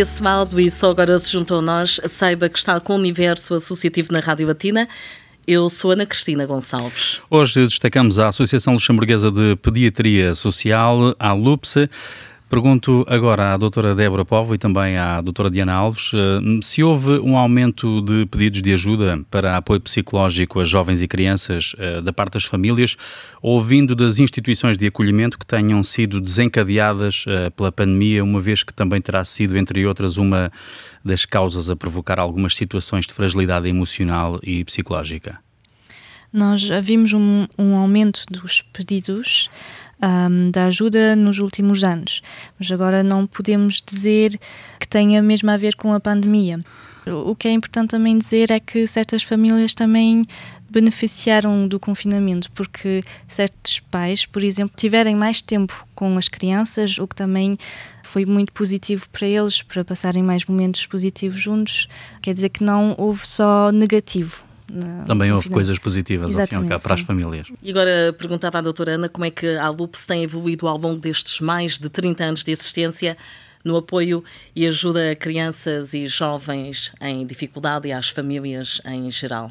desse 0.00 0.22
lado 0.22 0.58
e 0.58 0.70
só 0.70 0.90
agora 0.90 1.18
se 1.18 1.30
juntou 1.30 1.58
a 1.58 1.62
nós, 1.62 2.00
saiba 2.08 2.48
que 2.48 2.58
está 2.58 2.80
com 2.80 2.94
o 2.94 2.96
Universo 2.96 3.52
Associativo 3.52 4.10
na 4.10 4.18
Rádio 4.18 4.46
Latina. 4.46 4.88
Eu 5.46 5.68
sou 5.68 5.90
Ana 5.90 6.06
Cristina 6.06 6.46
Gonçalves. 6.46 7.20
Hoje 7.28 7.66
destacamos 7.66 8.18
a 8.18 8.28
Associação 8.28 8.72
Luxemburguesa 8.72 9.30
de 9.30 9.56
Pediatria 9.56 10.34
Social, 10.34 11.14
a 11.18 11.34
LUPSE. 11.34 11.90
Pergunto 12.50 13.06
agora 13.08 13.54
à 13.54 13.56
doutora 13.56 13.94
Débora 13.94 14.24
Povo 14.24 14.56
e 14.56 14.58
também 14.58 14.96
à 14.96 15.20
doutora 15.20 15.48
Diana 15.48 15.72
Alves 15.72 16.10
eh, 16.12 16.40
se 16.62 16.82
houve 16.82 17.20
um 17.20 17.38
aumento 17.38 18.02
de 18.02 18.26
pedidos 18.26 18.60
de 18.60 18.72
ajuda 18.72 19.24
para 19.30 19.56
apoio 19.56 19.80
psicológico 19.80 20.58
a 20.58 20.64
jovens 20.64 21.00
e 21.00 21.06
crianças 21.06 21.76
eh, 21.78 22.02
da 22.02 22.12
parte 22.12 22.32
das 22.32 22.44
famílias 22.44 22.96
ou 23.40 23.62
vindo 23.62 23.94
das 23.94 24.18
instituições 24.18 24.76
de 24.76 24.84
acolhimento 24.84 25.38
que 25.38 25.46
tenham 25.46 25.80
sido 25.84 26.20
desencadeadas 26.20 27.24
eh, 27.28 27.50
pela 27.50 27.70
pandemia, 27.70 28.24
uma 28.24 28.40
vez 28.40 28.64
que 28.64 28.74
também 28.74 29.00
terá 29.00 29.24
sido, 29.24 29.56
entre 29.56 29.86
outras, 29.86 30.16
uma 30.16 30.50
das 31.04 31.24
causas 31.24 31.70
a 31.70 31.76
provocar 31.76 32.18
algumas 32.18 32.56
situações 32.56 33.06
de 33.06 33.14
fragilidade 33.14 33.68
emocional 33.68 34.40
e 34.42 34.64
psicológica? 34.64 35.38
Nós 36.32 36.68
vimos 36.82 37.12
um, 37.12 37.46
um 37.56 37.76
aumento 37.76 38.24
dos 38.28 38.60
pedidos 38.60 39.48
um, 40.02 40.50
da 40.50 40.66
ajuda 40.66 41.14
nos 41.14 41.38
últimos 41.38 41.84
anos. 41.84 42.22
Mas 42.58 42.70
agora 42.70 43.02
não 43.02 43.26
podemos 43.26 43.82
dizer 43.84 44.38
que 44.78 44.88
tenha 44.88 45.22
mesmo 45.22 45.50
a 45.50 45.56
ver 45.56 45.76
com 45.76 45.92
a 45.92 46.00
pandemia. 46.00 46.60
O 47.06 47.34
que 47.34 47.48
é 47.48 47.52
importante 47.52 47.90
também 47.90 48.18
dizer 48.18 48.50
é 48.50 48.60
que 48.60 48.86
certas 48.86 49.22
famílias 49.22 49.74
também 49.74 50.24
beneficiaram 50.70 51.66
do 51.66 51.80
confinamento, 51.80 52.50
porque 52.52 53.02
certos 53.26 53.80
pais, 53.80 54.24
por 54.24 54.42
exemplo, 54.42 54.72
tiverem 54.76 55.16
mais 55.16 55.42
tempo 55.42 55.86
com 55.94 56.16
as 56.16 56.28
crianças, 56.28 56.98
o 56.98 57.08
que 57.08 57.16
também 57.16 57.56
foi 58.04 58.24
muito 58.24 58.52
positivo 58.52 59.08
para 59.10 59.26
eles, 59.26 59.62
para 59.62 59.84
passarem 59.84 60.22
mais 60.22 60.44
momentos 60.44 60.86
positivos 60.86 61.40
juntos. 61.40 61.88
Quer 62.22 62.34
dizer 62.34 62.50
que 62.50 62.62
não 62.62 62.94
houve 62.96 63.26
só 63.26 63.72
negativo. 63.72 64.44
Também 65.06 65.32
houve 65.32 65.50
coisas 65.50 65.78
positivas 65.78 66.38
ao 66.38 66.46
fim 66.46 66.66
para 66.66 66.94
as 66.94 67.00
famílias. 67.00 67.48
E 67.62 67.70
agora 67.70 68.12
perguntava 68.16 68.58
à 68.58 68.60
doutora 68.60 68.92
Ana 68.92 69.08
como 69.08 69.24
é 69.24 69.30
que 69.30 69.56
a 69.56 69.68
LUPS 69.68 70.06
tem 70.06 70.22
evoluído 70.22 70.66
ao 70.68 70.76
longo 70.76 71.00
destes 71.00 71.40
mais 71.40 71.78
de 71.78 71.88
30 71.88 72.24
anos 72.24 72.44
de 72.44 72.52
existência 72.52 73.16
no 73.64 73.76
apoio 73.76 74.24
e 74.54 74.66
ajuda 74.66 75.10
a 75.10 75.16
crianças 75.16 75.92
e 75.92 76.06
jovens 76.06 76.92
em 77.00 77.26
dificuldade 77.26 77.88
e 77.88 77.92
às 77.92 78.08
famílias 78.08 78.80
em 78.86 79.10
geral 79.10 79.50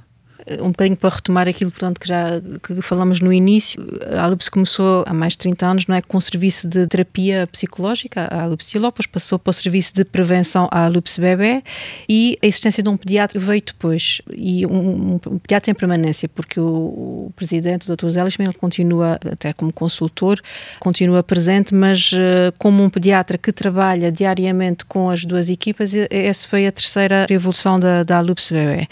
um 0.62 0.70
bocadinho 0.70 0.98
para 0.98 1.16
retomar 1.16 1.48
aquilo 1.48 1.72
portanto, 1.72 2.00
que 2.00 2.08
já 2.08 2.42
que 2.64 2.82
falamos 2.82 3.20
no 3.20 3.32
início, 3.32 3.82
a 4.12 4.24
Alupes 4.24 4.50
começou 4.50 5.04
há 5.08 5.14
mais 5.14 5.34
de 5.34 5.40
30 5.40 5.66
anos 5.66 5.88
não 5.88 5.96
é, 5.96 6.02
com 6.02 6.18
o 6.18 6.22
serviço 6.22 6.68
de 6.68 6.88
terapia 6.88 7.46
psicológica, 7.52 8.28
a 8.32 8.44
Alupes 8.44 8.74
Lopes 8.74 9.06
passou 9.06 9.38
para 9.38 9.52
o 9.52 9.54
serviço 9.54 9.94
de 9.94 10.06
prevenção 10.06 10.68
a 10.72 10.86
Alupes 10.86 11.18
Bebé 11.18 11.64
e 12.08 12.38
a 12.42 12.48
existência 12.48 12.82
de 12.82 12.90
um 12.90 12.98
pediatra 12.98 13.40
veio 13.40 13.62
depois, 13.62 14.22
e 14.34 14.66
um, 14.66 15.16
um 15.16 15.40
pediatra 15.40 15.72
em 15.72 15.74
permanência, 15.74 16.30
porque 16.30 16.60
o, 16.60 16.66
o 16.66 17.34
presidente, 17.36 17.90
o 17.90 17.96
Dr. 17.96 18.10
Zé 18.10 18.22
ele 18.22 18.54
continua, 18.54 19.20
até 19.32 19.54
como 19.54 19.72
consultor, 19.72 20.40
continua 20.80 21.24
presente, 21.24 21.74
mas 21.74 22.12
uh, 22.14 22.54
como 22.58 22.84
um 22.84 22.90
pediatra 22.90 23.38
que 23.38 23.52
trabalha 23.52 24.12
diariamente 24.12 24.86
com 24.86 25.10
as 25.10 25.26
duas 25.26 25.50
equipas, 25.50 25.94
essa 26.10 26.48
foi 26.48 26.68
a 26.68 26.72
terceira 26.72 27.26
evolução 27.30 27.80
da, 27.80 28.04
da 28.04 28.18
Alupes 28.18 28.52
Bebé. 28.52 28.88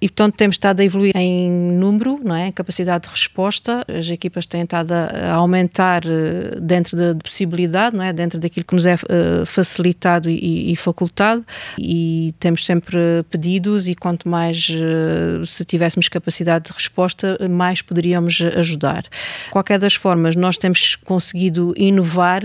E 0.00 0.08
portanto 0.08 0.34
temos 0.36 0.54
estado 0.54 0.80
a 0.80 0.84
evoluir 0.92 1.16
em 1.16 1.50
número, 1.50 2.20
não 2.22 2.36
é? 2.36 2.52
capacidade 2.52 3.04
de 3.04 3.10
resposta. 3.10 3.84
As 3.88 4.08
equipas 4.10 4.46
têm 4.46 4.62
estado 4.62 4.92
a 4.92 5.32
aumentar 5.32 6.02
eh, 6.04 6.58
dentro 6.60 6.96
da 6.96 7.14
possibilidade, 7.14 7.96
não 7.96 8.04
é? 8.04 8.12
dentro 8.12 8.38
daquilo 8.38 8.66
que 8.66 8.74
nos 8.74 8.84
é 8.84 8.94
eh, 8.94 9.44
facilitado 9.46 10.28
e, 10.28 10.72
e 10.72 10.76
facultado. 10.76 11.44
E 11.78 12.34
temos 12.38 12.64
sempre 12.64 12.96
pedidos, 13.30 13.88
e 13.88 13.94
quanto 13.94 14.28
mais 14.28 14.68
eh, 14.70 15.44
se 15.46 15.64
tivéssemos 15.64 16.08
capacidade 16.08 16.66
de 16.66 16.72
resposta, 16.72 17.38
mais 17.50 17.80
poderíamos 17.80 18.40
ajudar. 18.56 19.04
Qualquer 19.50 19.78
das 19.78 19.94
formas, 19.94 20.36
nós 20.36 20.58
temos 20.58 20.96
conseguido 20.96 21.72
inovar, 21.76 22.42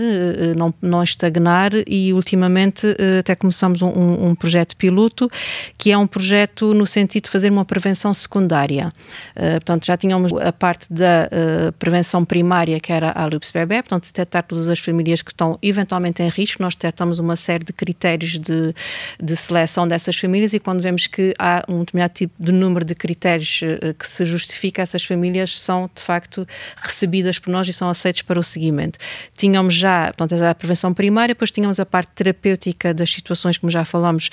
não, 0.56 0.72
não 0.80 1.02
estagnar, 1.02 1.72
e 1.86 2.12
ultimamente 2.12 2.86
até 3.18 3.34
começamos 3.34 3.82
um, 3.82 4.28
um 4.28 4.34
projeto 4.34 4.76
piloto, 4.76 5.30
que 5.76 5.90
é 5.90 5.98
um 5.98 6.06
projeto 6.06 6.72
no 6.72 6.86
sentido 6.86 7.24
de 7.24 7.30
fazer 7.30 7.50
uma 7.50 7.64
prevenção 7.64 8.12
secundária. 8.14 8.37
Uh, 8.46 9.52
portanto, 9.54 9.86
já 9.86 9.96
tínhamos 9.96 10.32
a 10.32 10.52
parte 10.52 10.92
da 10.92 11.28
uh, 11.28 11.72
prevenção 11.72 12.24
primária, 12.24 12.78
que 12.80 12.92
era 12.92 13.10
a 13.12 13.26
lupus 13.26 13.50
bebê, 13.50 13.82
portanto, 13.82 14.04
detectar 14.04 14.42
todas 14.42 14.68
as 14.68 14.78
famílias 14.78 15.22
que 15.22 15.30
estão 15.30 15.58
eventualmente 15.62 16.22
em 16.22 16.28
risco. 16.28 16.62
Nós 16.62 16.74
detectamos 16.74 17.18
uma 17.18 17.36
série 17.36 17.64
de 17.64 17.72
critérios 17.72 18.38
de, 18.38 18.74
de 19.20 19.36
seleção 19.36 19.86
dessas 19.86 20.16
famílias 20.18 20.52
e 20.52 20.58
quando 20.58 20.80
vemos 20.80 21.06
que 21.06 21.34
há 21.38 21.64
um 21.68 21.80
determinado 21.80 22.14
tipo 22.14 22.34
de 22.38 22.52
número 22.52 22.84
de 22.84 22.94
critérios 22.94 23.60
uh, 23.62 23.94
que 23.94 24.06
se 24.06 24.24
justifica, 24.24 24.82
essas 24.82 25.04
famílias 25.04 25.58
são, 25.58 25.90
de 25.94 26.02
facto, 26.02 26.46
recebidas 26.76 27.38
por 27.38 27.50
nós 27.50 27.68
e 27.68 27.72
são 27.72 27.88
aceitas 27.88 28.22
para 28.22 28.38
o 28.38 28.42
seguimento. 28.42 28.98
Tínhamos 29.36 29.74
já, 29.74 30.12
portanto, 30.16 30.42
a 30.42 30.54
prevenção 30.54 30.94
primária, 30.94 31.34
depois 31.34 31.50
tínhamos 31.50 31.80
a 31.80 31.86
parte 31.86 32.10
terapêutica 32.14 32.94
das 32.94 33.10
situações, 33.10 33.58
como 33.58 33.70
já 33.70 33.84
falamos, 33.84 34.30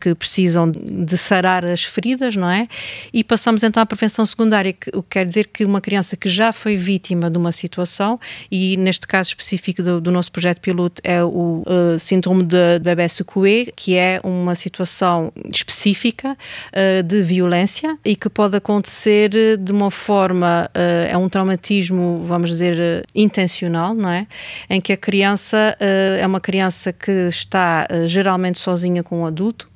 que 0.00 0.14
precisam 0.14 0.70
de 0.70 1.16
sarar 1.16 1.64
as 1.64 1.84
feridas, 1.84 2.36
não 2.36 2.48
é? 2.48 2.68
E 3.12 3.22
passamos 3.38 3.62
então 3.62 3.80
à 3.80 3.86
prevenção 3.86 4.26
secundária, 4.26 4.72
que, 4.72 4.90
o 4.90 5.00
que 5.00 5.10
quer 5.10 5.24
dizer 5.24 5.46
que 5.46 5.64
uma 5.64 5.80
criança 5.80 6.16
que 6.16 6.28
já 6.28 6.52
foi 6.52 6.76
vítima 6.76 7.30
de 7.30 7.38
uma 7.38 7.52
situação, 7.52 8.18
e 8.50 8.76
neste 8.76 9.06
caso 9.06 9.28
específico 9.28 9.80
do, 9.80 10.00
do 10.00 10.10
nosso 10.10 10.32
projeto 10.32 10.60
piloto 10.60 11.00
é 11.04 11.22
o 11.22 11.62
uh, 11.64 11.96
síndrome 12.00 12.42
de, 12.42 12.78
de 12.78 12.78
bebê 12.80 13.08
secoué, 13.08 13.66
que 13.76 13.96
é 13.96 14.20
uma 14.24 14.56
situação 14.56 15.32
específica 15.54 16.36
uh, 16.36 17.02
de 17.04 17.22
violência 17.22 17.96
e 18.04 18.16
que 18.16 18.28
pode 18.28 18.56
acontecer 18.56 19.30
de 19.56 19.70
uma 19.70 19.90
forma, 19.90 20.68
uh, 20.74 21.08
é 21.08 21.16
um 21.16 21.28
traumatismo, 21.28 22.24
vamos 22.26 22.50
dizer, 22.50 23.04
intencional, 23.14 23.94
não 23.94 24.10
é? 24.10 24.26
Em 24.68 24.80
que 24.80 24.92
a 24.92 24.96
criança 24.96 25.76
é 25.78 26.26
uma 26.26 26.40
criança 26.40 26.92
que 26.92 27.28
está 27.28 27.86
geralmente 28.06 28.58
sozinha 28.58 29.04
com 29.04 29.20
um 29.20 29.26
adulto, 29.26 29.70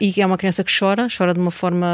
e 0.00 0.20
é 0.20 0.26
uma 0.26 0.36
criança 0.36 0.64
que 0.64 0.72
chora, 0.76 1.06
chora 1.16 1.32
de 1.32 1.40
uma 1.40 1.50
forma 1.50 1.86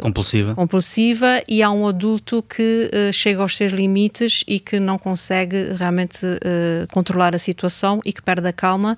compulsiva, 0.00 0.54
compulsiva 0.54 1.42
e 1.48 1.62
há 1.62 1.70
um 1.70 1.86
adulto 1.86 2.42
que 2.42 2.90
uh, 2.92 3.12
chega 3.12 3.42
aos 3.42 3.56
seus 3.56 3.72
limites 3.72 4.42
e 4.46 4.58
que 4.58 4.80
não 4.80 4.98
consegue 4.98 5.72
realmente 5.74 6.24
uh, 6.24 6.86
controlar 6.90 7.34
a 7.34 7.38
situação 7.38 8.00
e 8.04 8.12
que 8.12 8.22
perde 8.22 8.48
a 8.48 8.52
calma 8.52 8.96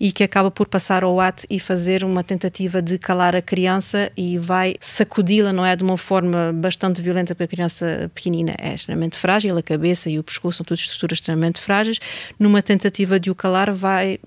e 0.00 0.12
que 0.12 0.24
acaba 0.24 0.50
por 0.50 0.68
passar 0.68 1.04
ao 1.04 1.20
ato 1.20 1.46
e 1.48 1.58
fazer 1.58 2.04
uma 2.04 2.22
tentativa 2.22 2.82
de 2.82 2.98
calar 2.98 3.34
a 3.34 3.42
criança 3.42 4.10
e 4.16 4.36
vai 4.38 4.74
sacudi-la, 4.80 5.52
não 5.52 5.64
é? 5.64 5.74
De 5.74 5.82
uma 5.82 5.96
forma 5.96 6.52
bastante 6.54 7.00
violenta, 7.00 7.34
porque 7.34 7.44
a 7.44 7.48
criança 7.48 8.10
pequenina 8.14 8.54
é 8.58 8.74
extremamente 8.74 9.16
frágil, 9.16 9.56
a 9.56 9.62
cabeça 9.62 10.10
e 10.10 10.18
o 10.18 10.22
pescoço 10.22 10.58
são 10.58 10.64
todas 10.64 10.80
estruturas 10.80 11.18
extremamente 11.18 11.60
frágeis. 11.60 11.98
Numa 12.38 12.60
tentativa 12.60 13.18
de 13.18 13.30
o 13.30 13.34
calar, 13.34 13.72
vai 13.72 14.18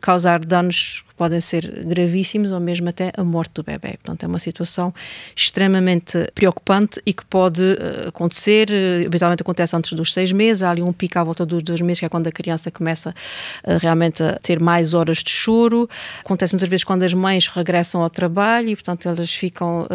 causar 0.00 0.44
danos 0.44 1.04
podem 1.22 1.40
ser 1.40 1.84
gravíssimos 1.84 2.50
ou 2.50 2.58
mesmo 2.58 2.88
até 2.88 3.12
a 3.16 3.22
morte 3.22 3.52
do 3.54 3.62
bebê. 3.62 3.90
Portanto, 3.90 4.24
é 4.24 4.26
uma 4.26 4.40
situação 4.40 4.92
extremamente 5.36 6.18
preocupante 6.34 7.00
e 7.06 7.12
que 7.12 7.24
pode 7.24 7.62
uh, 7.62 8.08
acontecer, 8.08 8.68
uh, 8.68 9.06
habitualmente 9.06 9.40
acontece 9.40 9.76
antes 9.76 9.92
dos 9.92 10.12
seis 10.12 10.32
meses, 10.32 10.64
há 10.64 10.70
ali 10.72 10.82
um 10.82 10.92
pico 10.92 11.20
à 11.20 11.22
volta 11.22 11.46
dos 11.46 11.62
dois 11.62 11.80
meses, 11.80 12.00
que 12.00 12.06
é 12.06 12.08
quando 12.08 12.26
a 12.26 12.32
criança 12.32 12.72
começa 12.72 13.10
uh, 13.10 13.78
realmente 13.80 14.20
a 14.20 14.36
ter 14.42 14.58
mais 14.58 14.94
horas 14.94 15.18
de 15.18 15.30
choro. 15.30 15.88
Acontece 16.24 16.54
muitas 16.54 16.68
vezes 16.68 16.82
quando 16.82 17.04
as 17.04 17.14
mães 17.14 17.46
regressam 17.46 18.02
ao 18.02 18.10
trabalho 18.10 18.70
e, 18.70 18.74
portanto, 18.74 19.08
elas 19.08 19.32
ficam 19.32 19.86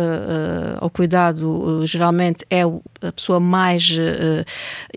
ao 0.79 0.89
cuidado, 0.89 1.85
geralmente 1.85 2.45
é 2.49 2.61
a 2.61 3.11
pessoa 3.11 3.39
mais 3.39 3.97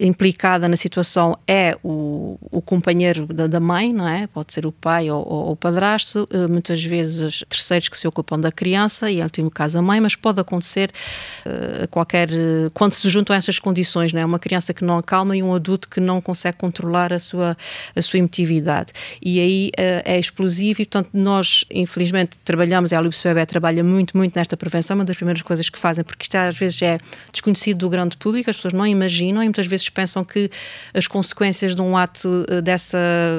implicada 0.00 0.68
na 0.68 0.76
situação 0.76 1.36
é 1.46 1.76
o, 1.82 2.38
o 2.50 2.62
companheiro 2.62 3.26
da, 3.26 3.46
da, 3.46 3.60
mãe, 3.60 3.92
não 3.92 4.06
é? 4.06 4.26
Pode 4.26 4.52
ser 4.52 4.66
o 4.66 4.72
pai 4.72 5.10
ou 5.10 5.50
o 5.50 5.56
padrasto, 5.56 6.19
eh, 6.30 6.46
muitas 6.46 6.85
vezes 6.85 7.44
terceiros 7.48 7.88
que 7.88 7.96
se 7.96 8.06
ocupam 8.06 8.38
da 8.38 8.50
criança, 8.50 9.11
e 9.11 9.20
em 9.20 9.22
último 9.22 9.50
caso 9.50 9.78
a 9.78 9.83
mãe, 9.83 10.00
mas 10.00 10.14
pode 10.14 10.40
acontecer 10.40 10.90
uh, 11.46 11.88
qualquer. 11.88 12.28
quando 12.74 12.92
se 12.92 13.09
juntam 13.09 13.35
essas 13.35 13.59
condições, 13.59 14.12
não 14.12 14.20
é? 14.20 14.24
Uma 14.24 14.38
criança 14.38 14.72
que 14.72 14.85
não 14.85 14.98
acalma 14.98 15.37
e 15.37 15.42
um 15.42 15.54
adulto 15.54 15.88
que 15.88 16.00
não 16.00 16.20
consegue 16.20 16.59
controlar 16.59 17.12
a 17.12 17.18
sua, 17.18 17.56
a 17.94 18.02
sua 18.02 18.18
emotividade. 18.18 18.92
E 19.22 19.40
aí 19.40 19.70
é 19.76 20.18
explosivo, 20.18 20.83
e 20.83 20.85
portanto 20.85 21.11
nós, 21.12 21.64
infelizmente, 21.70 22.38
trabalhamos, 22.44 22.92
a 22.92 23.00
Lupus 23.00 23.20
Bebé 23.22 23.46
trabalha 23.46 23.83
muito, 23.83 24.16
muito 24.16 24.37
nesta 24.37 24.56
prevenção, 24.56 24.96
uma 24.96 25.04
das 25.04 25.16
primeiras 25.16 25.42
coisas 25.42 25.68
que 25.68 25.78
fazem, 25.78 26.04
porque 26.04 26.24
isto 26.24 26.35
às 26.37 26.56
vezes 26.56 26.80
é 26.83 26.98
desconhecido 27.33 27.78
do 27.78 27.88
grande 27.88 28.16
público, 28.16 28.50
as 28.50 28.56
pessoas 28.56 28.74
não 28.74 28.87
imaginam 28.87 29.42
e 29.42 29.46
muitas 29.46 29.66
vezes 29.66 29.88
pensam 29.88 30.24
que 30.24 30.50
as 30.94 31.06
consequências 31.06 31.74
de 31.74 31.83
um 31.83 31.96
ato 31.96 32.44
dessa 32.62 32.98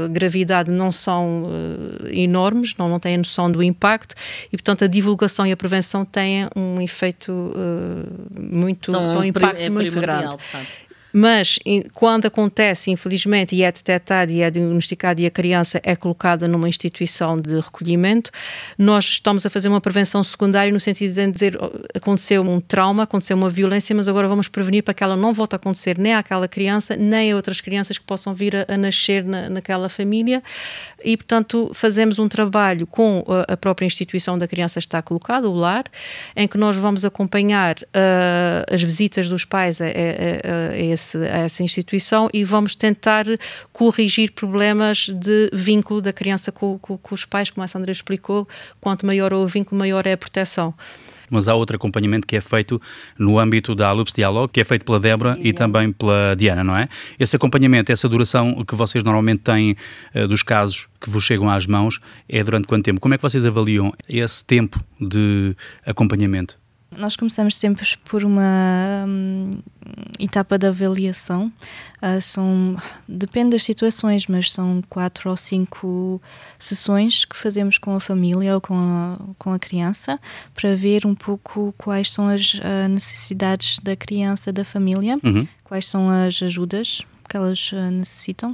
gravidade 0.09 0.71
não 0.71 0.91
são 0.91 1.43
uh, 1.43 2.07
enormes 2.11 2.70
não, 2.77 2.89
não 2.89 2.99
têm 2.99 3.15
a 3.15 3.17
noção 3.17 3.51
do 3.51 3.61
impacto 3.61 4.15
e, 4.47 4.57
portanto, 4.57 4.83
a 4.83 4.87
divulgação 4.87 5.45
e 5.45 5.51
a 5.51 5.57
prevenção 5.57 6.05
têm 6.05 6.47
um 6.55 6.81
efeito 6.81 7.31
uh, 7.31 8.55
muito, 8.55 8.95
um, 8.95 9.17
um 9.19 9.23
impacto 9.23 9.61
é 9.61 9.69
muito 9.69 9.99
grande. 9.99 10.35
Mas 11.13 11.59
quando 11.93 12.25
acontece, 12.25 12.91
infelizmente, 12.91 13.55
e 13.55 13.63
é 13.63 13.71
detectado 13.71 14.31
e 14.31 14.41
é 14.41 14.49
diagnosticado 14.49 15.21
e 15.21 15.25
a 15.25 15.31
criança 15.31 15.79
é 15.83 15.95
colocada 15.95 16.47
numa 16.47 16.69
instituição 16.69 17.39
de 17.39 17.59
recolhimento, 17.59 18.31
nós 18.77 19.05
estamos 19.05 19.45
a 19.45 19.49
fazer 19.49 19.67
uma 19.67 19.81
prevenção 19.81 20.23
secundária 20.23 20.71
no 20.71 20.79
sentido 20.79 21.13
de 21.13 21.31
dizer 21.31 21.57
aconteceu 21.95 22.41
um 22.41 22.59
trauma, 22.59 23.03
aconteceu 23.03 23.35
uma 23.35 23.49
violência, 23.49 23.95
mas 23.95 24.07
agora 24.07 24.27
vamos 24.27 24.47
prevenir 24.47 24.83
para 24.83 24.93
que 24.93 25.03
ela 25.03 25.15
não 25.15 25.33
volte 25.33 25.55
a 25.55 25.57
acontecer 25.57 25.97
nem 25.97 26.13
àquela 26.13 26.47
criança, 26.47 26.95
nem 26.95 27.31
a 27.31 27.35
outras 27.35 27.61
crianças 27.61 27.97
que 27.97 28.05
possam 28.05 28.33
vir 28.33 28.55
a, 28.55 28.65
a 28.67 28.77
nascer 28.77 29.23
na, 29.23 29.49
naquela 29.49 29.89
família. 29.89 30.41
E, 31.03 31.17
portanto, 31.17 31.71
fazemos 31.73 32.19
um 32.19 32.27
trabalho 32.27 32.85
com 32.87 33.23
a, 33.27 33.53
a 33.53 33.57
própria 33.57 33.85
instituição 33.85 34.37
da 34.37 34.47
criança 34.47 34.79
está 34.79 35.01
colocada, 35.01 35.49
o 35.49 35.53
lar, 35.53 35.85
em 36.35 36.47
que 36.47 36.57
nós 36.57 36.75
vamos 36.77 37.03
acompanhar 37.03 37.75
uh, 37.77 38.73
as 38.73 38.81
visitas 38.81 39.27
dos 39.27 39.45
pais 39.45 39.81
a, 39.81 39.85
a, 39.85 39.87
a, 39.87 40.77
esse, 41.01 41.17
a, 41.17 41.39
essa 41.39 41.63
instituição 41.63 42.29
e 42.33 42.43
vamos 42.43 42.75
tentar 42.75 43.25
corrigir 43.73 44.31
problemas 44.31 45.09
de 45.09 45.49
vínculo 45.51 46.01
da 46.01 46.13
criança 46.13 46.51
com, 46.51 46.77
com, 46.79 46.97
com 46.97 47.15
os 47.15 47.25
pais, 47.25 47.49
como 47.49 47.63
a 47.63 47.67
Sandra 47.67 47.91
explicou, 47.91 48.47
quanto 48.79 49.05
maior 49.05 49.33
o 49.33 49.45
vínculo, 49.47 49.79
maior 49.79 50.05
é 50.05 50.13
a 50.13 50.17
proteção 50.17 50.73
mas 51.33 51.47
há 51.47 51.55
outro 51.55 51.77
acompanhamento 51.77 52.27
que 52.27 52.35
é 52.35 52.41
feito 52.41 52.79
no 53.17 53.39
âmbito 53.39 53.73
da 53.73 53.87
Alups 53.87 54.11
Dialogue, 54.13 54.51
que 54.51 54.59
é 54.59 54.65
feito 54.65 54.83
pela 54.83 54.99
Débora 54.99 55.37
e 55.39 55.53
também 55.53 55.89
pela 55.91 56.35
Diana, 56.35 56.61
não 56.61 56.75
é? 56.75 56.89
Esse 57.17 57.37
acompanhamento, 57.37 57.89
essa 57.89 58.09
duração 58.09 58.65
que 58.65 58.75
vocês 58.75 59.01
normalmente 59.01 59.39
têm 59.39 59.77
uh, 60.13 60.27
dos 60.27 60.43
casos 60.43 60.89
que 60.99 61.09
vos 61.09 61.23
chegam 61.23 61.49
às 61.49 61.65
mãos, 61.65 62.01
é 62.27 62.43
durante 62.43 62.67
quanto 62.67 62.83
tempo? 62.83 62.99
Como 62.99 63.13
é 63.13 63.17
que 63.17 63.23
vocês 63.23 63.45
avaliam 63.45 63.93
esse 64.09 64.43
tempo 64.43 64.77
de 64.99 65.55
acompanhamento? 65.85 66.60
Nós 66.97 67.15
começamos 67.15 67.55
sempre 67.55 67.87
por 68.03 68.25
uma 68.25 69.05
hum, 69.07 69.59
etapa 70.19 70.57
de 70.57 70.67
avaliação. 70.67 71.51
Uh, 72.01 72.21
são, 72.21 72.75
depende 73.07 73.51
das 73.51 73.63
situações, 73.63 74.27
mas 74.27 74.51
são 74.51 74.83
quatro 74.89 75.29
ou 75.29 75.37
cinco 75.37 76.21
sessões 76.59 77.23
que 77.23 77.35
fazemos 77.35 77.77
com 77.77 77.95
a 77.95 77.99
família 77.99 78.55
ou 78.55 78.61
com 78.61 78.75
a, 78.75 79.19
com 79.37 79.53
a 79.53 79.59
criança 79.59 80.19
para 80.53 80.75
ver 80.75 81.05
um 81.05 81.15
pouco 81.15 81.73
quais 81.77 82.11
são 82.11 82.27
as 82.27 82.55
uh, 82.55 82.89
necessidades 82.89 83.79
da 83.79 83.95
criança, 83.95 84.51
da 84.51 84.65
família, 84.65 85.15
uhum. 85.23 85.47
quais 85.63 85.87
são 85.87 86.09
as 86.09 86.41
ajudas 86.41 87.05
que 87.31 87.37
elas 87.37 87.71
uh, 87.71 87.89
necessitam 87.89 88.53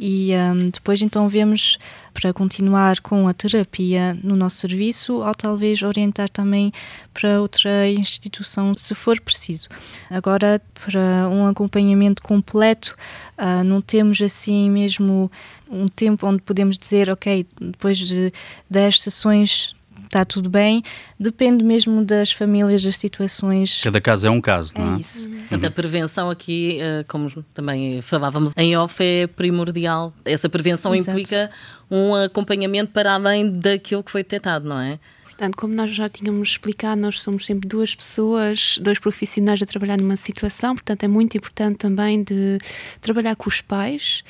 e 0.00 0.30
um, 0.32 0.70
depois 0.70 1.02
então 1.02 1.28
vemos 1.28 1.78
para 2.14 2.32
continuar 2.32 3.00
com 3.00 3.28
a 3.28 3.34
terapia 3.34 4.16
no 4.22 4.34
nosso 4.34 4.56
serviço 4.56 5.16
ou 5.16 5.34
talvez 5.34 5.82
orientar 5.82 6.28
também 6.30 6.72
para 7.12 7.40
outra 7.40 7.88
instituição 7.90 8.72
se 8.78 8.94
for 8.94 9.20
preciso. 9.20 9.68
Agora, 10.08 10.60
para 10.86 11.28
um 11.28 11.46
acompanhamento 11.46 12.22
completo, 12.22 12.96
uh, 13.36 13.62
não 13.62 13.82
temos 13.82 14.22
assim 14.22 14.70
mesmo 14.70 15.30
um 15.68 15.86
tempo 15.86 16.26
onde 16.26 16.40
podemos 16.40 16.78
dizer, 16.78 17.10
ok, 17.10 17.46
depois 17.60 17.98
de 17.98 18.32
10 18.70 19.02
sessões 19.02 19.76
está 20.14 20.24
tudo 20.24 20.48
bem, 20.48 20.82
depende 21.18 21.64
mesmo 21.64 22.04
das 22.04 22.30
famílias, 22.30 22.82
das 22.82 22.96
situações. 22.96 23.80
Cada 23.82 24.00
caso 24.00 24.26
é 24.26 24.30
um 24.30 24.40
caso, 24.40 24.72
não 24.76 24.92
é? 24.92 24.96
É 24.96 25.00
isso. 25.00 25.28
Uhum. 25.28 25.38
Portanto, 25.38 25.64
a 25.64 25.70
prevenção 25.70 26.30
aqui, 26.30 26.78
eh, 26.80 27.04
como 27.08 27.30
também 27.52 28.00
falávamos 28.00 28.52
em 28.56 28.76
off, 28.76 29.02
é 29.02 29.26
primordial. 29.26 30.14
Essa 30.24 30.48
prevenção 30.48 30.94
Exato. 30.94 31.10
implica 31.10 31.50
um 31.90 32.14
acompanhamento 32.14 32.92
para 32.92 33.12
além 33.12 33.50
daquilo 33.50 34.02
que 34.02 34.10
foi 34.10 34.22
detectado, 34.22 34.68
não 34.68 34.78
é? 34.78 34.98
Portanto, 35.34 35.56
como 35.56 35.74
nós 35.74 35.90
já 35.90 36.08
tínhamos 36.08 36.50
explicado, 36.50 37.00
nós 37.00 37.20
somos 37.20 37.44
sempre 37.44 37.68
duas 37.68 37.92
pessoas, 37.92 38.78
dois 38.80 39.00
profissionais 39.00 39.60
a 39.60 39.66
trabalhar 39.66 40.00
numa 40.00 40.16
situação, 40.16 40.74
portanto, 40.74 41.02
é 41.02 41.08
muito 41.08 41.36
importante 41.36 41.78
também 41.78 42.22
de 42.22 42.56
trabalhar 43.00 43.34
com 43.34 43.48
os 43.48 43.60
pais 43.60 44.22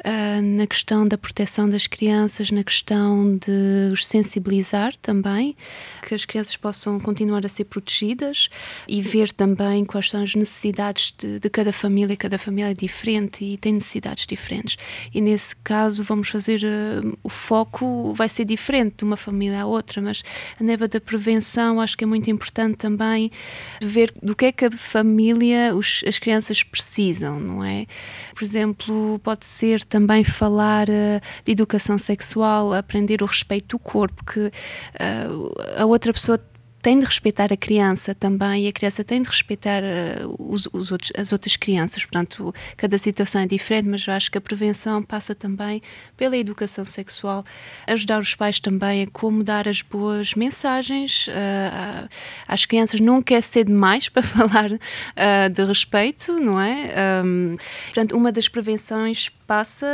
uh, 0.00 0.42
na 0.42 0.66
questão 0.66 1.08
da 1.08 1.16
proteção 1.16 1.66
das 1.66 1.86
crianças, 1.86 2.50
na 2.50 2.62
questão 2.62 3.38
de 3.38 3.90
os 3.90 4.06
sensibilizar 4.06 4.94
também, 4.98 5.56
que 6.06 6.14
as 6.14 6.26
crianças 6.26 6.56
possam 6.56 7.00
continuar 7.00 7.46
a 7.46 7.48
ser 7.48 7.64
protegidas 7.64 8.50
e 8.86 9.00
ver 9.00 9.32
também 9.32 9.86
quais 9.86 10.10
são 10.10 10.22
as 10.22 10.34
necessidades 10.34 11.14
de, 11.16 11.40
de 11.40 11.48
cada 11.48 11.72
família. 11.72 12.14
Cada 12.18 12.36
família 12.36 12.72
é 12.72 12.74
diferente 12.74 13.42
e 13.46 13.56
tem 13.56 13.72
necessidades 13.72 14.26
diferentes. 14.26 14.76
E 15.14 15.22
nesse 15.22 15.56
caso, 15.56 16.02
vamos 16.02 16.28
fazer 16.28 16.60
uh, 16.64 17.18
o 17.22 17.30
foco 17.30 18.12
vai 18.12 18.28
ser 18.28 18.44
diferente 18.44 18.96
de 18.98 19.04
uma 19.04 19.16
família 19.16 19.62
à 19.62 19.64
outra, 19.64 20.02
mas 20.02 20.22
a 20.58 20.64
neva 20.64 20.88
da 20.88 21.00
prevenção, 21.00 21.80
acho 21.80 21.96
que 21.96 22.04
é 22.04 22.06
muito 22.06 22.30
importante 22.30 22.76
também 22.76 23.30
ver 23.82 24.12
do 24.22 24.34
que 24.34 24.46
é 24.46 24.52
que 24.52 24.64
a 24.64 24.70
família, 24.70 25.74
os, 25.74 26.02
as 26.06 26.18
crianças 26.18 26.62
precisam, 26.62 27.38
não 27.38 27.64
é? 27.64 27.86
Por 28.34 28.44
exemplo, 28.44 29.18
pode 29.22 29.46
ser 29.46 29.84
também 29.84 30.24
falar 30.24 30.88
uh, 30.88 31.20
de 31.44 31.52
educação 31.52 31.98
sexual, 31.98 32.72
aprender 32.72 33.22
o 33.22 33.26
respeito 33.26 33.76
do 33.76 33.78
corpo, 33.78 34.24
que 34.24 34.40
uh, 34.40 35.80
a 35.80 35.84
outra 35.84 36.12
pessoa 36.12 36.38
tem 36.82 36.98
de 36.98 37.04
respeitar 37.04 37.52
a 37.52 37.56
criança 37.56 38.14
também 38.14 38.64
e 38.64 38.68
a 38.68 38.72
criança 38.72 39.04
tem 39.04 39.20
de 39.20 39.28
respeitar 39.28 39.82
uh, 39.82 40.34
os, 40.38 40.68
os 40.72 40.90
outros, 40.90 41.12
as 41.16 41.32
outras 41.32 41.56
crianças. 41.56 42.04
Portanto, 42.04 42.54
cada 42.76 42.96
situação 42.98 43.42
é 43.42 43.46
diferente, 43.46 43.88
mas 43.88 44.06
eu 44.06 44.14
acho 44.14 44.30
que 44.30 44.38
a 44.38 44.40
prevenção 44.40 45.02
passa 45.02 45.34
também 45.34 45.82
pela 46.16 46.36
educação 46.36 46.84
sexual, 46.84 47.44
ajudar 47.86 48.18
os 48.18 48.34
pais 48.34 48.58
também 48.58 49.02
a 49.02 49.06
como 49.06 49.44
dar 49.44 49.68
as 49.68 49.82
boas 49.82 50.34
mensagens 50.34 51.28
uh, 51.28 52.08
às 52.46 52.64
crianças. 52.64 53.00
Nunca 53.00 53.34
é 53.34 53.40
ser 53.40 53.64
demais 53.64 54.08
para 54.08 54.22
falar 54.24 54.72
uh, 54.72 55.50
de 55.50 55.64
respeito, 55.64 56.32
não 56.38 56.60
é? 56.60 57.22
Um, 57.24 57.56
portanto, 57.86 58.16
uma 58.16 58.32
das 58.32 58.48
prevenções 58.48 59.28
passa 59.50 59.84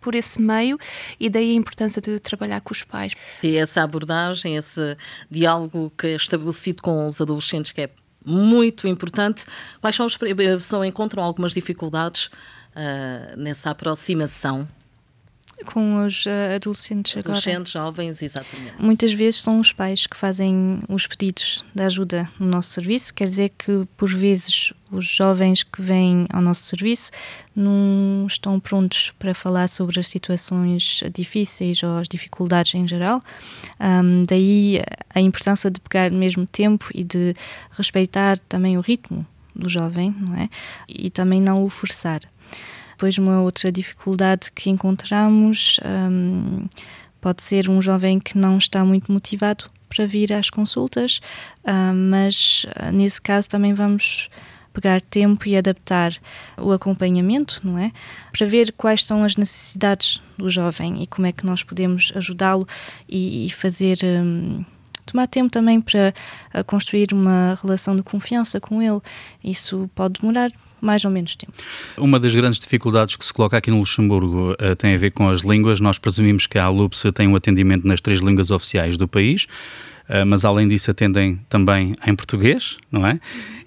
por 0.00 0.14
esse 0.14 0.40
meio 0.40 0.78
e 1.18 1.28
daí 1.28 1.50
a 1.50 1.54
importância 1.54 2.00
de 2.00 2.20
trabalhar 2.20 2.60
com 2.60 2.72
os 2.72 2.84
pais. 2.84 3.12
E 3.42 3.56
essa 3.56 3.82
abordagem, 3.82 4.56
esse 4.56 4.96
diálogo 5.28 5.81
que 5.90 6.08
é 6.08 6.14
estabelecido 6.14 6.82
com 6.82 7.06
os 7.06 7.20
adolescentes, 7.20 7.72
que 7.72 7.82
é 7.82 7.90
muito 8.24 8.86
importante. 8.86 9.44
Quais 9.80 9.96
são 9.96 10.06
os. 10.06 10.18
São, 10.60 10.84
encontram 10.84 11.22
algumas 11.22 11.52
dificuldades 11.52 12.26
uh, 12.26 13.36
nessa 13.36 13.70
aproximação? 13.70 14.68
Com 15.64 16.04
os 16.04 16.24
adolescentes, 16.54 17.16
adolescentes 17.16 17.74
agora. 17.74 17.90
jovens, 17.90 18.22
exatamente. 18.22 18.74
Muitas 18.78 19.12
vezes 19.12 19.40
são 19.40 19.60
os 19.60 19.72
pais 19.72 20.06
que 20.06 20.16
fazem 20.16 20.80
os 20.88 21.06
pedidos 21.06 21.64
de 21.74 21.82
ajuda 21.82 22.30
no 22.38 22.46
nosso 22.46 22.70
serviço, 22.70 23.14
quer 23.14 23.24
dizer 23.24 23.50
que 23.50 23.86
por 23.96 24.08
vezes 24.08 24.72
os 24.90 25.06
jovens 25.06 25.62
que 25.62 25.80
vêm 25.80 26.26
ao 26.30 26.42
nosso 26.42 26.64
serviço 26.64 27.10
não 27.56 28.26
estão 28.26 28.60
prontos 28.60 29.12
para 29.18 29.34
falar 29.34 29.68
sobre 29.68 29.98
as 29.98 30.06
situações 30.06 31.02
difíceis 31.14 31.82
ou 31.82 31.98
as 31.98 32.06
dificuldades 32.06 32.74
em 32.74 32.86
geral. 32.86 33.20
Um, 33.80 34.24
daí 34.24 34.82
a 35.14 35.20
importância 35.20 35.70
de 35.70 35.80
pegar 35.80 36.10
mesmo 36.10 36.46
tempo 36.46 36.88
e 36.94 37.02
de 37.02 37.34
respeitar 37.70 38.38
também 38.40 38.76
o 38.76 38.80
ritmo 38.80 39.26
do 39.54 39.68
jovem, 39.68 40.14
não 40.18 40.34
é? 40.34 40.48
E 40.88 41.10
também 41.10 41.40
não 41.40 41.64
o 41.64 41.68
forçar. 41.68 42.20
Depois, 42.92 43.18
uma 43.18 43.40
outra 43.40 43.70
dificuldade 43.70 44.50
que 44.52 44.70
encontramos 44.70 45.78
um, 45.84 46.66
pode 47.20 47.42
ser 47.42 47.68
um 47.68 47.80
jovem 47.80 48.18
que 48.18 48.36
não 48.36 48.58
está 48.58 48.84
muito 48.84 49.12
motivado 49.12 49.66
para 49.88 50.06
vir 50.06 50.32
às 50.32 50.48
consultas, 50.48 51.20
um, 51.64 52.10
mas 52.10 52.66
ah, 52.76 52.90
nesse 52.90 53.20
caso 53.20 53.48
também 53.48 53.74
vamos 53.74 54.30
pegar 54.72 55.00
tempo 55.02 55.46
e 55.46 55.56
adaptar 55.56 56.12
o 56.56 56.72
acompanhamento, 56.72 57.60
não 57.62 57.78
é? 57.78 57.90
Para 58.32 58.46
ver 58.46 58.72
quais 58.72 59.04
são 59.04 59.22
as 59.22 59.36
necessidades 59.36 60.20
do 60.38 60.48
jovem 60.48 61.02
e 61.02 61.06
como 61.06 61.26
é 61.26 61.32
que 61.32 61.44
nós 61.44 61.62
podemos 61.62 62.12
ajudá-lo 62.14 62.66
e, 63.08 63.46
e, 63.46 63.50
fazer. 63.50 63.98
Um, 64.02 64.64
tomar 65.04 65.26
tempo 65.26 65.50
também 65.50 65.80
para 65.80 66.14
ah, 66.54 66.64
construir 66.64 67.08
uma 67.12 67.58
relação 67.60 67.94
de 67.94 68.02
confiança 68.02 68.60
com 68.60 68.80
ele. 68.80 69.00
Isso 69.42 69.90
pode 69.94 70.20
demorar 70.20 70.50
mais 70.82 71.04
ou 71.04 71.10
menos 71.10 71.36
tempo. 71.36 71.52
Uma 71.96 72.18
das 72.18 72.34
grandes 72.34 72.58
dificuldades 72.58 73.14
que 73.14 73.24
se 73.24 73.32
coloca 73.32 73.56
aqui 73.56 73.70
no 73.70 73.78
Luxemburgo 73.78 74.52
uh, 74.52 74.76
tem 74.76 74.94
a 74.94 74.98
ver 74.98 75.12
com 75.12 75.28
as 75.28 75.42
línguas. 75.42 75.78
Nós 75.80 75.98
presumimos 75.98 76.46
que 76.46 76.58
a 76.58 76.64
ALUPS 76.64 77.04
tem 77.14 77.28
um 77.28 77.36
atendimento 77.36 77.86
nas 77.86 78.00
três 78.00 78.20
línguas 78.20 78.50
oficiais 78.50 78.96
do 78.96 79.06
país, 79.06 79.44
uh, 80.08 80.26
mas 80.26 80.44
além 80.44 80.68
disso 80.68 80.90
atendem 80.90 81.40
também 81.48 81.94
em 82.04 82.14
português, 82.16 82.76
não 82.90 83.06
é? 83.06 83.20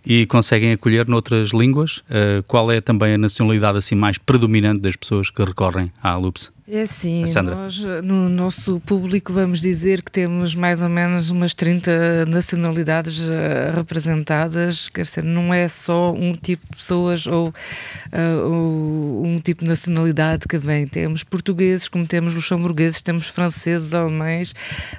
E 0.05 0.25
conseguem 0.25 0.73
acolher 0.73 1.07
noutras 1.07 1.49
línguas. 1.51 1.97
Uh, 1.97 2.43
qual 2.45 2.69
é 2.69 2.81
também 2.81 3.13
a 3.13 3.17
nacionalidade 3.17 3.77
assim 3.77 3.95
mais 3.95 4.17
predominante 4.17 4.81
das 4.81 4.95
pessoas 4.95 5.29
que 5.31 5.41
recorrem 5.41 5.91
à 6.03 6.11
ALUPS? 6.11 6.54
É 6.67 6.81
assim, 6.81 7.23
nós 7.43 7.77
no 8.03 8.27
nosso 8.27 8.79
público 8.79 9.31
vamos 9.31 9.61
dizer 9.61 10.01
que 10.01 10.11
temos 10.11 10.55
mais 10.55 10.81
ou 10.81 10.89
menos 10.89 11.29
umas 11.29 11.53
30 11.53 12.25
nacionalidades 12.25 13.19
uh, 13.19 13.75
representadas, 13.75 14.89
quer 14.89 15.03
dizer, 15.03 15.23
não 15.23 15.53
é 15.53 15.67
só 15.67 16.11
um 16.11 16.33
tipo 16.33 16.65
de 16.71 16.77
pessoas 16.77 17.27
ou, 17.27 17.49
uh, 17.49 18.49
ou, 18.49 19.25
um 19.27 19.39
tipo 19.39 19.63
de 19.63 19.69
nacionalidade 19.69 20.47
que 20.47 20.57
vem. 20.57 20.87
Temos 20.87 21.23
portugueses, 21.23 21.87
como 21.87 22.07
temos 22.07 22.33
luxemburgueses, 22.33 22.99
temos 22.99 23.27
franceses, 23.27 23.93
alemães, 23.93 24.51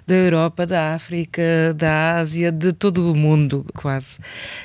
da 0.07 0.15
Europa, 0.15 0.67
da 0.69 0.95
África, 0.95 1.43
da 1.77 2.19
Ásia, 2.19 2.53
de 2.53 2.73
todo 2.73 3.11
o 3.11 3.17
mundo, 3.17 3.67
quase. 3.75 4.19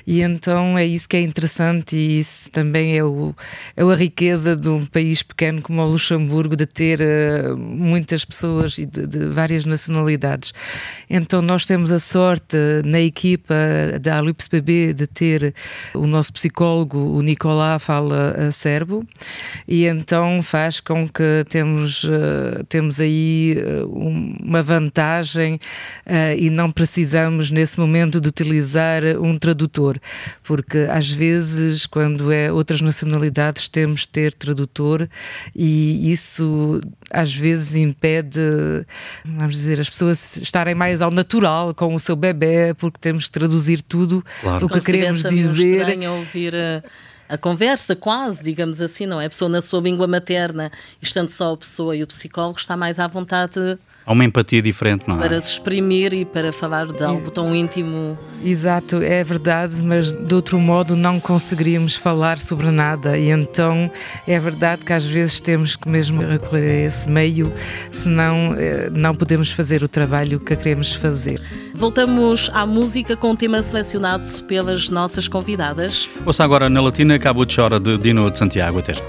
E 0.06 0.22
então 0.22 0.78
é 0.78 0.86
isso 0.86 1.10
que 1.10 1.18
é 1.18 1.22
interessante 1.22 1.98
e 1.98 2.20
isso 2.20 2.52
também 2.52 2.96
é, 2.96 3.04
o, 3.04 3.34
é 3.76 3.82
a 3.82 3.96
riqueza 3.96 4.56
de 4.56 4.70
um 4.70 4.86
país 4.86 5.24
pequeno 5.24 5.64
como 5.64 5.82
o 5.82 5.88
Luxemburgo, 5.88 6.56
de 6.56 6.68
ter 6.68 6.91
uh, 7.00 7.58
muitas 7.58 8.26
pessoas 8.26 8.74
de, 8.74 8.86
de, 8.86 9.28
várias 9.28 9.66
nacionalidades. 9.66 10.54
Então 11.10 11.42
nós 11.42 11.66
temos 11.66 11.92
a 11.92 12.00
sorte 12.00 12.58
na 12.84 13.00
equipa 13.00 13.56
da 14.02 14.18
Alups 14.18 14.48
BB 14.48 14.94
de 14.94 15.08
ter 15.08 15.54
o 15.94 16.06
nosso 16.06 16.34
psicólogo, 16.34 16.98
o 16.98 17.22
Nicolá, 17.22 17.80
fala 17.80 18.52
serbo, 18.52 19.06
e 19.68 19.86
então 19.86 20.42
faz 20.42 20.80
com 20.80 21.08
que 21.08 21.46
temos, 21.50 22.04
uh, 22.04 22.64
temos 22.68 23.00
aí 23.00 23.58
uma 23.88 24.62
vantagem 24.62 25.60
e 26.38 26.50
não 26.50 26.72
precisamos 26.72 27.52
nesse 27.52 27.80
momento 27.80 28.20
de 28.20 28.28
utilizar 28.28 29.04
um 29.22 29.38
tradutor, 29.38 30.00
porque 30.44 30.80
às 30.90 31.10
vezes 31.10 31.86
quando 31.86 32.32
é 32.32 32.52
outras 32.52 32.82
nacionalidades 32.82 33.70
temos 33.70 34.02
de 34.02 34.08
ter 34.08 34.34
tradutor 34.34 35.08
e 35.56 36.12
isso 36.12 36.81
às 37.10 37.34
vezes 37.34 37.76
impede, 37.76 38.40
vamos 39.26 39.56
dizer, 39.56 39.80
as 39.80 39.90
pessoas 39.90 40.38
estarem 40.38 40.76
mais 40.76 41.02
ao 41.02 41.12
natural 41.12 41.74
com 41.74 41.94
o 41.94 42.00
seu 42.00 42.16
bebê, 42.16 42.74
porque 42.78 42.98
temos 43.00 43.26
que 43.26 43.32
traduzir 43.32 43.82
tudo 43.82 44.24
claro. 44.42 44.66
o 44.66 44.70
que 44.70 44.74
Como 44.80 44.86
queremos 44.86 45.24
dizer. 45.24 45.80
estranho 45.80 46.14
ouvir 46.14 46.54
a, 47.34 47.38
conversa, 47.38 47.96
quase, 47.96 48.44
digamos 48.44 48.82
assim, 48.82 49.06
não 49.06 49.20
é? 49.22 49.26
A 49.26 49.30
pessoa 49.30 49.50
na 49.50 49.62
sua 49.62 49.82
língua 49.82 50.08
materna, 50.08 50.72
estando 51.02 51.30
só 51.30 51.54
a 51.54 51.58
pessoa 51.58 51.96
e 51.96 52.04
o 52.04 52.08
psicólogo, 52.08 52.60
está 52.60 52.76
mais 52.76 53.00
à 53.00 53.08
vontade 53.08 53.78
Há 54.04 54.14
uma 54.14 54.26
empatia 54.26 54.62
diferente, 54.64 55.04
não 55.08 55.18
é? 55.18 55.20
Para 55.20 55.40
se 55.40 55.52
exprimir 55.52 56.12
e 56.12 56.26
para 56.26 56.52
falar 56.52 56.88
de 56.88 57.04
algo 57.04 57.30
tão 57.30 57.56
íntimo. 57.56 58.18
Exato, 58.44 58.98
é 58.98 59.24
verdade, 59.24 59.82
mas 59.84 60.12
de 60.12 60.34
outro 60.34 60.58
modo 60.58 60.96
não 60.96 61.20
conseguiríamos 61.20 61.96
falar 61.96 62.40
sobre 62.40 62.72
nada. 62.72 63.16
E 63.16 63.30
então 63.30 63.90
é 64.28 64.40
verdade 64.40 64.84
que 64.84 64.92
às 64.92 65.06
vezes 65.06 65.40
temos 65.40 65.76
que 65.76 65.88
mesmo 65.88 66.24
recorrer 66.24 66.84
a 66.84 66.88
esse 66.88 67.08
meio, 67.08 67.54
senão 67.92 68.56
eh, 68.58 68.90
não 68.92 69.14
podemos 69.14 69.52
fazer 69.52 69.84
o 69.84 69.88
trabalho 69.88 70.40
que 70.40 70.56
queremos 70.56 70.96
fazer. 70.96 71.40
Voltamos 71.82 72.48
à 72.54 72.64
música 72.64 73.18
com 73.18 73.32
um 73.32 73.36
tema 73.36 73.64
selecionado 73.64 74.24
pelas 74.44 74.92
nossas 74.92 75.28
convidadas. 75.28 76.08
Ouça 76.24 76.44
agora 76.44 76.70
na 76.70 76.80
Latina 76.80 77.18
Cabo 77.18 77.44
Chora 77.44 77.80
de 77.80 77.98
Dino 77.98 78.30
de 78.30 78.38
Santiago. 78.38 78.78
Até 78.78 78.94
já. 78.94 79.02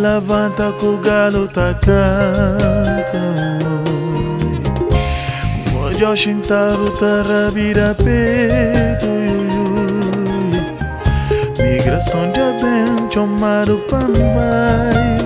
Levanta 0.00 0.72
que 0.78 0.86
o 0.86 0.96
galo 0.96 1.46
tá 1.46 1.74
canta 1.74 3.20
Hoje 5.78 6.04
ao 6.04 6.16
chintaro 6.16 6.90
tá 6.92 7.22
rabira 7.22 7.94
peito. 7.94 9.06
Migração 11.62 12.32
de 12.32 12.40
bem, 12.62 13.10
chomaru 13.10 13.78
pambai 13.88 15.18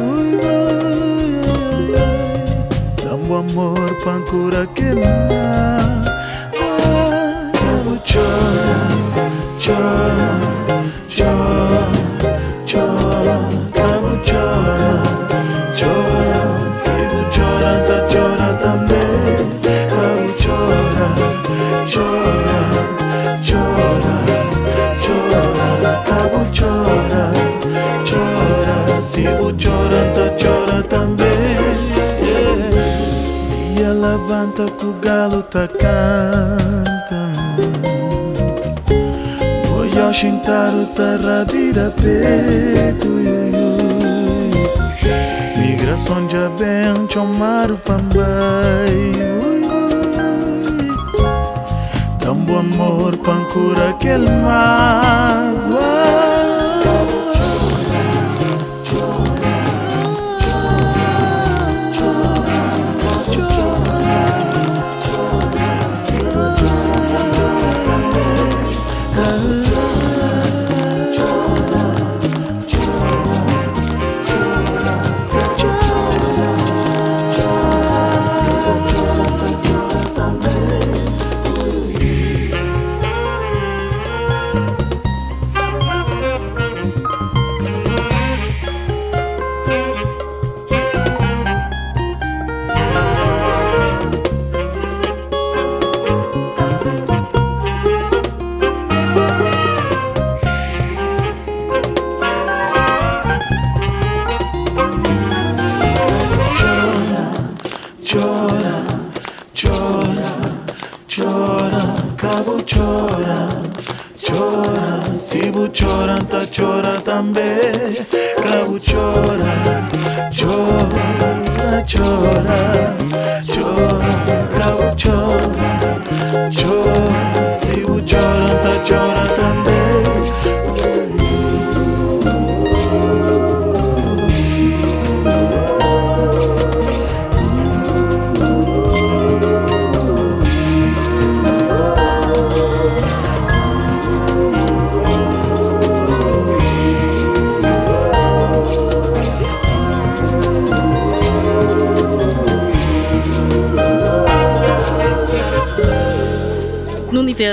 Dando 3.05 3.35
amor 3.37 3.97
pancura 4.05 4.67
queimar 4.75 6.03
Chora, 8.05 8.81
chora, 9.57 10.39
chora 11.09 11.84
levanta 34.25 34.65
que 34.65 34.87
o 34.87 34.93
galo 34.95 35.43
tá 35.43 35.69
canta 35.69 37.31
Hoje 39.77 40.01
ao 40.01 40.13
chintar 40.13 40.73
o 40.73 40.87
terra 40.87 41.45
vira 41.51 41.93
peito 42.01 43.09
Migração 45.59 46.27
de 46.27 46.37
bem, 46.59 47.09
chamar 47.11 47.71
o 47.71 47.77
pambai 47.77 49.13
Tão 52.21 52.37
bom 52.37 52.59
amor, 52.59 53.17
pancura 53.19 53.91
aquele 53.91 54.31
mágoa 54.31 55.44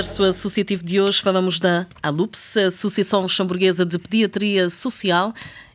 Universo 0.02 0.24
Associativo 0.24 0.84
de 0.84 1.00
hoje 1.00 1.22
falamos 1.22 1.60
da 1.60 1.86
ALUPS, 2.02 2.56
Associação 2.56 3.20
Luxemburguesa 3.22 3.86
de 3.86 4.00
Pediatria 4.00 4.68
Social, 4.68 5.32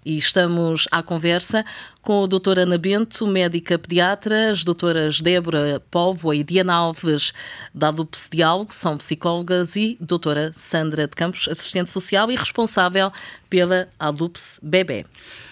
e 0.07 0.17
estamos 0.17 0.87
à 0.89 1.03
conversa 1.03 1.65
com 2.01 2.23
a 2.23 2.27
doutora 2.27 2.61
Ana 2.61 2.77
Bento, 2.77 3.27
médica 3.27 3.77
pediatra, 3.77 4.51
as 4.51 4.63
doutoras 4.63 5.19
Débora 5.19 5.83
Povo 5.91 6.33
e 6.33 6.45
Diana 6.45 6.73
Alves 6.73 7.33
da 7.75 7.87
ALUPS 7.87 8.29
Diálogo, 8.31 8.73
são 8.73 8.97
psicólogas, 8.97 9.75
e 9.75 9.97
doutora 9.99 10.51
Sandra 10.53 11.07
de 11.07 11.13
Campos, 11.13 11.49
assistente 11.49 11.91
social 11.91 12.31
e 12.31 12.37
responsável 12.37 13.11
pela 13.49 13.89
ALUPS 13.99 14.61
Bebé. 14.63 15.03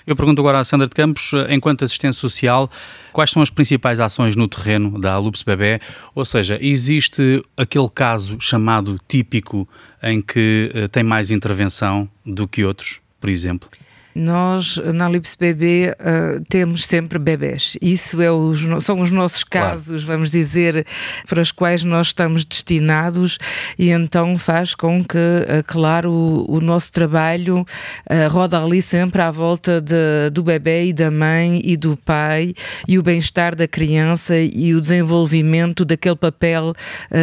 Eu 0.07 0.15
pergunto 0.15 0.39
agora 0.39 0.61
à 0.61 0.63
Sandra 0.63 0.87
de 0.87 0.93
Campos, 0.95 1.31
enquanto 1.49 1.83
assistente 1.83 2.15
social, 2.15 2.71
quais 3.11 3.31
são 3.31 3.41
as 3.41 3.49
principais 3.49 3.99
ações 3.99 4.37
no 4.37 4.47
terreno 4.47 5.01
da 5.01 5.15
Alupes 5.15 5.43
Bebé? 5.43 5.81
Ou 6.13 6.23
seja, 6.23 6.57
existe 6.61 7.43
aquele 7.57 7.89
caso 7.89 8.39
chamado 8.39 8.97
típico 9.05 9.67
em 10.01 10.21
que 10.21 10.71
uh, 10.73 10.87
tem 10.87 11.03
mais 11.03 11.29
intervenção 11.29 12.09
do 12.25 12.47
que 12.47 12.63
outros, 12.63 13.01
por 13.19 13.29
exemplo? 13.29 13.67
Nós, 14.15 14.77
na 14.93 15.09
Lips 15.09 15.35
Bebê, 15.35 15.93
uh, 15.99 16.41
temos 16.47 16.85
sempre 16.85 17.19
bebés. 17.19 17.77
Isso 17.81 18.21
é 18.21 18.31
os, 18.31 18.65
são 18.81 19.01
os 19.01 19.11
nossos 19.11 19.43
casos, 19.43 20.05
claro. 20.05 20.19
vamos 20.19 20.31
dizer, 20.31 20.87
para 21.27 21.41
os 21.41 21.51
quais 21.51 21.83
nós 21.83 22.07
estamos 22.07 22.45
destinados, 22.45 23.37
e 23.77 23.89
então 23.89 24.37
faz 24.37 24.73
com 24.73 25.03
que, 25.03 25.17
uh, 25.17 25.61
claro, 25.67 26.09
o, 26.11 26.55
o, 26.55 26.61
nosso 26.61 26.93
trabalho 26.93 27.59
uh, 27.59 28.29
roda 28.31 28.63
ali 28.63 28.81
sempre 28.81 29.21
à 29.21 29.29
volta 29.29 29.81
de, 29.81 30.29
do 30.31 30.43
bebê 30.43 30.85
e 30.85 30.93
da 30.93 31.11
mãe 31.11 31.61
e 31.61 31.75
do 31.75 31.97
pai, 31.97 32.53
e 32.87 32.97
o 32.97 33.03
bem-estar 33.03 33.53
da 33.53 33.67
criança 33.67 34.37
e 34.37 34.73
o 34.73 34.79
desenvolvimento 34.79 35.83
daquele 35.83 36.15
papel 36.15 36.73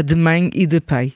de 0.05 0.15
mãe 0.15 0.51
e 0.55 0.67
de 0.67 0.81
pai. 0.81 1.13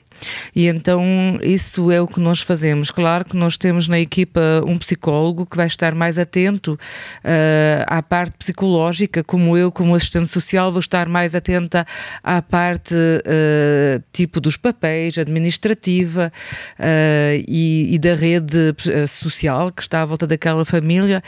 E 0.55 0.67
então 0.67 1.03
isso 1.41 1.91
é 1.91 2.01
o 2.01 2.07
que 2.07 2.19
nós 2.19 2.41
fazemos. 2.41 2.91
Claro 2.91 3.25
que 3.25 3.35
nós 3.35 3.57
temos 3.57 3.87
na 3.87 3.99
equipa 3.99 4.41
um 4.65 4.77
psicólogo 4.77 5.45
que 5.45 5.55
vai 5.55 5.67
estar 5.67 5.93
mais 5.93 6.17
atento 6.17 6.73
uh, 6.73 7.83
à 7.87 8.01
parte 8.01 8.35
psicológica, 8.37 9.23
como 9.23 9.57
eu, 9.57 9.71
como 9.71 9.95
assistente 9.95 10.29
social, 10.29 10.71
vou 10.71 10.79
estar 10.79 11.07
mais 11.07 11.35
atenta 11.35 11.85
à 12.23 12.41
parte 12.41 12.95
uh, 12.95 14.03
tipo 14.11 14.39
dos 14.41 14.57
papéis, 14.57 15.17
administrativa 15.17 16.31
uh, 16.79 17.43
e, 17.47 17.93
e, 17.93 17.99
da 17.99 18.15
rede 18.15 18.75
social 19.07 19.71
que 19.71 19.81
está 19.81 20.01
à 20.01 20.05
volta 20.05 20.25
daquela 20.25 20.65
família. 20.65 21.21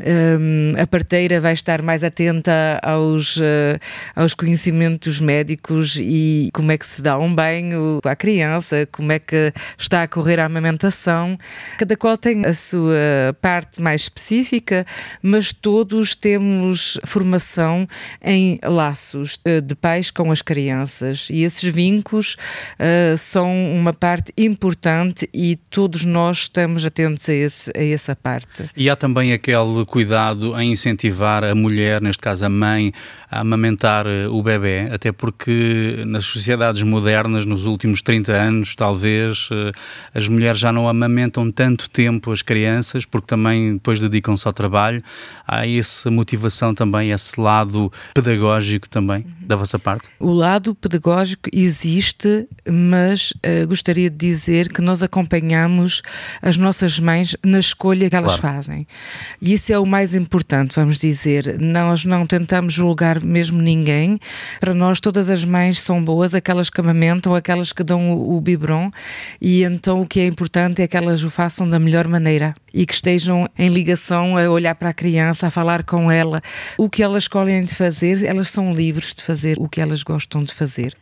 Um, 0.00 0.68
a 0.78 0.86
parteira 0.86 1.40
vai 1.40 1.54
estar 1.54 1.82
mais 1.82 2.04
atenta 2.04 2.80
aos, 2.82 3.38
aos 4.14 4.34
conhecimentos 4.34 5.20
médicos 5.20 5.98
e 6.00 6.50
como 6.52 6.72
é 6.72 6.78
que 6.78 6.86
se 6.86 7.02
dá 7.02 7.18
um 7.18 7.34
banho 7.34 8.00
à 8.04 8.14
criança 8.14 8.33
criança, 8.34 8.88
como 8.90 9.12
é 9.12 9.20
que 9.20 9.52
está 9.78 10.02
a 10.02 10.08
correr 10.08 10.40
a 10.40 10.46
amamentação. 10.46 11.38
Cada 11.78 11.96
qual 11.96 12.18
tem 12.18 12.44
a 12.44 12.52
sua 12.52 13.36
parte 13.40 13.80
mais 13.80 14.02
específica, 14.02 14.84
mas 15.22 15.52
todos 15.52 16.16
temos 16.16 16.98
formação 17.04 17.86
em 18.20 18.58
laços 18.64 19.38
eh, 19.44 19.60
de 19.60 19.76
pais 19.76 20.10
com 20.10 20.32
as 20.32 20.42
crianças 20.42 21.28
e 21.30 21.42
esses 21.42 21.72
vínculos 21.72 22.36
uh, 22.78 23.16
são 23.16 23.52
uma 23.72 23.92
parte 23.92 24.32
importante 24.36 25.28
e 25.32 25.56
todos 25.70 26.04
nós 26.04 26.38
estamos 26.38 26.84
atentos 26.84 27.28
a, 27.28 27.32
esse, 27.32 27.70
a 27.76 27.84
essa 27.84 28.16
parte. 28.16 28.68
E 28.76 28.90
há 28.90 28.96
também 28.96 29.32
aquele 29.32 29.84
cuidado 29.86 30.60
em 30.60 30.72
incentivar 30.72 31.44
a 31.44 31.54
mulher, 31.54 32.00
neste 32.00 32.20
caso 32.20 32.46
a 32.46 32.48
mãe, 32.48 32.92
a 33.30 33.40
amamentar 33.40 34.06
eh, 34.06 34.26
o 34.28 34.42
bebê, 34.42 34.88
até 34.92 35.12
porque 35.12 36.02
nas 36.06 36.24
sociedades 36.24 36.82
modernas, 36.82 37.44
nos 37.44 37.66
últimos 37.66 38.02
30 38.02 38.23
30 38.24 38.32
anos, 38.32 38.74
talvez, 38.74 39.48
eh, 39.52 39.72
as 40.14 40.26
mulheres 40.26 40.58
já 40.58 40.72
não 40.72 40.88
amamentam 40.88 41.50
tanto 41.50 41.88
tempo 41.90 42.32
as 42.32 42.40
crianças, 42.40 43.04
porque 43.04 43.26
também 43.26 43.74
depois 43.74 44.00
dedicam-se 44.00 44.46
ao 44.46 44.52
trabalho. 44.52 45.00
Há 45.46 45.68
essa 45.68 46.10
motivação 46.10 46.74
também, 46.74 47.10
esse 47.10 47.38
lado 47.38 47.92
pedagógico 48.14 48.88
também 48.88 49.24
da 49.40 49.56
vossa 49.56 49.78
parte? 49.78 50.08
O 50.18 50.32
lado 50.32 50.74
pedagógico 50.74 51.50
existe, 51.52 52.48
mas 52.68 53.32
uh, 53.32 53.66
gostaria 53.68 54.08
de 54.08 54.16
dizer 54.16 54.72
que 54.72 54.80
nós 54.80 55.02
acompanhamos 55.02 56.02
as 56.40 56.56
nossas 56.56 56.98
mães 56.98 57.36
na 57.44 57.58
escolha 57.58 58.08
que 58.08 58.16
elas 58.16 58.36
claro. 58.36 58.56
fazem. 58.56 58.86
E 59.40 59.52
isso 59.52 59.72
é 59.72 59.78
o 59.78 59.84
mais 59.84 60.14
importante, 60.14 60.74
vamos 60.74 60.98
dizer. 60.98 61.58
Nós 61.60 62.04
não 62.04 62.26
tentamos 62.26 62.72
julgar 62.72 63.22
mesmo 63.22 63.60
ninguém. 63.60 64.18
Para 64.60 64.72
nós, 64.72 65.00
todas 65.00 65.28
as 65.28 65.44
mães 65.44 65.80
são 65.80 66.02
boas, 66.02 66.34
aquelas 66.34 66.70
que 66.70 66.80
amamentam, 66.80 67.34
aquelas 67.34 67.72
que 67.72 67.82
dão 67.82 68.13
o, 68.14 68.40
biberon, 68.40 68.90
e 69.40 69.62
então 69.62 70.02
o 70.02 70.06
que 70.06 70.20
é 70.20 70.26
importante 70.26 70.82
é 70.82 70.86
que 70.86 70.96
elas 70.96 71.22
o 71.22 71.30
façam 71.30 71.68
da 71.68 71.78
melhor 71.78 72.08
maneira 72.08 72.54
e 72.72 72.86
que 72.86 72.94
estejam 72.94 73.48
em 73.58 73.68
ligação 73.68 74.36
a 74.36 74.48
olhar 74.48 74.74
para 74.74 74.90
a 74.90 74.94
criança, 74.94 75.46
a 75.46 75.50
falar 75.50 75.84
com 75.84 76.10
ela. 76.10 76.42
O 76.78 76.88
que 76.88 77.02
elas 77.02 77.24
escolhem 77.24 77.64
de 77.64 77.74
fazer, 77.74 78.24
elas 78.24 78.50
são 78.50 78.72
livres 78.72 79.14
de 79.14 79.22
fazer 79.22 79.56
o 79.58 79.68
que 79.68 79.80
elas 79.80 80.02
gostam 80.02 80.42
de 80.42 80.54
fazer. 80.54 80.94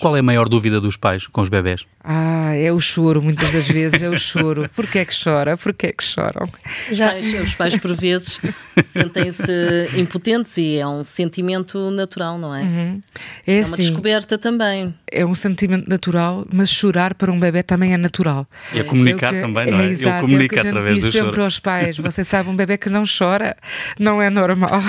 Qual 0.00 0.16
é 0.16 0.20
a 0.20 0.22
maior 0.22 0.48
dúvida 0.48 0.80
dos 0.80 0.96
pais 0.96 1.26
com 1.26 1.40
os 1.40 1.48
bebés? 1.48 1.84
Ah, 2.02 2.54
é 2.54 2.72
o 2.72 2.80
choro, 2.80 3.20
muitas 3.20 3.52
das 3.52 3.66
vezes 3.66 4.00
é 4.00 4.08
o 4.08 4.16
choro. 4.16 4.68
Porquê 4.74 5.00
é 5.00 5.04
que 5.04 5.14
chora? 5.14 5.56
Porquê 5.56 5.88
é 5.88 5.92
que 5.92 6.02
choram? 6.02 6.48
Já... 6.90 7.08
Os, 7.08 7.12
pais, 7.12 7.42
os 7.42 7.54
pais, 7.54 7.76
por 7.76 7.94
vezes, 7.94 8.40
sentem-se 8.86 9.52
impotentes 9.96 10.56
e 10.56 10.78
é 10.78 10.86
um 10.86 11.04
sentimento 11.04 11.90
natural, 11.90 12.38
não 12.38 12.54
é? 12.54 12.62
Uhum. 12.62 13.02
É, 13.46 13.58
é, 13.58 13.64
uma 13.64 13.74
assim, 13.74 13.82
descoberta 13.82 14.38
também. 14.38 14.94
É 15.10 15.26
um 15.26 15.34
sentimento 15.34 15.88
natural, 15.88 16.46
mas 16.52 16.70
chorar 16.70 17.14
para 17.14 17.30
um 17.32 17.38
bebê 17.38 17.62
também 17.62 17.92
é 17.92 17.96
natural. 17.96 18.46
E 18.72 18.80
a 18.80 18.84
comunicar 18.84 19.34
é 19.34 19.36
que, 19.36 19.40
também, 19.42 19.70
não 19.70 19.80
é? 19.80 19.86
é 19.86 19.90
exato, 19.90 20.24
Ele 20.26 20.32
comunica 20.32 20.56
é 20.56 20.58
o 20.58 20.62
que 20.62 20.68
a 20.68 20.70
gente 20.70 20.78
através 20.78 20.94
diz 20.94 21.12
sempre 21.12 21.30
choro. 21.30 21.42
aos 21.42 21.58
pais: 21.58 21.96
você 21.98 22.24
sabe, 22.24 22.48
um 22.48 22.56
bebê 22.56 22.78
que 22.78 22.88
não 22.88 23.04
chora 23.06 23.56
não 23.98 24.22
é 24.22 24.30
normal. 24.30 24.80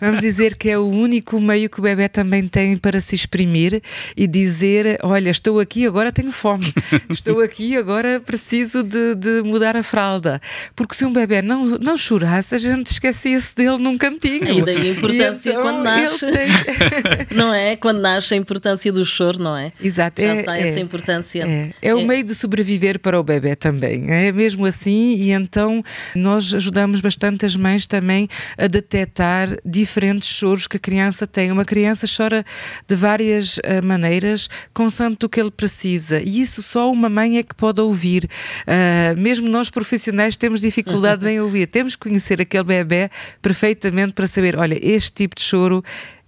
Vamos 0.00 0.20
dizer 0.20 0.56
que 0.56 0.70
é 0.70 0.78
o 0.78 0.88
único 0.88 1.40
meio 1.40 1.68
que 1.68 1.78
o 1.78 1.82
bebê 1.82 2.08
também 2.08 2.48
tem 2.48 2.76
para 2.76 3.00
se 3.00 3.14
exprimir 3.14 3.82
e 4.22 4.26
dizer: 4.28 5.00
Olha, 5.02 5.30
estou 5.30 5.58
aqui, 5.58 5.84
agora 5.84 6.12
tenho 6.12 6.30
fome, 6.30 6.72
estou 7.10 7.40
aqui, 7.40 7.76
agora 7.76 8.20
preciso 8.20 8.84
de, 8.84 9.16
de 9.16 9.42
mudar 9.42 9.76
a 9.76 9.82
fralda. 9.82 10.40
Porque 10.76 10.94
se 10.94 11.04
um 11.04 11.12
bebê 11.12 11.42
não, 11.42 11.66
não 11.66 11.96
chorasse, 11.96 12.54
a 12.54 12.58
gente 12.58 12.86
esquecia-se 12.86 13.52
dele 13.56 13.78
num 13.78 13.98
cantinho. 13.98 14.60
E 14.60 14.62
daí 14.62 14.90
a 14.90 14.92
importância 14.92 15.50
então, 15.50 15.62
quando 15.62 15.82
nasce. 15.82 16.30
Tem... 16.30 16.48
não 17.36 17.52
é? 17.52 17.74
Quando 17.74 18.00
nasce 18.00 18.34
a 18.34 18.36
importância 18.36 18.92
do 18.92 19.04
choro, 19.04 19.40
não 19.40 19.56
é? 19.56 19.72
Exato. 19.82 20.22
Já 20.22 20.28
é, 20.28 20.34
está 20.34 20.56
é, 20.56 20.68
essa 20.68 20.78
importância. 20.78 21.44
É, 21.44 21.88
é 21.90 21.92
o 21.92 21.98
é. 21.98 22.04
meio 22.04 22.22
de 22.22 22.36
sobreviver 22.36 23.00
para 23.00 23.18
o 23.18 23.24
bebê 23.24 23.56
também. 23.56 24.08
É 24.08 24.30
mesmo 24.30 24.64
assim, 24.66 25.16
e 25.16 25.32
então 25.32 25.82
nós 26.14 26.54
ajudamos 26.54 27.00
bastante 27.00 27.44
as 27.44 27.56
mães 27.56 27.88
também 27.88 28.28
a 28.56 28.68
detectar 28.68 29.48
diferentes 29.64 30.28
choros 30.28 30.68
que 30.68 30.76
a 30.76 30.80
criança 30.80 31.26
tem. 31.26 31.50
Uma 31.50 31.64
criança 31.64 32.06
chora 32.06 32.44
de 32.86 32.94
várias 32.94 33.58
uh, 33.58 33.82
maneiras 33.82 34.11
maneiras, 34.12 34.48
consoante 34.74 35.24
o 35.24 35.28
que 35.28 35.40
ele 35.40 35.50
precisa. 35.50 36.20
E 36.20 36.40
isso 36.40 36.62
só 36.62 36.90
uma 36.90 37.08
mãe 37.08 37.38
é 37.38 37.42
que 37.42 37.54
pode 37.54 37.80
ouvir. 37.80 38.28
Uh, 38.62 39.18
mesmo 39.18 39.48
nós 39.48 39.70
profissionais 39.70 40.36
temos 40.36 40.60
dificuldades 40.60 41.26
em 41.26 41.40
ouvir. 41.40 41.66
Temos 41.72 41.96
que 41.96 42.08
conhecer 42.08 42.40
aquele 42.40 42.64
bebê 42.64 43.10
perfeitamente 43.40 44.12
para 44.12 44.26
saber: 44.26 44.56
olha, 44.56 44.78
este 44.82 45.12
tipo 45.12 45.36
de 45.36 45.42
choro 45.42 45.82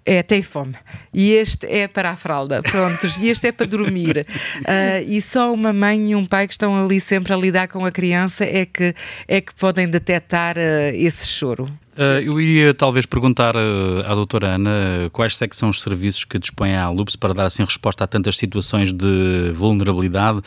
é, 0.06 0.22
tem 0.22 0.42
fome. 0.42 0.74
E 1.12 1.32
este 1.32 1.66
é 1.66 1.86
para 1.86 2.10
a 2.10 2.16
fralda. 2.16 2.62
Prontos. 2.62 3.18
E 3.18 3.28
este 3.28 3.48
é 3.48 3.52
para 3.52 3.66
dormir. 3.66 4.26
Uh, 4.60 5.04
e 5.06 5.20
só 5.20 5.52
uma 5.52 5.72
mãe 5.72 6.10
e 6.10 6.16
um 6.16 6.24
pai 6.24 6.46
que 6.46 6.52
estão 6.52 6.74
ali 6.82 7.00
sempre 7.00 7.32
a 7.32 7.36
lidar 7.36 7.68
com 7.68 7.84
a 7.84 7.90
criança 7.90 8.44
é 8.44 8.64
que, 8.64 8.94
é 9.28 9.40
que 9.40 9.54
podem 9.54 9.88
detectar 9.88 10.56
uh, 10.56 10.94
esse 10.94 11.28
choro. 11.28 11.68
Uh, 11.96 12.18
eu 12.24 12.40
iria 12.40 12.74
talvez 12.74 13.06
perguntar 13.06 13.54
uh, 13.54 14.04
à 14.04 14.14
doutora 14.16 14.56
Ana 14.56 15.08
quais 15.12 15.40
é 15.40 15.46
são 15.52 15.70
os 15.70 15.80
serviços 15.80 16.24
que 16.24 16.40
dispõe 16.40 16.74
a 16.74 16.90
Lupus 16.90 17.14
para 17.14 17.32
dar 17.32 17.44
assim 17.44 17.62
resposta 17.62 18.02
a 18.02 18.06
tantas 18.06 18.36
situações 18.36 18.92
de 18.92 19.52
vulnerabilidade 19.54 20.40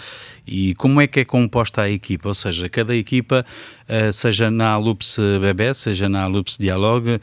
e 0.46 0.76
como 0.76 1.00
é 1.00 1.08
que 1.08 1.22
é 1.22 1.26
composta 1.26 1.84
a 1.84 1.90
equipa, 1.90 2.28
ou 2.30 2.34
seja, 2.34 2.68
cada 2.68 2.94
equipa, 2.94 3.46
uh, 3.88 4.12
seja 4.12 4.52
na 4.52 4.78
Lupus 4.78 5.18
Bebé, 5.40 5.74
seja 5.74 6.10
na 6.10 6.28
Lupus 6.28 6.58
Dialogue, 6.58 7.20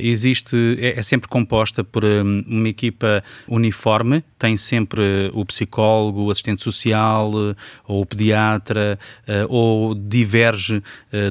existe, 0.00 0.56
é, 0.80 0.98
é, 0.98 1.02
sempre 1.02 1.28
composta 1.28 1.84
por 1.84 2.04
um, 2.04 2.42
uma 2.46 2.68
equipa 2.68 3.22
uniforme, 3.46 4.24
tem 4.38 4.56
sempre 4.56 5.30
o 5.32 5.44
psicólogo, 5.44 6.22
o 6.22 6.30
assistente 6.30 6.62
social 6.62 7.30
ou 7.86 8.02
o 8.02 8.06
pediatra 8.06 8.98
ou 9.48 9.94
diverge 9.94 10.82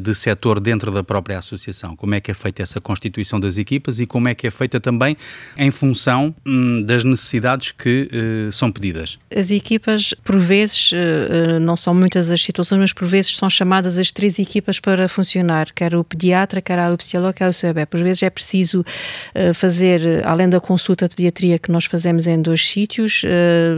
de 0.01 0.15
setor 0.15 0.59
dentro 0.59 0.91
da 0.91 1.03
própria 1.03 1.37
associação. 1.37 1.95
Como 1.95 2.15
é 2.15 2.21
que 2.21 2.26
é 2.31 2.33
feita 2.33 2.61
essa 2.63 2.79
constituição 2.81 3.39
das 3.39 3.57
equipas 3.57 3.99
e 3.99 4.05
como 4.05 4.27
é 4.27 4.35
que 4.35 4.47
é 4.47 4.51
feita 4.51 4.79
também 4.79 5.17
em 5.57 5.71
função 5.71 6.33
hum, 6.45 6.81
das 6.83 7.03
necessidades 7.03 7.71
que 7.71 8.09
uh, 8.47 8.51
são 8.51 8.71
pedidas? 8.71 9.17
As 9.35 9.51
equipas, 9.51 10.13
por 10.23 10.37
vezes, 10.37 10.91
uh, 10.91 11.59
não 11.61 11.75
são 11.75 11.93
muitas 11.93 12.29
as 12.29 12.41
situações, 12.41 12.79
mas 12.79 12.93
por 12.93 13.07
vezes 13.07 13.35
são 13.35 13.49
chamadas 13.49 13.97
as 13.97 14.11
três 14.11 14.39
equipas 14.39 14.79
para 14.79 15.07
funcionar, 15.07 15.71
quer 15.73 15.95
o 15.95 16.03
pediatra, 16.03 16.61
quer 16.61 16.79
a 16.79 16.85
alopecialóloga, 16.85 17.37
quer 17.37 17.49
o 17.49 17.73
bebê. 17.73 17.85
Por 17.85 18.01
vezes 18.01 18.23
é 18.23 18.29
preciso 18.29 18.81
uh, 18.81 19.53
fazer, 19.53 20.25
além 20.25 20.49
da 20.49 20.59
consulta 20.59 21.07
de 21.07 21.15
pediatria 21.15 21.57
que 21.59 21.71
nós 21.71 21.85
fazemos 21.85 22.27
em 22.27 22.41
dois 22.41 22.67
sítios, 22.67 23.23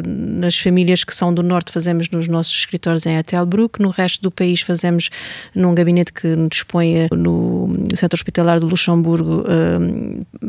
nas 0.06 0.58
famílias 0.58 1.04
que 1.04 1.14
são 1.14 1.34
do 1.34 1.42
norte 1.44 1.72
fazemos 1.72 2.10
nos 2.10 2.28
nossos 2.28 2.54
escritórios 2.54 3.06
em 3.06 3.16
Etelbruck, 3.18 3.82
no 3.82 3.90
resto 3.90 4.22
do 4.22 4.32
país 4.32 4.62
fazemos 4.62 5.10
num 5.56 5.74
gabinete 5.74 6.12
que 6.14 6.36
dispõe 6.50 7.08
no 7.12 7.70
Centro 7.96 8.16
Hospitalar 8.16 8.39
do 8.60 8.68
Luxemburgo 8.68 9.44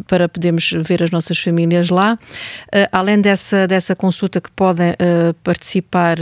para 0.06 0.28
podermos 0.28 0.72
ver 0.84 1.02
as 1.02 1.10
nossas 1.10 1.38
famílias 1.38 1.88
lá. 1.88 2.18
Além 2.90 3.20
dessa, 3.20 3.66
dessa 3.66 3.94
consulta 3.94 4.40
que 4.40 4.50
podem 4.50 4.94
participar, 5.42 6.18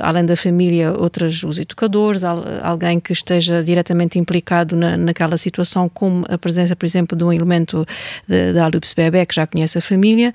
além 0.00 0.24
da 0.24 0.36
família, 0.36 0.92
outras, 0.92 1.42
os 1.42 1.58
educadores, 1.58 2.22
alguém 2.24 2.98
que 3.00 3.12
esteja 3.12 3.62
diretamente 3.62 4.18
implicado 4.18 4.76
na, 4.76 4.96
naquela 4.96 5.36
situação, 5.36 5.88
como 5.88 6.24
a 6.28 6.36
presença, 6.36 6.76
por 6.76 6.86
exemplo, 6.86 7.16
de 7.16 7.24
um 7.24 7.32
elemento 7.32 7.86
da 8.54 8.64
Alupes 8.64 8.92
Bebé, 8.92 9.24
que 9.24 9.34
já 9.34 9.46
conhece 9.46 9.78
a 9.78 9.80
família. 9.80 10.32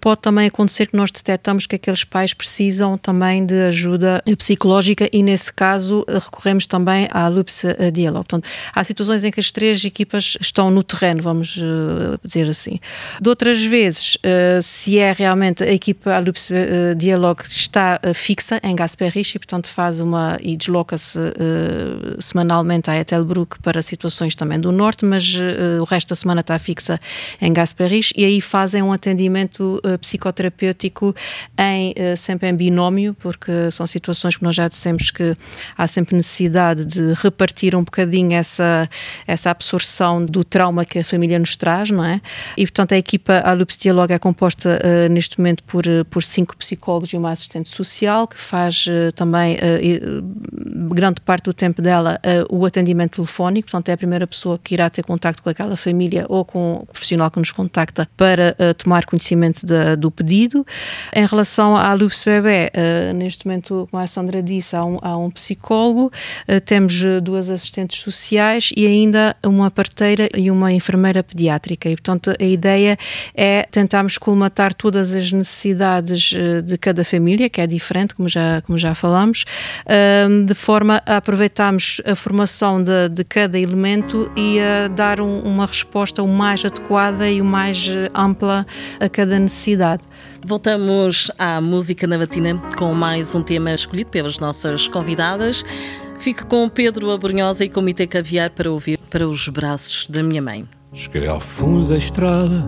Pode 0.00 0.20
também 0.20 0.46
acontecer 0.46 0.86
que 0.86 0.96
nós 0.96 1.10
detectamos 1.10 1.66
que 1.66 1.76
aqueles 1.76 2.04
pais 2.04 2.34
precisam 2.34 2.98
também 2.98 3.44
de 3.44 3.54
ajuda 3.62 4.22
psicológica 4.36 5.08
e, 5.12 5.22
nesse 5.22 5.52
caso, 5.52 6.04
recorremos 6.08 6.66
também 6.66 7.08
à 7.10 7.28
Lupus 7.28 7.62
Dialog. 7.92 8.26
Portanto, 8.26 8.48
há 8.74 8.84
situações 8.84 9.24
em 9.24 9.30
que 9.30 9.40
as 9.40 9.50
três 9.50 9.71
equipas 9.80 10.36
estão 10.40 10.70
no 10.70 10.82
terreno, 10.82 11.22
vamos 11.22 11.56
uh, 11.56 12.18
dizer 12.24 12.48
assim. 12.48 12.78
De 13.20 13.28
outras 13.28 13.62
vezes, 13.62 14.16
uh, 14.16 14.62
se 14.62 14.98
é 14.98 15.12
realmente 15.12 15.62
a 15.62 15.72
equipa 15.72 16.18
Lupus 16.18 16.50
uh, 16.50 16.94
Dialog 16.96 17.42
está 17.42 18.00
fixa 18.14 18.60
em 18.62 18.74
Gasperich 18.74 19.36
e, 19.36 19.38
portanto, 19.38 19.68
faz 19.68 20.00
uma 20.00 20.38
e 20.40 20.56
desloca-se 20.56 21.18
semanalmente 22.20 22.90
a 22.90 22.98
Etelbruck 22.98 23.60
para 23.60 23.82
situações 23.82 24.34
também 24.34 24.58
do 24.58 24.72
norte, 24.72 25.04
mas 25.04 25.34
o 25.80 25.84
resto 25.84 26.08
da 26.08 26.16
semana 26.16 26.40
está 26.40 26.58
fixa 26.58 26.98
em 27.40 27.52
Gasperich 27.52 28.12
e 28.16 28.24
aí 28.24 28.40
fazem 28.40 28.82
um 28.82 28.92
atendimento 28.92 29.80
psicoterapêutico 30.00 31.14
em, 31.58 31.94
sempre 32.16 32.48
em 32.48 32.54
binómio, 32.54 33.14
porque 33.20 33.70
são 33.70 33.86
situações 33.86 34.36
que 34.36 34.42
nós 34.42 34.54
já 34.54 34.68
dissemos 34.68 35.10
que 35.10 35.36
há 35.76 35.86
sempre 35.86 36.16
necessidade 36.16 36.84
de 36.84 37.14
repartir 37.14 37.74
um 37.74 37.84
bocadinho 37.84 38.32
essa, 38.32 38.88
essa 39.26 39.50
absorção 39.62 40.24
do 40.24 40.42
trauma 40.42 40.84
que 40.84 40.98
a 40.98 41.04
família 41.04 41.38
nos 41.38 41.54
traz, 41.54 41.90
não 41.90 42.04
é? 42.04 42.20
E, 42.56 42.66
portanto, 42.66 42.92
a 42.92 42.98
equipa 42.98 43.40
Alupes 43.44 43.76
Dialogue 43.76 44.12
é 44.12 44.18
composta 44.18 44.80
uh, 44.82 45.12
neste 45.12 45.38
momento 45.38 45.62
por, 45.62 45.86
uh, 45.86 46.04
por 46.06 46.24
cinco 46.24 46.56
psicólogos 46.56 47.12
e 47.12 47.16
uma 47.16 47.30
assistente 47.30 47.68
social, 47.68 48.26
que 48.26 48.38
faz 48.38 48.86
uh, 48.86 49.12
também 49.12 49.56
grande 50.90 51.20
parte 51.20 51.44
do 51.44 51.52
tempo 51.52 51.80
dela 51.80 52.18
o 52.50 52.64
atendimento 52.64 53.16
telefónico, 53.16 53.70
portanto, 53.70 53.88
é 53.88 53.92
a 53.92 53.96
primeira 53.96 54.26
pessoa 54.26 54.58
que 54.58 54.74
irá 54.74 54.88
ter 54.90 55.04
contacto 55.04 55.42
com 55.42 55.48
aquela 55.48 55.76
família 55.76 56.26
ou 56.28 56.44
com 56.44 56.74
o 56.74 56.86
profissional 56.86 57.30
que 57.30 57.38
nos 57.38 57.52
contacta 57.52 58.08
para 58.16 58.56
tomar 58.74 59.04
conhecimento 59.04 59.66
do 59.98 60.10
pedido. 60.10 60.66
Em 61.14 61.26
relação 61.26 61.76
à 61.76 61.88
Alupes 61.88 62.24
Bebé, 62.24 62.70
neste 63.14 63.46
momento, 63.46 63.86
como 63.90 64.02
a 64.02 64.06
Sandra 64.06 64.42
disse, 64.42 64.74
há 64.74 64.84
um, 64.84 64.98
há 65.02 65.16
um 65.16 65.30
psicólogo, 65.30 66.10
temos 66.64 67.02
duas 67.22 67.48
assistentes 67.48 68.00
sociais 68.00 68.70
e 68.76 68.86
ainda 68.86 69.36
uma 69.52 69.70
parteira 69.70 70.28
e 70.36 70.50
uma 70.50 70.72
enfermeira 70.72 71.22
pediátrica. 71.22 71.88
E, 71.88 71.94
portanto, 71.94 72.32
a 72.38 72.44
ideia 72.44 72.96
é 73.34 73.66
tentarmos 73.70 74.18
colmatar 74.18 74.72
todas 74.74 75.12
as 75.12 75.30
necessidades 75.30 76.32
eh, 76.34 76.62
de 76.62 76.78
cada 76.78 77.04
família, 77.04 77.48
que 77.48 77.60
é 77.60 77.66
diferente, 77.66 78.14
como 78.14 78.28
já, 78.28 78.60
como 78.62 78.78
já 78.78 78.94
falamos, 78.94 79.44
ehm, 79.86 80.44
de 80.44 80.54
forma 80.54 81.02
a 81.06 81.16
aproveitarmos 81.16 82.00
a 82.04 82.14
formação 82.14 82.82
de, 82.82 83.08
de 83.08 83.24
cada 83.24 83.58
elemento 83.58 84.30
e 84.36 84.58
a 84.60 84.88
dar 84.88 85.20
um, 85.20 85.40
uma 85.40 85.66
resposta 85.66 86.22
o 86.22 86.28
mais 86.28 86.64
adequada 86.64 87.28
e 87.28 87.40
o 87.40 87.44
mais 87.44 87.88
eh, 87.88 88.10
ampla 88.14 88.66
a 89.00 89.08
cada 89.08 89.38
necessidade. 89.38 90.02
Voltamos 90.44 91.30
à 91.38 91.60
música 91.60 92.04
na 92.06 92.18
matina 92.18 92.60
com 92.76 92.92
mais 92.94 93.32
um 93.32 93.42
tema 93.42 93.72
escolhido 93.72 94.10
pelas 94.10 94.40
nossas 94.40 94.88
convidadas. 94.88 95.64
Fico 96.22 96.46
com 96.46 96.68
Pedro 96.68 97.10
Abrunhosa 97.10 97.64
e 97.64 97.68
Comitê 97.68 98.06
Caviar 98.06 98.48
para 98.50 98.70
ouvir 98.70 98.96
para 99.10 99.26
os 99.26 99.48
braços 99.48 100.06
da 100.08 100.22
minha 100.22 100.40
mãe. 100.40 100.64
Cheguei 100.92 101.26
ao 101.26 101.40
fundo 101.40 101.88
da 101.88 101.96
estrada, 101.96 102.64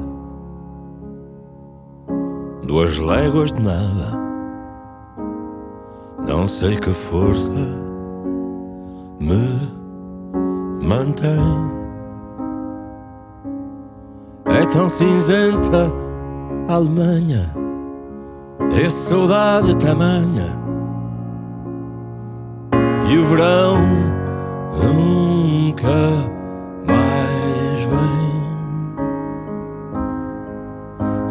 duas 2.64 2.98
léguas 2.98 3.52
de 3.52 3.62
nada. 3.62 4.20
Não 6.26 6.48
sei 6.48 6.74
que 6.80 6.90
força 6.90 7.48
me 9.20 9.70
mantém. 10.84 11.30
É 14.46 14.66
tão 14.66 14.88
cinzenta 14.88 15.92
a 16.66 16.74
Alemanha, 16.74 17.54
é 18.76 18.90
saudade 18.90 19.76
tamanha 19.76 20.63
e 23.14 23.18
o 23.18 23.24
verão 23.26 23.78
nunca 24.82 26.28
mais 26.84 27.84
vem. 27.84 28.96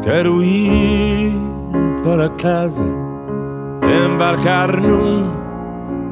Quero 0.02 0.42
ir 0.42 1.34
para 2.02 2.30
casa, 2.30 2.86
embarcar 3.84 4.80
num 4.80 5.30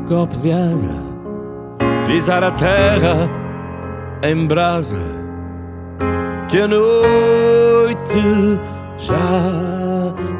golpe 0.09 0.35
de 0.37 0.51
asa, 0.51 1.01
pisar 2.05 2.43
a 2.43 2.51
terra 2.51 3.29
em 4.23 4.45
brasa, 4.45 4.99
que 6.49 6.59
a 6.59 6.67
noite 6.67 8.59
já 8.97 9.15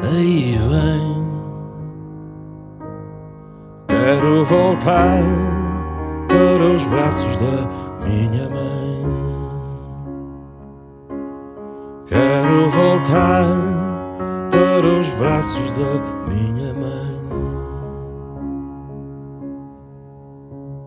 aí 0.02 0.58
vem. 0.68 1.11
Quero 4.12 4.44
voltar 4.44 5.22
para 6.28 6.64
os 6.64 6.84
braços 6.84 7.34
da 7.38 8.04
minha 8.04 8.46
mãe. 8.50 9.06
Quero 12.08 12.70
voltar 12.70 13.46
para 14.50 14.86
os 14.86 15.08
braços 15.12 15.72
da 15.72 16.30
minha 16.30 16.74
mãe. 16.74 17.22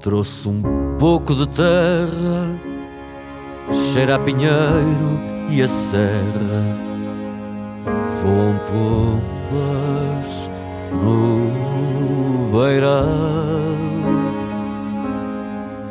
Trouxe 0.02 0.48
um 0.48 0.62
pouco 1.00 1.34
de 1.34 1.48
terra, 1.48 2.60
cheira 3.92 4.18
a 4.18 4.20
pinheiro 4.20 5.20
e 5.50 5.64
a 5.64 5.68
serra. 5.68 6.62
Voam 8.22 8.56
pombas 8.68 10.55
no 11.04 12.50
beirão. 12.52 13.46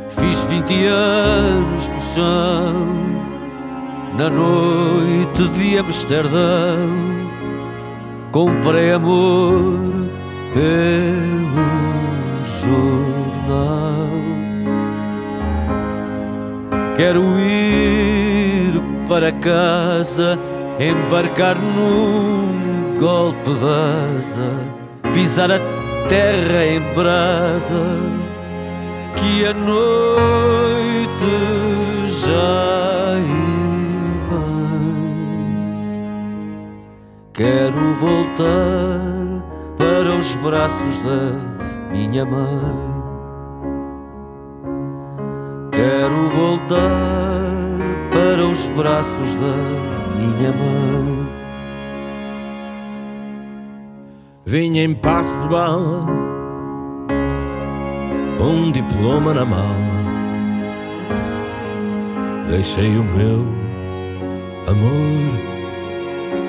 Fiz 0.08 0.42
vinte 0.44 0.86
anos 0.86 1.88
no 1.88 2.00
chão, 2.00 2.74
na 4.16 4.30
noite 4.30 5.48
de 5.48 5.78
Amsterdão. 5.78 6.88
Comprei 8.32 8.92
amor 8.92 10.08
pelo 10.54 11.64
jornal. 12.62 14.08
Quero 16.96 17.22
ir 17.38 18.80
para 19.08 19.32
casa, 19.32 20.38
embarcar 20.80 21.56
num 21.56 22.96
golpe 22.98 23.50
de 23.50 23.64
asa 23.64 24.73
pisar 25.14 25.50
a 25.50 25.58
terra 26.08 26.66
em 26.66 26.80
brasa, 26.92 28.00
que 29.16 29.46
a 29.46 29.54
noite 29.54 31.24
já 32.08 33.14
vai. 34.28 34.44
Quero 37.32 37.94
voltar 37.94 39.46
para 39.78 40.16
os 40.18 40.34
braços 40.34 40.98
da 41.00 41.92
minha 41.92 42.24
mãe. 42.24 42.94
Quero 45.70 46.28
voltar 46.30 47.54
para 48.10 48.44
os 48.44 48.66
braços 48.68 49.34
da 49.34 49.56
minha 50.16 50.50
mãe. 50.52 51.33
Vinha 54.46 54.84
em 54.84 54.92
passo 54.92 55.40
de 55.40 55.48
bala, 55.48 56.06
um 58.38 58.70
diploma 58.70 59.32
na 59.32 59.42
mala. 59.42 59.94
deixei 62.50 62.94
o 62.98 63.02
meu 63.02 63.46
amor 64.66 65.38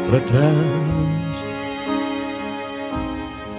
para 0.10 0.20
trás. 0.20 1.46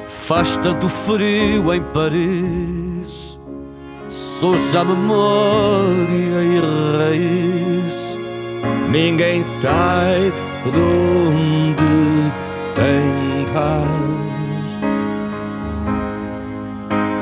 Faz 0.06 0.58
tanto 0.58 0.86
frio 0.86 1.72
em 1.72 1.80
Paris, 1.80 3.40
sou 4.08 4.54
já 4.70 4.84
memória 4.84 6.42
e 6.42 6.60
raiz. 6.98 8.18
Ninguém 8.90 9.42
sai 9.42 10.30
de 10.70 10.78
onde 10.78 12.32
tem 12.74 13.46
paz. 13.54 14.25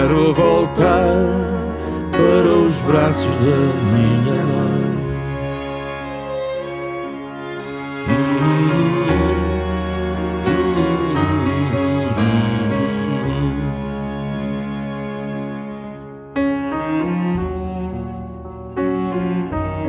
Quero 0.00 0.32
voltar 0.32 1.26
para 2.12 2.48
os 2.48 2.78
braços 2.82 3.36
da 3.38 3.56
minha 3.90 4.44
mãe. 4.44 4.67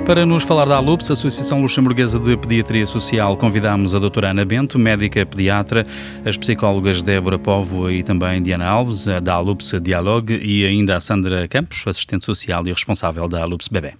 Para 0.09 0.25
nos 0.25 0.43
falar 0.43 0.67
da 0.67 0.75
ALUPS, 0.75 1.11
Associação 1.11 1.61
Luxemburguesa 1.61 2.17
de 2.17 2.35
Pediatria 2.35 2.83
Social, 2.87 3.37
convidamos 3.37 3.93
a 3.93 3.99
doutora 3.99 4.31
Ana 4.31 4.43
Bento, 4.43 4.79
médica 4.79 5.23
pediatra, 5.23 5.85
as 6.25 6.35
psicólogas 6.35 7.03
Débora 7.03 7.37
Povo 7.37 7.91
e 7.91 8.01
também 8.01 8.41
Diana 8.41 8.65
Alves, 8.65 9.05
da 9.21 9.35
ALUPS 9.35 9.73
Dialogue, 9.79 10.33
e 10.33 10.65
ainda 10.65 10.97
a 10.97 10.99
Sandra 10.99 11.47
Campos, 11.47 11.83
assistente 11.85 12.25
social 12.25 12.65
e 12.65 12.71
responsável 12.71 13.27
da 13.27 13.43
ALUPS 13.43 13.67
Bebé. 13.67 13.93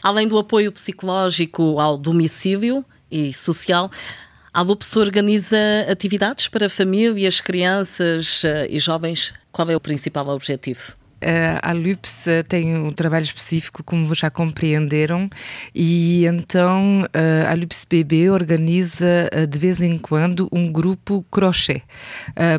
Além 0.00 0.28
do 0.28 0.38
apoio 0.38 0.70
psicológico 0.70 1.80
ao 1.80 1.98
domicílio 1.98 2.84
e 3.10 3.34
social, 3.34 3.90
a 4.54 4.60
ALUPS 4.60 4.94
organiza 4.94 5.58
atividades 5.90 6.46
para 6.46 6.70
famílias, 6.70 7.40
crianças 7.40 8.44
eh, 8.44 8.68
e 8.70 8.78
jovens. 8.78 9.34
Qual 9.50 9.68
é 9.68 9.74
o 9.74 9.80
principal 9.80 10.28
objetivo? 10.28 10.96
Uh, 11.18 11.58
a 11.62 11.72
LUPS 11.72 12.26
tem 12.46 12.76
um 12.76 12.92
trabalho 12.92 13.24
específico, 13.24 13.82
como 13.82 14.14
já 14.14 14.30
compreenderam, 14.30 15.28
e 15.74 16.24
então 16.26 17.00
uh, 17.00 17.50
a 17.50 17.54
LUPS 17.54 17.84
BB 17.90 18.30
organiza 18.30 19.28
de 19.48 19.58
vez 19.58 19.82
em 19.82 19.98
quando 19.98 20.48
um 20.52 20.70
grupo 20.70 21.24
crochê 21.30 21.82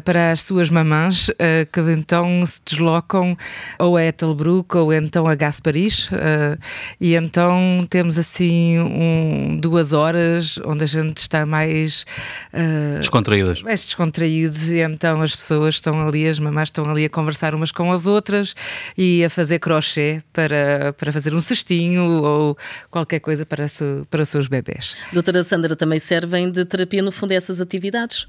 para 0.03 0.31
as 0.31 0.41
suas 0.41 0.69
mamãs 0.69 1.29
que 1.71 1.79
então 1.79 2.45
se 2.45 2.61
deslocam 2.65 3.37
ou 3.77 3.95
a 3.95 4.03
Ethelbruck 4.03 4.75
ou 4.77 4.93
então 4.93 5.27
a 5.27 5.35
Gasparis, 5.35 6.09
e 6.99 7.15
então 7.15 7.85
temos 7.89 8.17
assim 8.17 8.79
um, 8.79 9.57
duas 9.59 9.93
horas 9.93 10.59
onde 10.65 10.83
a 10.83 10.87
gente 10.87 11.17
está 11.17 11.45
mais 11.45 12.05
descontraídas. 12.99 13.61
Mais 13.61 13.81
descontraídos, 13.81 14.71
e 14.71 14.79
então 14.79 15.21
as 15.21 15.35
pessoas 15.35 15.75
estão 15.75 16.07
ali, 16.07 16.27
as 16.27 16.39
mamães 16.39 16.67
estão 16.67 16.89
ali 16.89 17.05
a 17.05 17.09
conversar 17.09 17.55
umas 17.55 17.71
com 17.71 17.91
as 17.91 18.05
outras 18.05 18.48
e 18.97 19.23
a 19.23 19.29
fazer 19.29 19.59
crochê 19.59 20.21
para, 20.33 20.93
para 20.93 21.11
fazer 21.11 21.33
um 21.33 21.39
cestinho 21.39 22.03
ou 22.23 22.57
qualquer 22.89 23.19
coisa 23.19 23.45
para, 23.45 23.67
su, 23.67 24.07
para 24.09 24.21
os 24.21 24.29
seus 24.29 24.47
bebés. 24.47 24.95
Doutora 25.13 25.43
Sandra, 25.43 25.75
também 25.75 25.99
servem 25.99 26.49
de 26.51 26.65
terapia, 26.65 27.01
no 27.01 27.11
fundo, 27.11 27.31
essas 27.31 27.61
atividades? 27.61 28.27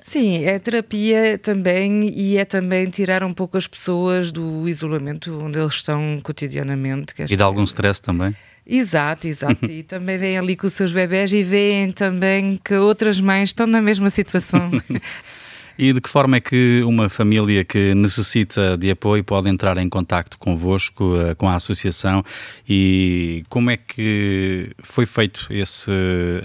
Sim, 0.00 0.44
é 0.44 0.58
terapia 0.58 1.38
também 1.38 2.10
e 2.14 2.36
é 2.36 2.44
também 2.44 2.88
tirar 2.88 3.22
um 3.22 3.34
pouco 3.34 3.58
as 3.58 3.66
pessoas 3.66 4.32
do 4.32 4.66
isolamento 4.68 5.38
onde 5.38 5.58
eles 5.58 5.74
estão 5.74 6.18
cotidianamente. 6.22 7.12
E 7.28 7.36
de 7.36 7.42
algum 7.42 7.64
stress 7.64 8.00
também? 8.00 8.34
Exato, 8.66 9.26
exato. 9.26 9.66
e 9.70 9.82
também 9.82 10.16
vêm 10.16 10.38
ali 10.38 10.56
com 10.56 10.66
os 10.66 10.72
seus 10.72 10.92
bebés 10.92 11.32
e 11.32 11.42
veem 11.42 11.92
também 11.92 12.58
que 12.64 12.74
outras 12.74 13.20
mães 13.20 13.50
estão 13.50 13.66
na 13.66 13.82
mesma 13.82 14.08
situação. 14.08 14.70
E 15.78 15.92
de 15.92 16.00
que 16.00 16.08
forma 16.08 16.36
é 16.36 16.40
que 16.40 16.82
uma 16.84 17.08
família 17.08 17.64
que 17.64 17.94
necessita 17.94 18.76
de 18.76 18.90
apoio 18.90 19.24
pode 19.24 19.48
entrar 19.48 19.76
em 19.78 19.88
contacto 19.88 20.38
convosco, 20.38 21.16
eh, 21.16 21.34
com 21.34 21.48
a 21.48 21.54
associação 21.54 22.24
e 22.68 23.44
como 23.48 23.70
é 23.70 23.76
que 23.76 24.70
foi 24.82 25.06
feito 25.06 25.46
esse 25.50 25.90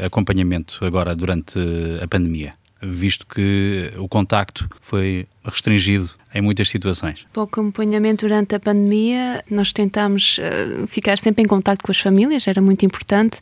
acompanhamento 0.03 0.83
agora 0.85 1.15
durante 1.15 1.59
a 2.01 2.07
pandemia? 2.07 2.53
Visto 2.81 3.25
que 3.25 3.91
o 3.97 4.07
contacto 4.07 4.67
foi 4.81 5.27
restringido 5.43 6.09
em 6.35 6.41
muitas 6.41 6.67
situações. 6.67 7.25
Para 7.31 7.41
o 7.41 7.43
acompanhamento 7.45 8.27
durante 8.27 8.53
a 8.55 8.59
pandemia, 8.59 9.41
nós 9.49 9.71
tentámos 9.71 10.37
uh, 10.37 10.85
ficar 10.85 11.17
sempre 11.17 11.41
em 11.41 11.47
contato 11.47 11.81
com 11.81 11.91
as 11.91 11.99
famílias, 11.99 12.45
era 12.45 12.61
muito 12.61 12.85
importante 12.85 13.39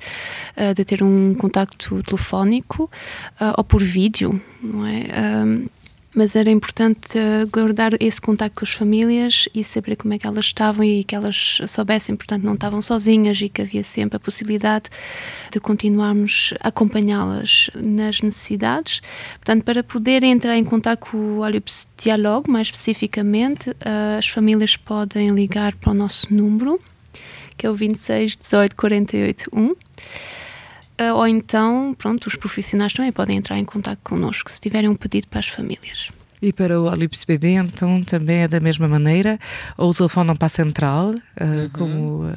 uh, 0.55 0.75
de 0.75 0.85
ter 0.85 1.01
um 1.01 1.33
contacto 1.33 2.03
telefónico 2.03 2.83
uh, 3.41 3.53
ou 3.57 3.63
por 3.63 3.81
vídeo, 3.81 4.39
não 4.61 4.85
é? 4.85 5.07
Mas 6.13 6.35
era 6.35 6.49
importante 6.49 7.17
uh, 7.17 7.47
guardar 7.51 7.93
esse 7.99 8.21
contato 8.21 8.53
com 8.53 8.63
as 8.63 8.71
famílias 8.71 9.49
e 9.53 9.63
saber 9.63 9.95
como 9.95 10.13
é 10.13 10.17
que 10.17 10.27
elas 10.27 10.45
estavam 10.45 10.83
e 10.83 11.03
que 11.03 11.15
elas 11.15 11.59
soubessem, 11.67 12.15
portanto, 12.15 12.43
não 12.43 12.53
estavam 12.53 12.81
sozinhas 12.81 13.41
e 13.41 13.49
que 13.49 13.61
havia 13.61 13.83
sempre 13.83 14.17
a 14.17 14.19
possibilidade 14.19 14.89
de 15.51 15.59
continuarmos 15.59 16.53
a 16.59 16.67
acompanhá-las 16.67 17.69
nas 17.75 18.21
necessidades. 18.21 19.01
Portanto, 19.35 19.63
para 19.63 19.83
poder 19.83 20.23
entrar 20.23 20.57
em 20.57 20.63
contato 20.63 20.99
com 20.99 21.17
o 21.17 21.39
Olhos 21.39 21.87
Dialogue, 21.97 22.49
mais 22.49 22.67
especificamente, 22.67 23.69
uh, 23.71 24.17
as 24.19 24.27
famílias 24.27 24.75
podem 24.75 25.29
ligar 25.29 25.75
para 25.75 25.91
o 25.91 25.93
nosso 25.93 26.33
número, 26.33 26.79
que 27.57 27.65
é 27.65 27.69
o 27.69 27.73
26 27.73 28.35
18 28.35 28.75
48 28.75 29.49
1 29.53 29.71
ah, 29.71 29.75
ou 31.15 31.27
então, 31.27 31.95
pronto, 31.97 32.27
os 32.27 32.35
profissionais 32.35 32.93
também 32.93 33.11
podem 33.11 33.37
entrar 33.37 33.57
em 33.57 33.65
contato 33.65 33.99
connosco 34.03 34.51
se 34.51 34.61
tiverem 34.61 34.89
um 34.89 34.95
pedido 34.95 35.27
para 35.27 35.39
as 35.39 35.47
famílias. 35.47 36.11
E 36.43 36.51
para 36.51 36.77
o 36.77 36.91
Olips 36.91 37.23
BB, 37.23 37.53
então, 37.53 38.03
também 38.03 38.39
é 38.39 38.47
da 38.49 38.59
mesma 38.59 38.85
maneira, 38.85 39.39
ou 39.77 39.91
o 39.91 39.93
telefone 39.93 40.35
para 40.35 40.47
a 40.47 40.49
central, 40.49 41.11
uh, 41.11 41.13
uhum. 41.13 41.69
como 41.71 42.25
uh, 42.25 42.35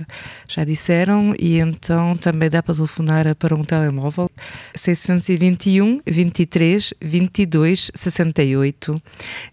já 0.48 0.62
disseram, 0.62 1.34
e 1.36 1.58
então 1.58 2.16
também 2.16 2.48
dá 2.48 2.62
para 2.62 2.72
telefonar 2.72 3.34
para 3.34 3.56
um 3.56 3.64
telemóvel 3.64 4.30
621 4.76 5.98
23 6.06 6.94
22 7.02 7.90
68 7.92 9.02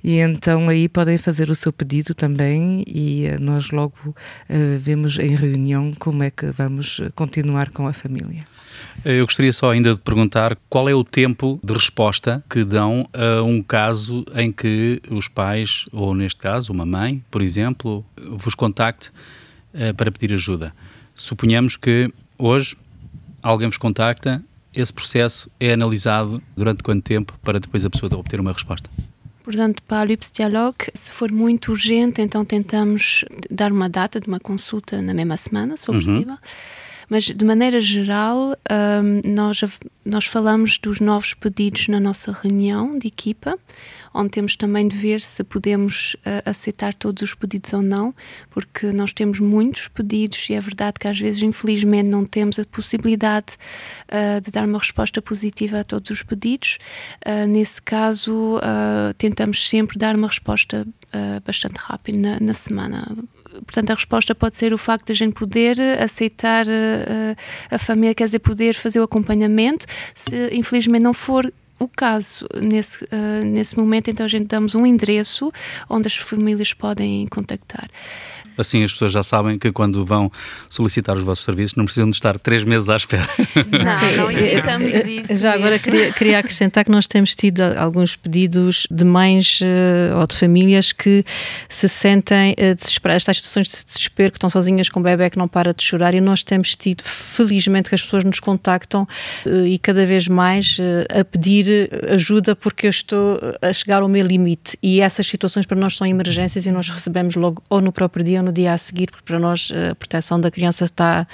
e 0.04 0.18
então 0.18 0.70
aí 0.70 0.88
podem 0.88 1.18
fazer 1.18 1.50
o 1.50 1.56
seu 1.56 1.74
pedido 1.74 2.14
também 2.14 2.84
e 2.88 3.26
uh, 3.30 3.42
nós 3.42 3.72
logo 3.72 4.16
vemos 4.80 5.18
em 5.18 5.36
reunião 5.36 5.92
como 5.98 6.22
é 6.22 6.30
que 6.30 6.52
vamos 6.52 7.02
continuar 7.16 7.72
com 7.72 7.88
a 7.88 7.94
família. 7.94 8.53
Eu 9.06 9.26
gostaria 9.26 9.52
só 9.52 9.72
ainda 9.72 9.94
de 9.94 10.00
perguntar 10.00 10.58
qual 10.70 10.88
é 10.88 10.96
o 10.96 11.04
tempo 11.04 11.60
de 11.64 11.74
resposta 11.74 12.44
que 12.50 12.64
dão 12.64 13.08
a 13.14 13.42
um 13.44 13.62
caso 13.62 14.26
em 14.36 14.52
que 14.52 15.02
os 15.10 15.28
pais, 15.28 15.88
ou 15.92 16.16
neste 16.16 16.40
caso 16.40 16.72
uma 16.72 16.86
mãe, 16.86 17.24
por 17.30 17.42
exemplo, 17.42 18.06
vos 18.18 18.56
contacte 18.56 19.10
uh, 19.74 19.94
para 19.96 20.12
pedir 20.12 20.34
ajuda. 20.34 20.74
Suponhamos 21.16 21.76
que 21.76 22.12
hoje 22.38 22.78
alguém 23.42 23.68
vos 23.68 23.78
contacta, 23.78 24.42
esse 24.74 24.92
processo 24.92 25.50
é 25.60 25.74
analisado 25.74 26.42
durante 26.56 26.82
quanto 26.82 27.04
tempo 27.04 27.38
para 27.44 27.60
depois 27.60 27.86
a 27.86 27.90
pessoa 27.90 28.16
obter 28.16 28.40
uma 28.40 28.54
resposta? 28.54 28.90
Portanto, 29.44 29.84
para 29.84 30.00
a 30.00 30.06
Lips 30.06 30.32
Dialogue, 30.32 30.86
se 30.94 31.12
for 31.12 31.30
muito 31.30 31.72
urgente, 31.72 32.22
então 32.22 32.46
tentamos 32.46 33.26
dar 33.52 33.74
uma 33.74 33.90
data 33.90 34.20
de 34.20 34.28
uma 34.28 34.40
consulta 34.40 35.02
na 35.02 35.14
mesma 35.14 35.36
semana, 35.36 35.76
se 35.76 35.86
for 35.86 35.94
uhum. 35.94 36.02
possível. 36.02 36.38
Mas, 37.14 37.26
de 37.26 37.46
maneira 37.46 37.80
geral, 37.80 38.58
um, 38.72 39.36
nós, 39.36 39.62
nós 40.04 40.26
falamos 40.26 40.80
dos 40.80 41.00
novos 41.00 41.36
pedidos 41.36 41.88
na 41.88 42.00
nossa 42.00 42.32
reunião 42.32 42.98
de 42.98 43.06
equipa, 43.06 43.56
onde 44.12 44.32
temos 44.32 44.56
também 44.56 44.88
de 44.88 44.98
ver 44.98 45.22
se 45.22 45.44
podemos 45.44 46.16
uh, 46.16 46.50
aceitar 46.50 46.92
todos 46.92 47.22
os 47.22 47.36
pedidos 47.36 47.72
ou 47.72 47.84
não, 47.84 48.16
porque 48.50 48.92
nós 48.92 49.14
temos 49.14 49.40
muitos 49.40 49.90
pedidos 49.90 50.50
e 50.50 50.56
é 50.56 50.60
verdade 50.60 51.00
que 51.00 51.08
às 51.08 51.20
vezes, 51.20 51.44
infelizmente, 51.44 52.10
não 52.10 52.26
temos 52.26 52.58
a 52.58 52.66
possibilidade 52.66 53.58
uh, 54.10 54.42
de 54.42 54.50
dar 54.50 54.68
uma 54.68 54.80
resposta 54.80 55.22
positiva 55.22 55.82
a 55.82 55.84
todos 55.84 56.10
os 56.10 56.24
pedidos. 56.24 56.80
Uh, 57.24 57.46
nesse 57.48 57.80
caso, 57.80 58.60
tentamos 59.20 59.70
sempre 59.70 60.00
dar 60.00 60.16
uma 60.16 60.30
resposta 60.30 60.88
bastante 61.46 61.76
rápida 61.78 62.18
na, 62.18 62.40
na 62.40 62.54
semana 62.54 63.16
portanto, 63.66 63.92
a 63.92 63.96
resposta 63.96 64.34
pode 64.34 64.58
ser 64.58 64.74
o 64.74 64.78
facto 64.78 65.08
de 65.08 65.12
a 65.14 65.16
gente 65.16 65.34
poder 65.34 65.80
aceitar 66.00 66.66
uh, 66.66 67.36
a 67.70 67.78
família, 67.78 68.16
quer 68.16 68.26
dizer, 68.26 68.40
poder 68.40 68.74
fazer 68.74 69.00
o 69.00 69.04
acompanhamento. 69.04 69.86
Se 70.16 70.50
infelizmente 70.56 71.04
não 71.04 71.14
for 71.14 71.52
o 71.80 71.88
caso 71.88 72.48
nesse, 72.62 73.06
nesse 73.46 73.78
momento, 73.78 74.10
então 74.10 74.26
a 74.26 74.30
gente 74.30 74.48
damos 74.48 74.74
um 74.74 74.86
endereço 74.86 75.52
onde 75.90 76.08
as 76.08 76.16
famílias 76.16 76.74
podem 76.74 77.28
contactar. 77.28 77.90
Assim 78.58 78.84
as 78.84 78.92
pessoas 78.92 79.12
já 79.12 79.24
sabem 79.24 79.58
que 79.58 79.72
quando 79.72 80.06
vão 80.06 80.32
solicitar 80.70 81.18
os 81.18 81.24
vossos 81.24 81.44
serviços 81.44 81.76
não 81.76 81.86
precisam 81.86 82.10
de 82.10 82.16
estar 82.16 82.38
três 82.40 82.64
meses 82.64 82.90
à 82.90 82.96
espera. 82.96 83.28
Não, 83.56 84.24
não 84.24 84.32
evitamos 84.32 84.94
isso. 84.94 85.38
Já 85.38 85.54
agora 85.54 85.80
queria, 85.80 86.12
queria, 86.12 86.40
acrescentar 86.40 86.84
que 86.84 86.92
nós 86.92 87.08
temos 87.08 87.36
tido 87.36 87.62
alguns 87.78 88.16
pedidos 88.16 88.88
de 88.90 89.04
mães 89.04 89.62
uh, 89.62 90.20
ou 90.20 90.28
de 90.28 90.36
famílias 90.36 90.92
que 90.92 91.24
se 91.68 91.88
sentem 91.90 92.54
uh, 92.54 92.76
desesperadas, 92.76 93.24
estas 93.24 93.38
situações 93.38 93.68
de 93.68 93.86
desespero, 93.86 94.32
que 94.32 94.38
estão 94.38 94.50
sozinhas 94.50 94.90
com 94.90 95.00
o 95.00 95.04
bebê 95.04 95.30
que 95.30 95.38
não 95.38 95.48
para 95.48 95.74
de 95.74 95.84
chorar 95.84 96.14
e 96.14 96.22
nós 96.22 96.44
temos 96.44 96.76
tido, 96.76 97.04
felizmente, 97.04 97.90
que 97.90 97.96
as 97.96 98.02
pessoas 98.02 98.24
nos 98.24 98.40
contactam 98.40 99.08
uh, 99.46 99.66
e 99.66 99.78
cada 99.78 100.06
vez 100.06 100.28
mais 100.28 100.78
a 101.10 101.24
pedir 101.24 101.90
ajuda 102.10 102.56
porque 102.56 102.88
eu 102.88 102.90
estou 102.90 103.40
a 103.62 103.74
chegar 103.74 104.02
ao 104.02 104.08
meu 104.08 104.26
limite 104.26 104.78
e 104.82 105.02
essas 105.02 105.26
situações 105.28 105.66
para 105.66 105.78
nós 105.78 105.96
são 105.96 106.06
emergências 106.06 106.66
e 106.66 106.72
nós 106.72 106.90
recebemos 106.90 107.36
logo 107.36 107.64
ou 107.70 107.82
no 107.82 107.92
próprio 107.92 108.24
dia 108.24 108.43
no 108.44 108.52
dia 108.52 108.74
a 108.74 108.78
seguir, 108.78 109.10
porque 109.10 109.26
para 109.26 109.40
nós 109.40 109.72
a 109.72 109.96
proteção 109.96 110.40
da 110.40 110.52
criança 110.52 110.86
está. 110.86 111.26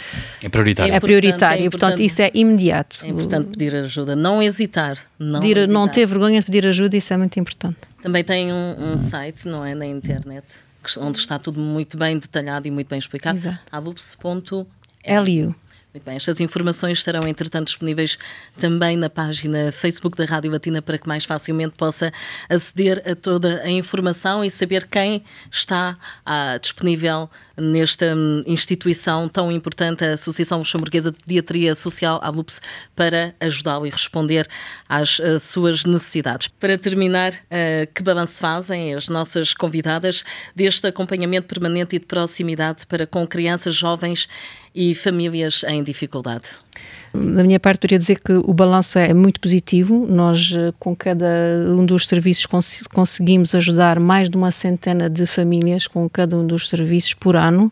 É 0.42 0.48
prioritária. 0.50 0.94
É 0.94 1.00
prioritária, 1.00 1.66
é 1.66 1.70
portanto, 1.70 2.02
isso 2.02 2.22
é 2.22 2.32
imediato. 2.34 3.00
É 3.04 3.10
importante 3.10 3.50
pedir 3.50 3.76
ajuda, 3.76 4.16
não 4.16 4.42
hesitar. 4.42 4.98
Não, 5.18 5.40
pedir, 5.40 5.58
hesitar. 5.58 5.74
não 5.74 5.88
ter 5.88 6.06
vergonha 6.06 6.40
de 6.40 6.46
pedir 6.46 6.68
ajuda, 6.68 6.96
isso 6.96 7.14
é 7.14 7.18
muito 7.18 7.40
importante. 7.40 7.78
Também 8.02 8.24
tem 8.24 8.54
um, 8.54 8.94
um 8.94 8.98
site, 8.98 9.48
não 9.48 9.66
é? 9.66 9.76
Na 9.76 9.86
internet, 9.86 10.60
onde 10.98 11.20
está 11.20 11.38
tudo 11.38 11.60
muito 11.60 11.98
bem 11.98 12.18
detalhado 12.18 12.68
e 12.68 12.72
muito 12.72 12.88
bem 12.88 13.00
explicado. 13.00 13.40
alups.lu. 13.72 14.68
Muito 15.92 16.06
bem, 16.06 16.18
estas 16.18 16.40
informações 16.40 17.00
estarão, 17.00 17.28
entretanto, 17.28 17.70
disponíveis 17.70 18.20
também 18.60 18.96
na 18.96 19.10
página 19.10 19.72
Facebook 19.72 20.16
da 20.16 20.24
Rádio 20.24 20.52
Latina 20.52 20.84
para 20.84 21.00
que 21.00 21.08
mais 21.08 21.26
facilmente 21.26 21.74
possa 21.76 22.14
aceder 22.48 23.02
a 23.10 23.16
toda 23.16 23.64
a 23.64 23.72
informação 23.72 24.46
e 24.46 24.52
saber 24.52 24.86
quem 24.86 25.24
está 25.52 25.98
ah, 26.24 26.60
disponível 26.62 27.28
nesta 27.60 28.16
hum, 28.16 28.44
instituição 28.46 29.28
tão 29.28 29.52
importante, 29.52 30.06
a 30.06 30.14
Associação 30.14 30.60
Luxemburguesa 30.60 31.12
de 31.12 31.18
Pediatria 31.18 31.76
Social, 31.76 32.20
a 32.24 32.30
LUPS, 32.30 32.62
para 32.96 33.36
ajudá-lo 33.40 33.86
e 33.86 33.90
responder 33.90 34.48
às 34.88 35.20
uh, 35.20 35.40
suas 35.40 35.86
necessidades. 35.86 36.48
Para 36.48 36.78
terminar, 36.78 37.34
uh, 37.34 37.92
que 37.94 38.02
balanço 38.02 38.40
fazem 38.40 38.94
as 38.94 39.10
nossas 39.10 39.54
convidadas 39.54 40.24
deste 40.56 40.88
acompanhamento 40.88 41.48
permanente 41.48 41.96
e 41.96 42.00
de 42.00 42.06
proximidade 42.06 42.86
para 42.88 43.06
com 43.06 43.28
crianças, 43.28 43.76
jovens 43.76 44.28
e 44.74 44.94
famílias 44.96 45.64
em 45.64 45.84
dificuldade? 45.84 46.60
Da 47.14 47.44
minha 47.44 47.60
parte, 47.60 47.80
queria 47.80 47.98
dizer 47.98 48.20
que 48.20 48.34
o 48.34 48.54
balanço 48.54 49.00
é 49.00 49.14
muito 49.14 49.40
positivo. 49.40 50.06
Nós, 50.08 50.54
eh, 50.56 50.72
com 50.78 50.96
cada 50.96 51.26
um 51.68 51.84
dos 51.84 52.06
serviços, 52.06 52.46
cons 52.46 52.84
conseguimos 52.94 53.56
ajudar 53.56 54.00
mais 54.00 54.30
de 54.30 54.38
uma 54.38 54.52
centena 54.52 55.10
de 55.10 55.26
famílias 55.26 55.88
com 55.88 56.08
cada 56.08 56.38
um 56.38 56.46
dos 56.46 56.70
serviços 56.70 57.14
por 57.14 57.36
ano, 57.36 57.72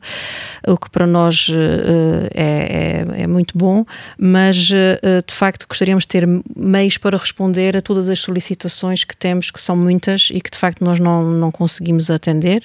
o 0.68 0.78
que 0.78 0.90
para 0.90 1.06
nós 1.06 1.50
uh, 1.50 2.28
é, 2.34 3.06
é, 3.16 3.22
é, 3.24 3.28
muito 3.28 3.58
bom, 3.58 3.86
mas 4.18 4.70
uh, 4.70 5.26
de 5.26 5.34
facto 5.34 5.68
gostaríamos 5.68 6.04
de 6.04 6.08
ter 6.08 6.28
meios 6.56 6.98
para 6.98 7.18
responder 7.18 7.78
a 7.78 7.82
todas 7.82 8.10
as 8.10 8.20
solicitações 8.20 9.04
que 9.04 9.16
temos, 9.16 9.52
que 9.52 9.62
são 9.62 9.76
muitas 9.76 10.30
e 10.32 10.42
que 10.42 10.50
de 10.50 10.58
facto 10.58 10.84
nós 10.84 11.00
não, 11.00 11.30
não 11.32 11.52
conseguimos 11.52 12.10
atender. 12.10 12.64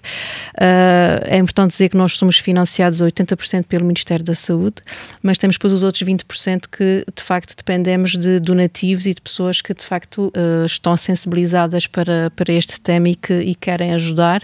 Uh, 0.57 1.23
é 1.25 1.37
importante 1.37 1.73
dizer 1.73 1.89
que 1.91 1.97
nós 1.97 2.17
somos 2.17 2.39
financiados 2.39 3.03
a 3.03 3.07
80% 3.07 3.65
pelo 3.65 3.85
Ministério 3.85 4.25
da 4.25 4.35
Saúde, 4.35 4.77
mas 5.23 5.39
temos 5.39 5.57
depois 5.57 5.73
os 5.73 5.83
outros 5.83 6.03
20% 6.03 6.62
que 6.69 7.05
de 7.15 7.23
facto 7.23 7.57
dependemos 7.57 8.13
de 8.13 8.41
donativos 8.41 9.07
e 9.07 9.15
de 9.15 9.21
pessoas 9.21 9.61
que 9.61 9.75
de 9.75 9.83
facto 9.83 10.33
uh, 10.37 10.67
estão 10.67 10.97
sensibilizadas 10.97 11.87
para, 11.87 12.31
para 12.35 12.53
este 12.53 12.81
tema 12.81 13.09
e 13.09 13.15
que 13.15 13.33
e 13.35 13.55
querem 13.55 13.93
ajudar 13.95 14.43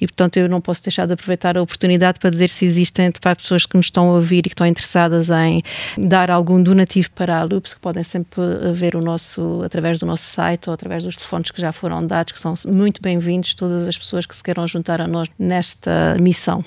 e 0.00 0.06
portanto 0.06 0.36
eu 0.36 0.48
não 0.48 0.60
posso 0.60 0.82
deixar 0.82 1.06
de 1.06 1.12
aproveitar 1.12 1.56
a 1.56 1.62
oportunidade 1.62 2.18
para 2.18 2.30
dizer 2.30 2.48
se 2.48 2.64
existem 2.64 3.10
para 3.10 3.36
pessoas 3.36 3.66
que 3.66 3.76
nos 3.76 3.86
estão 3.86 4.10
a 4.10 4.14
ouvir 4.14 4.40
e 4.40 4.42
que 4.42 4.54
estão 4.54 4.66
interessadas 4.66 5.28
em 5.30 5.62
dar 5.96 6.30
algum 6.30 6.62
donativo 6.62 7.10
para 7.12 7.38
a 7.38 7.42
Loops, 7.44 7.74
que 7.74 7.80
podem 7.80 8.04
sempre 8.04 8.42
ver 8.72 8.96
o 8.96 9.02
nosso, 9.02 9.62
através 9.64 9.98
do 9.98 10.06
nosso 10.06 10.24
site 10.24 10.68
ou 10.68 10.74
através 10.74 11.04
dos 11.04 11.16
telefones 11.16 11.50
que 11.50 11.60
já 11.60 11.72
foram 11.72 12.06
dados, 12.06 12.32
que 12.32 12.40
são 12.40 12.54
muito 12.66 13.00
bem-vindos 13.02 13.54
todas 13.54 13.86
as 13.86 13.96
pessoas 13.96 14.26
que 14.26 14.34
se 14.34 14.42
queiram 14.42 14.66
juntar 14.66 15.00
a 15.00 15.06
nós 15.06 15.28
nesta 15.38 16.16
missão. 16.20 16.64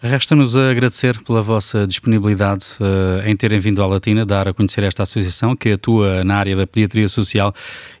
Resta-nos 0.00 0.56
agradecer 0.56 1.18
pela 1.22 1.40
vossa 1.40 1.86
disponibilidade 1.86 2.64
uh, 2.80 3.26
em 3.26 3.34
terem 3.34 3.58
vindo 3.58 3.82
à 3.82 3.86
Latina, 3.86 4.26
dar 4.26 4.46
a 4.46 4.52
conhecer 4.52 4.84
esta 4.84 5.02
associação 5.02 5.56
que 5.56 5.72
atua 5.72 6.22
na 6.22 6.36
área 6.36 6.54
da 6.54 6.66
pediatria 6.66 7.08
social 7.08 7.54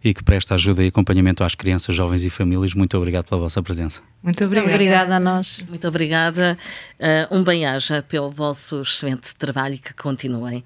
e 0.04 0.12
que 0.12 0.22
presta 0.22 0.54
ajuda 0.54 0.84
e 0.84 0.88
acompanhamento 0.88 1.42
às 1.42 1.54
crianças, 1.54 1.94
jovens 1.94 2.24
e 2.24 2.30
famílias. 2.30 2.74
Muito 2.74 2.96
obrigado 2.96 3.24
pela 3.24 3.40
vossa 3.40 3.62
presença. 3.62 4.02
Muito 4.22 4.44
obrigada, 4.44 4.74
obrigada 4.74 5.16
a 5.16 5.20
nós. 5.20 5.64
Muito 5.68 5.88
obrigada. 5.88 6.58
Uh, 7.00 7.38
um 7.38 7.42
bem-aja 7.42 8.02
pelo 8.02 8.30
vosso 8.30 8.82
excelente 8.82 9.34
trabalho 9.34 9.74
e 9.74 9.78
que 9.78 9.94
continuem. 9.94 10.62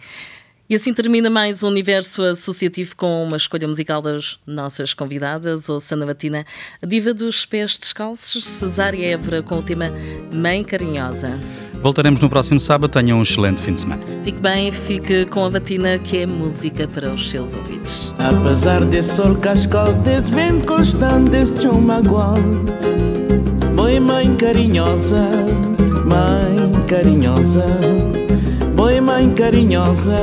E 0.71 0.77
assim 0.77 0.95
termina 0.95 1.29
mais 1.29 1.65
um 1.65 1.67
universo 1.67 2.23
associativo 2.23 2.95
com 2.95 3.25
uma 3.25 3.37
escolha 3.37 3.67
musical 3.67 4.01
das 4.01 4.39
nossas 4.47 4.95
convidadas, 4.95 5.69
ou 5.69 5.81
Sana 5.81 6.07
Batina, 6.07 6.45
a 6.81 6.87
diva 6.87 7.13
dos 7.13 7.45
pés 7.45 7.77
descalços, 7.77 8.45
Cesária 8.45 9.05
Évora, 9.05 9.43
com 9.43 9.59
o 9.59 9.63
tema 9.65 9.93
Mãe 10.33 10.63
Carinhosa. 10.63 11.41
Voltaremos 11.83 12.21
no 12.21 12.31
próximo 12.31 12.61
sábado. 12.61 12.89
Tenham 12.89 13.19
um 13.19 13.23
excelente 13.23 13.61
fim 13.61 13.75
de 13.75 13.81
semana. 13.81 14.01
Fique 14.23 14.39
bem, 14.39 14.71
fique 14.71 15.27
com 15.27 15.45
a 15.45 15.51
Batina, 15.51 15.99
que 15.99 16.19
é 16.19 16.27
música 16.27 16.87
para 16.87 17.11
os 17.11 17.29
seus 17.29 17.53
ouvidos. 17.53 18.13
Apesar 18.17 18.85
desse 18.85 19.17
sol 19.17 19.35
cascal, 19.35 19.93
desse 20.05 20.31
vento 20.31 20.67
constante, 20.67 21.33
desse 21.33 21.63
chão 21.63 21.81
magoado, 21.81 22.65
Oi, 23.77 23.99
mãe 23.99 24.37
carinhosa, 24.37 25.31
mãe 26.07 26.87
carinhosa. 26.87 27.65
Oi, 28.81 28.99
mãe 28.99 29.31
carinhosa, 29.35 30.17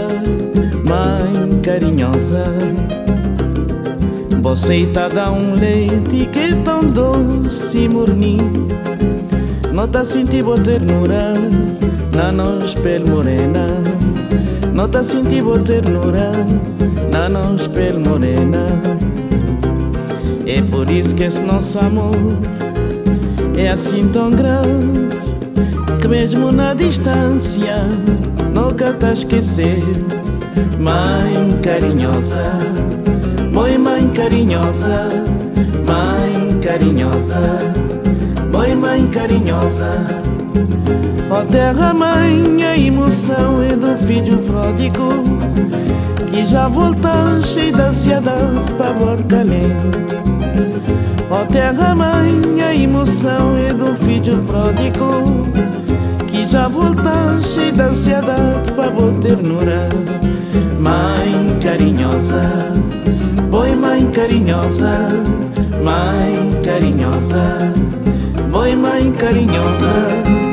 mãe 0.88 1.60
carinhosa. 1.62 2.44
Você 4.42 4.86
tá 4.94 5.08
dá 5.08 5.32
um 5.32 5.56
leite 5.56 6.28
que 6.32 6.40
é 6.40 6.56
tão 6.64 6.80
doce 6.80 7.80
e 7.80 7.90
morninho. 7.90 8.68
Não 9.74 9.88
tá 9.88 10.06
sentindo 10.06 10.56
ternura 10.56 11.34
na 12.16 12.32
nossa 12.32 12.80
pele 12.80 13.10
morena. 13.10 13.68
Não 14.74 14.88
tá 14.88 15.04
sentindo 15.04 15.60
ternura 15.60 16.32
na 17.12 17.28
nossa 17.28 17.70
pele 17.70 17.98
morena. 17.98 18.66
É 20.46 20.62
por 20.62 20.90
isso 20.90 21.14
que 21.14 21.26
esse 21.26 21.42
nosso 21.42 21.78
amor 21.80 22.16
é 23.58 23.68
assim 23.68 24.08
tão 24.10 24.30
grande 24.30 25.10
que 26.02 26.08
mesmo 26.08 26.52
na 26.52 26.74
distância 26.74 27.76
nunca 28.54 28.94
tá 28.94 29.12
esquecer. 29.12 29.84
Mãe 30.80 31.60
carinhosa, 31.62 32.54
mãe 33.54 33.78
mãe 33.78 34.08
carinhosa, 34.10 35.08
mãe 35.88 36.60
carinhosa, 36.62 37.42
mãe 38.52 38.76
mãe 38.76 39.08
carinhosa. 39.08 40.06
Ó 41.30 41.42
terra 41.46 41.94
mãe, 41.94 42.64
a 42.64 42.78
emoção 42.78 43.62
é 43.64 43.76
do 43.76 43.98
filho 44.06 44.40
pródigo 44.40 45.10
que 46.32 46.46
já 46.46 46.68
voltou 46.68 47.44
cheio 47.44 47.74
de 47.74 47.82
ansiedade 47.82 48.72
para 48.78 48.92
o. 48.92 49.18
Ó 51.30 51.46
terra 51.46 51.94
mãe, 51.94 52.62
a 52.64 52.74
emoção 52.74 53.58
é 53.58 53.74
do 53.74 53.96
filho 53.98 54.42
pródigo 54.44 55.48
que 56.28 56.46
já 56.46 56.68
volta 56.68 57.42
cheio 57.42 57.74
de 57.74 57.82
ansiedade 57.82 58.72
para 58.76 58.90
boa 58.92 59.14
ternura. 59.20 59.90
Carinhosa, 61.68 62.42
boi 63.50 63.76
mãe 63.76 64.10
carinhosa, 64.12 65.10
mãe 65.84 66.64
carinhosa, 66.64 67.74
boi 68.50 68.74
mãe 68.74 69.12
carinhosa. 69.12 70.47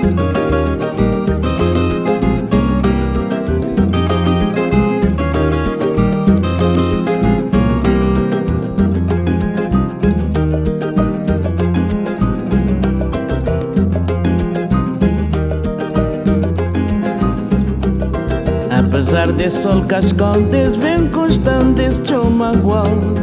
Desse 19.37 19.63
sol 19.63 19.83
cascante, 19.83 20.79
vem 20.81 21.07
constante, 21.09 21.83
este 21.83 22.09
chão 22.09 22.31
magoado. 22.31 23.15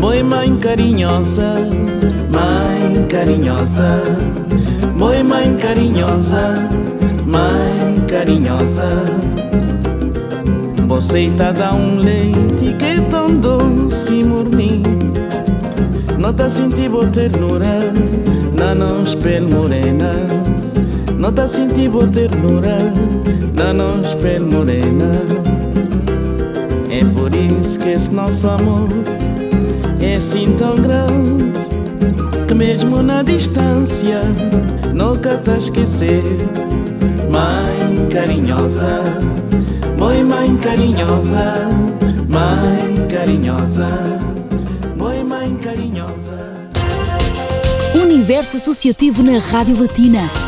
Boi 0.00 0.22
mãe 0.22 0.56
carinhosa, 0.56 1.54
mãe 2.30 3.06
carinhosa, 3.08 4.02
Mãe, 4.98 5.22
mãe 5.22 5.56
carinhosa, 5.58 6.54
mãe 7.24 8.04
carinhosa. 8.08 8.88
Você 10.88 11.30
dá 11.30 11.72
um 11.72 12.00
leite 12.00 12.74
que 12.76 12.84
é 12.84 13.00
tão 13.08 13.28
doce 13.28 14.12
e 14.12 14.24
morninho. 14.24 14.82
Não 16.18 16.34
tá 16.34 16.50
sentindo 16.50 17.06
ternura, 17.12 17.78
na 18.58 18.74
não 18.74 19.04
espelho 19.04 19.48
morena. 19.54 20.10
Não 21.16 21.32
tá 21.32 21.46
sentindo 21.46 22.04
ternura, 22.08 22.76
na 23.54 23.72
não 23.72 24.00
espelho 24.02 24.46
morena. 24.46 25.10
É 26.90 27.04
por 27.12 27.34
isso 27.34 27.78
que 27.78 27.90
esse 27.90 28.10
nosso 28.12 28.48
amor 28.48 28.88
é 30.00 30.16
assim 30.16 30.54
tão 30.56 30.74
grande 30.74 31.52
que 32.46 32.54
mesmo 32.54 33.02
na 33.02 33.22
distância 33.22 34.20
nunca 34.94 35.36
te 35.36 35.50
esquecer. 35.52 36.22
Mãe 37.30 38.08
carinhosa, 38.10 39.02
mãe, 39.98 40.24
mãe 40.24 40.56
carinhosa, 40.56 41.54
mãe 42.28 43.08
carinhosa, 43.08 43.88
mãe, 44.96 45.22
mãe 45.22 45.54
carinhosa. 45.56 46.36
Universo 47.94 48.56
Associativo 48.56 49.22
na 49.22 49.38
Rádio 49.38 49.80
Latina 49.80 50.47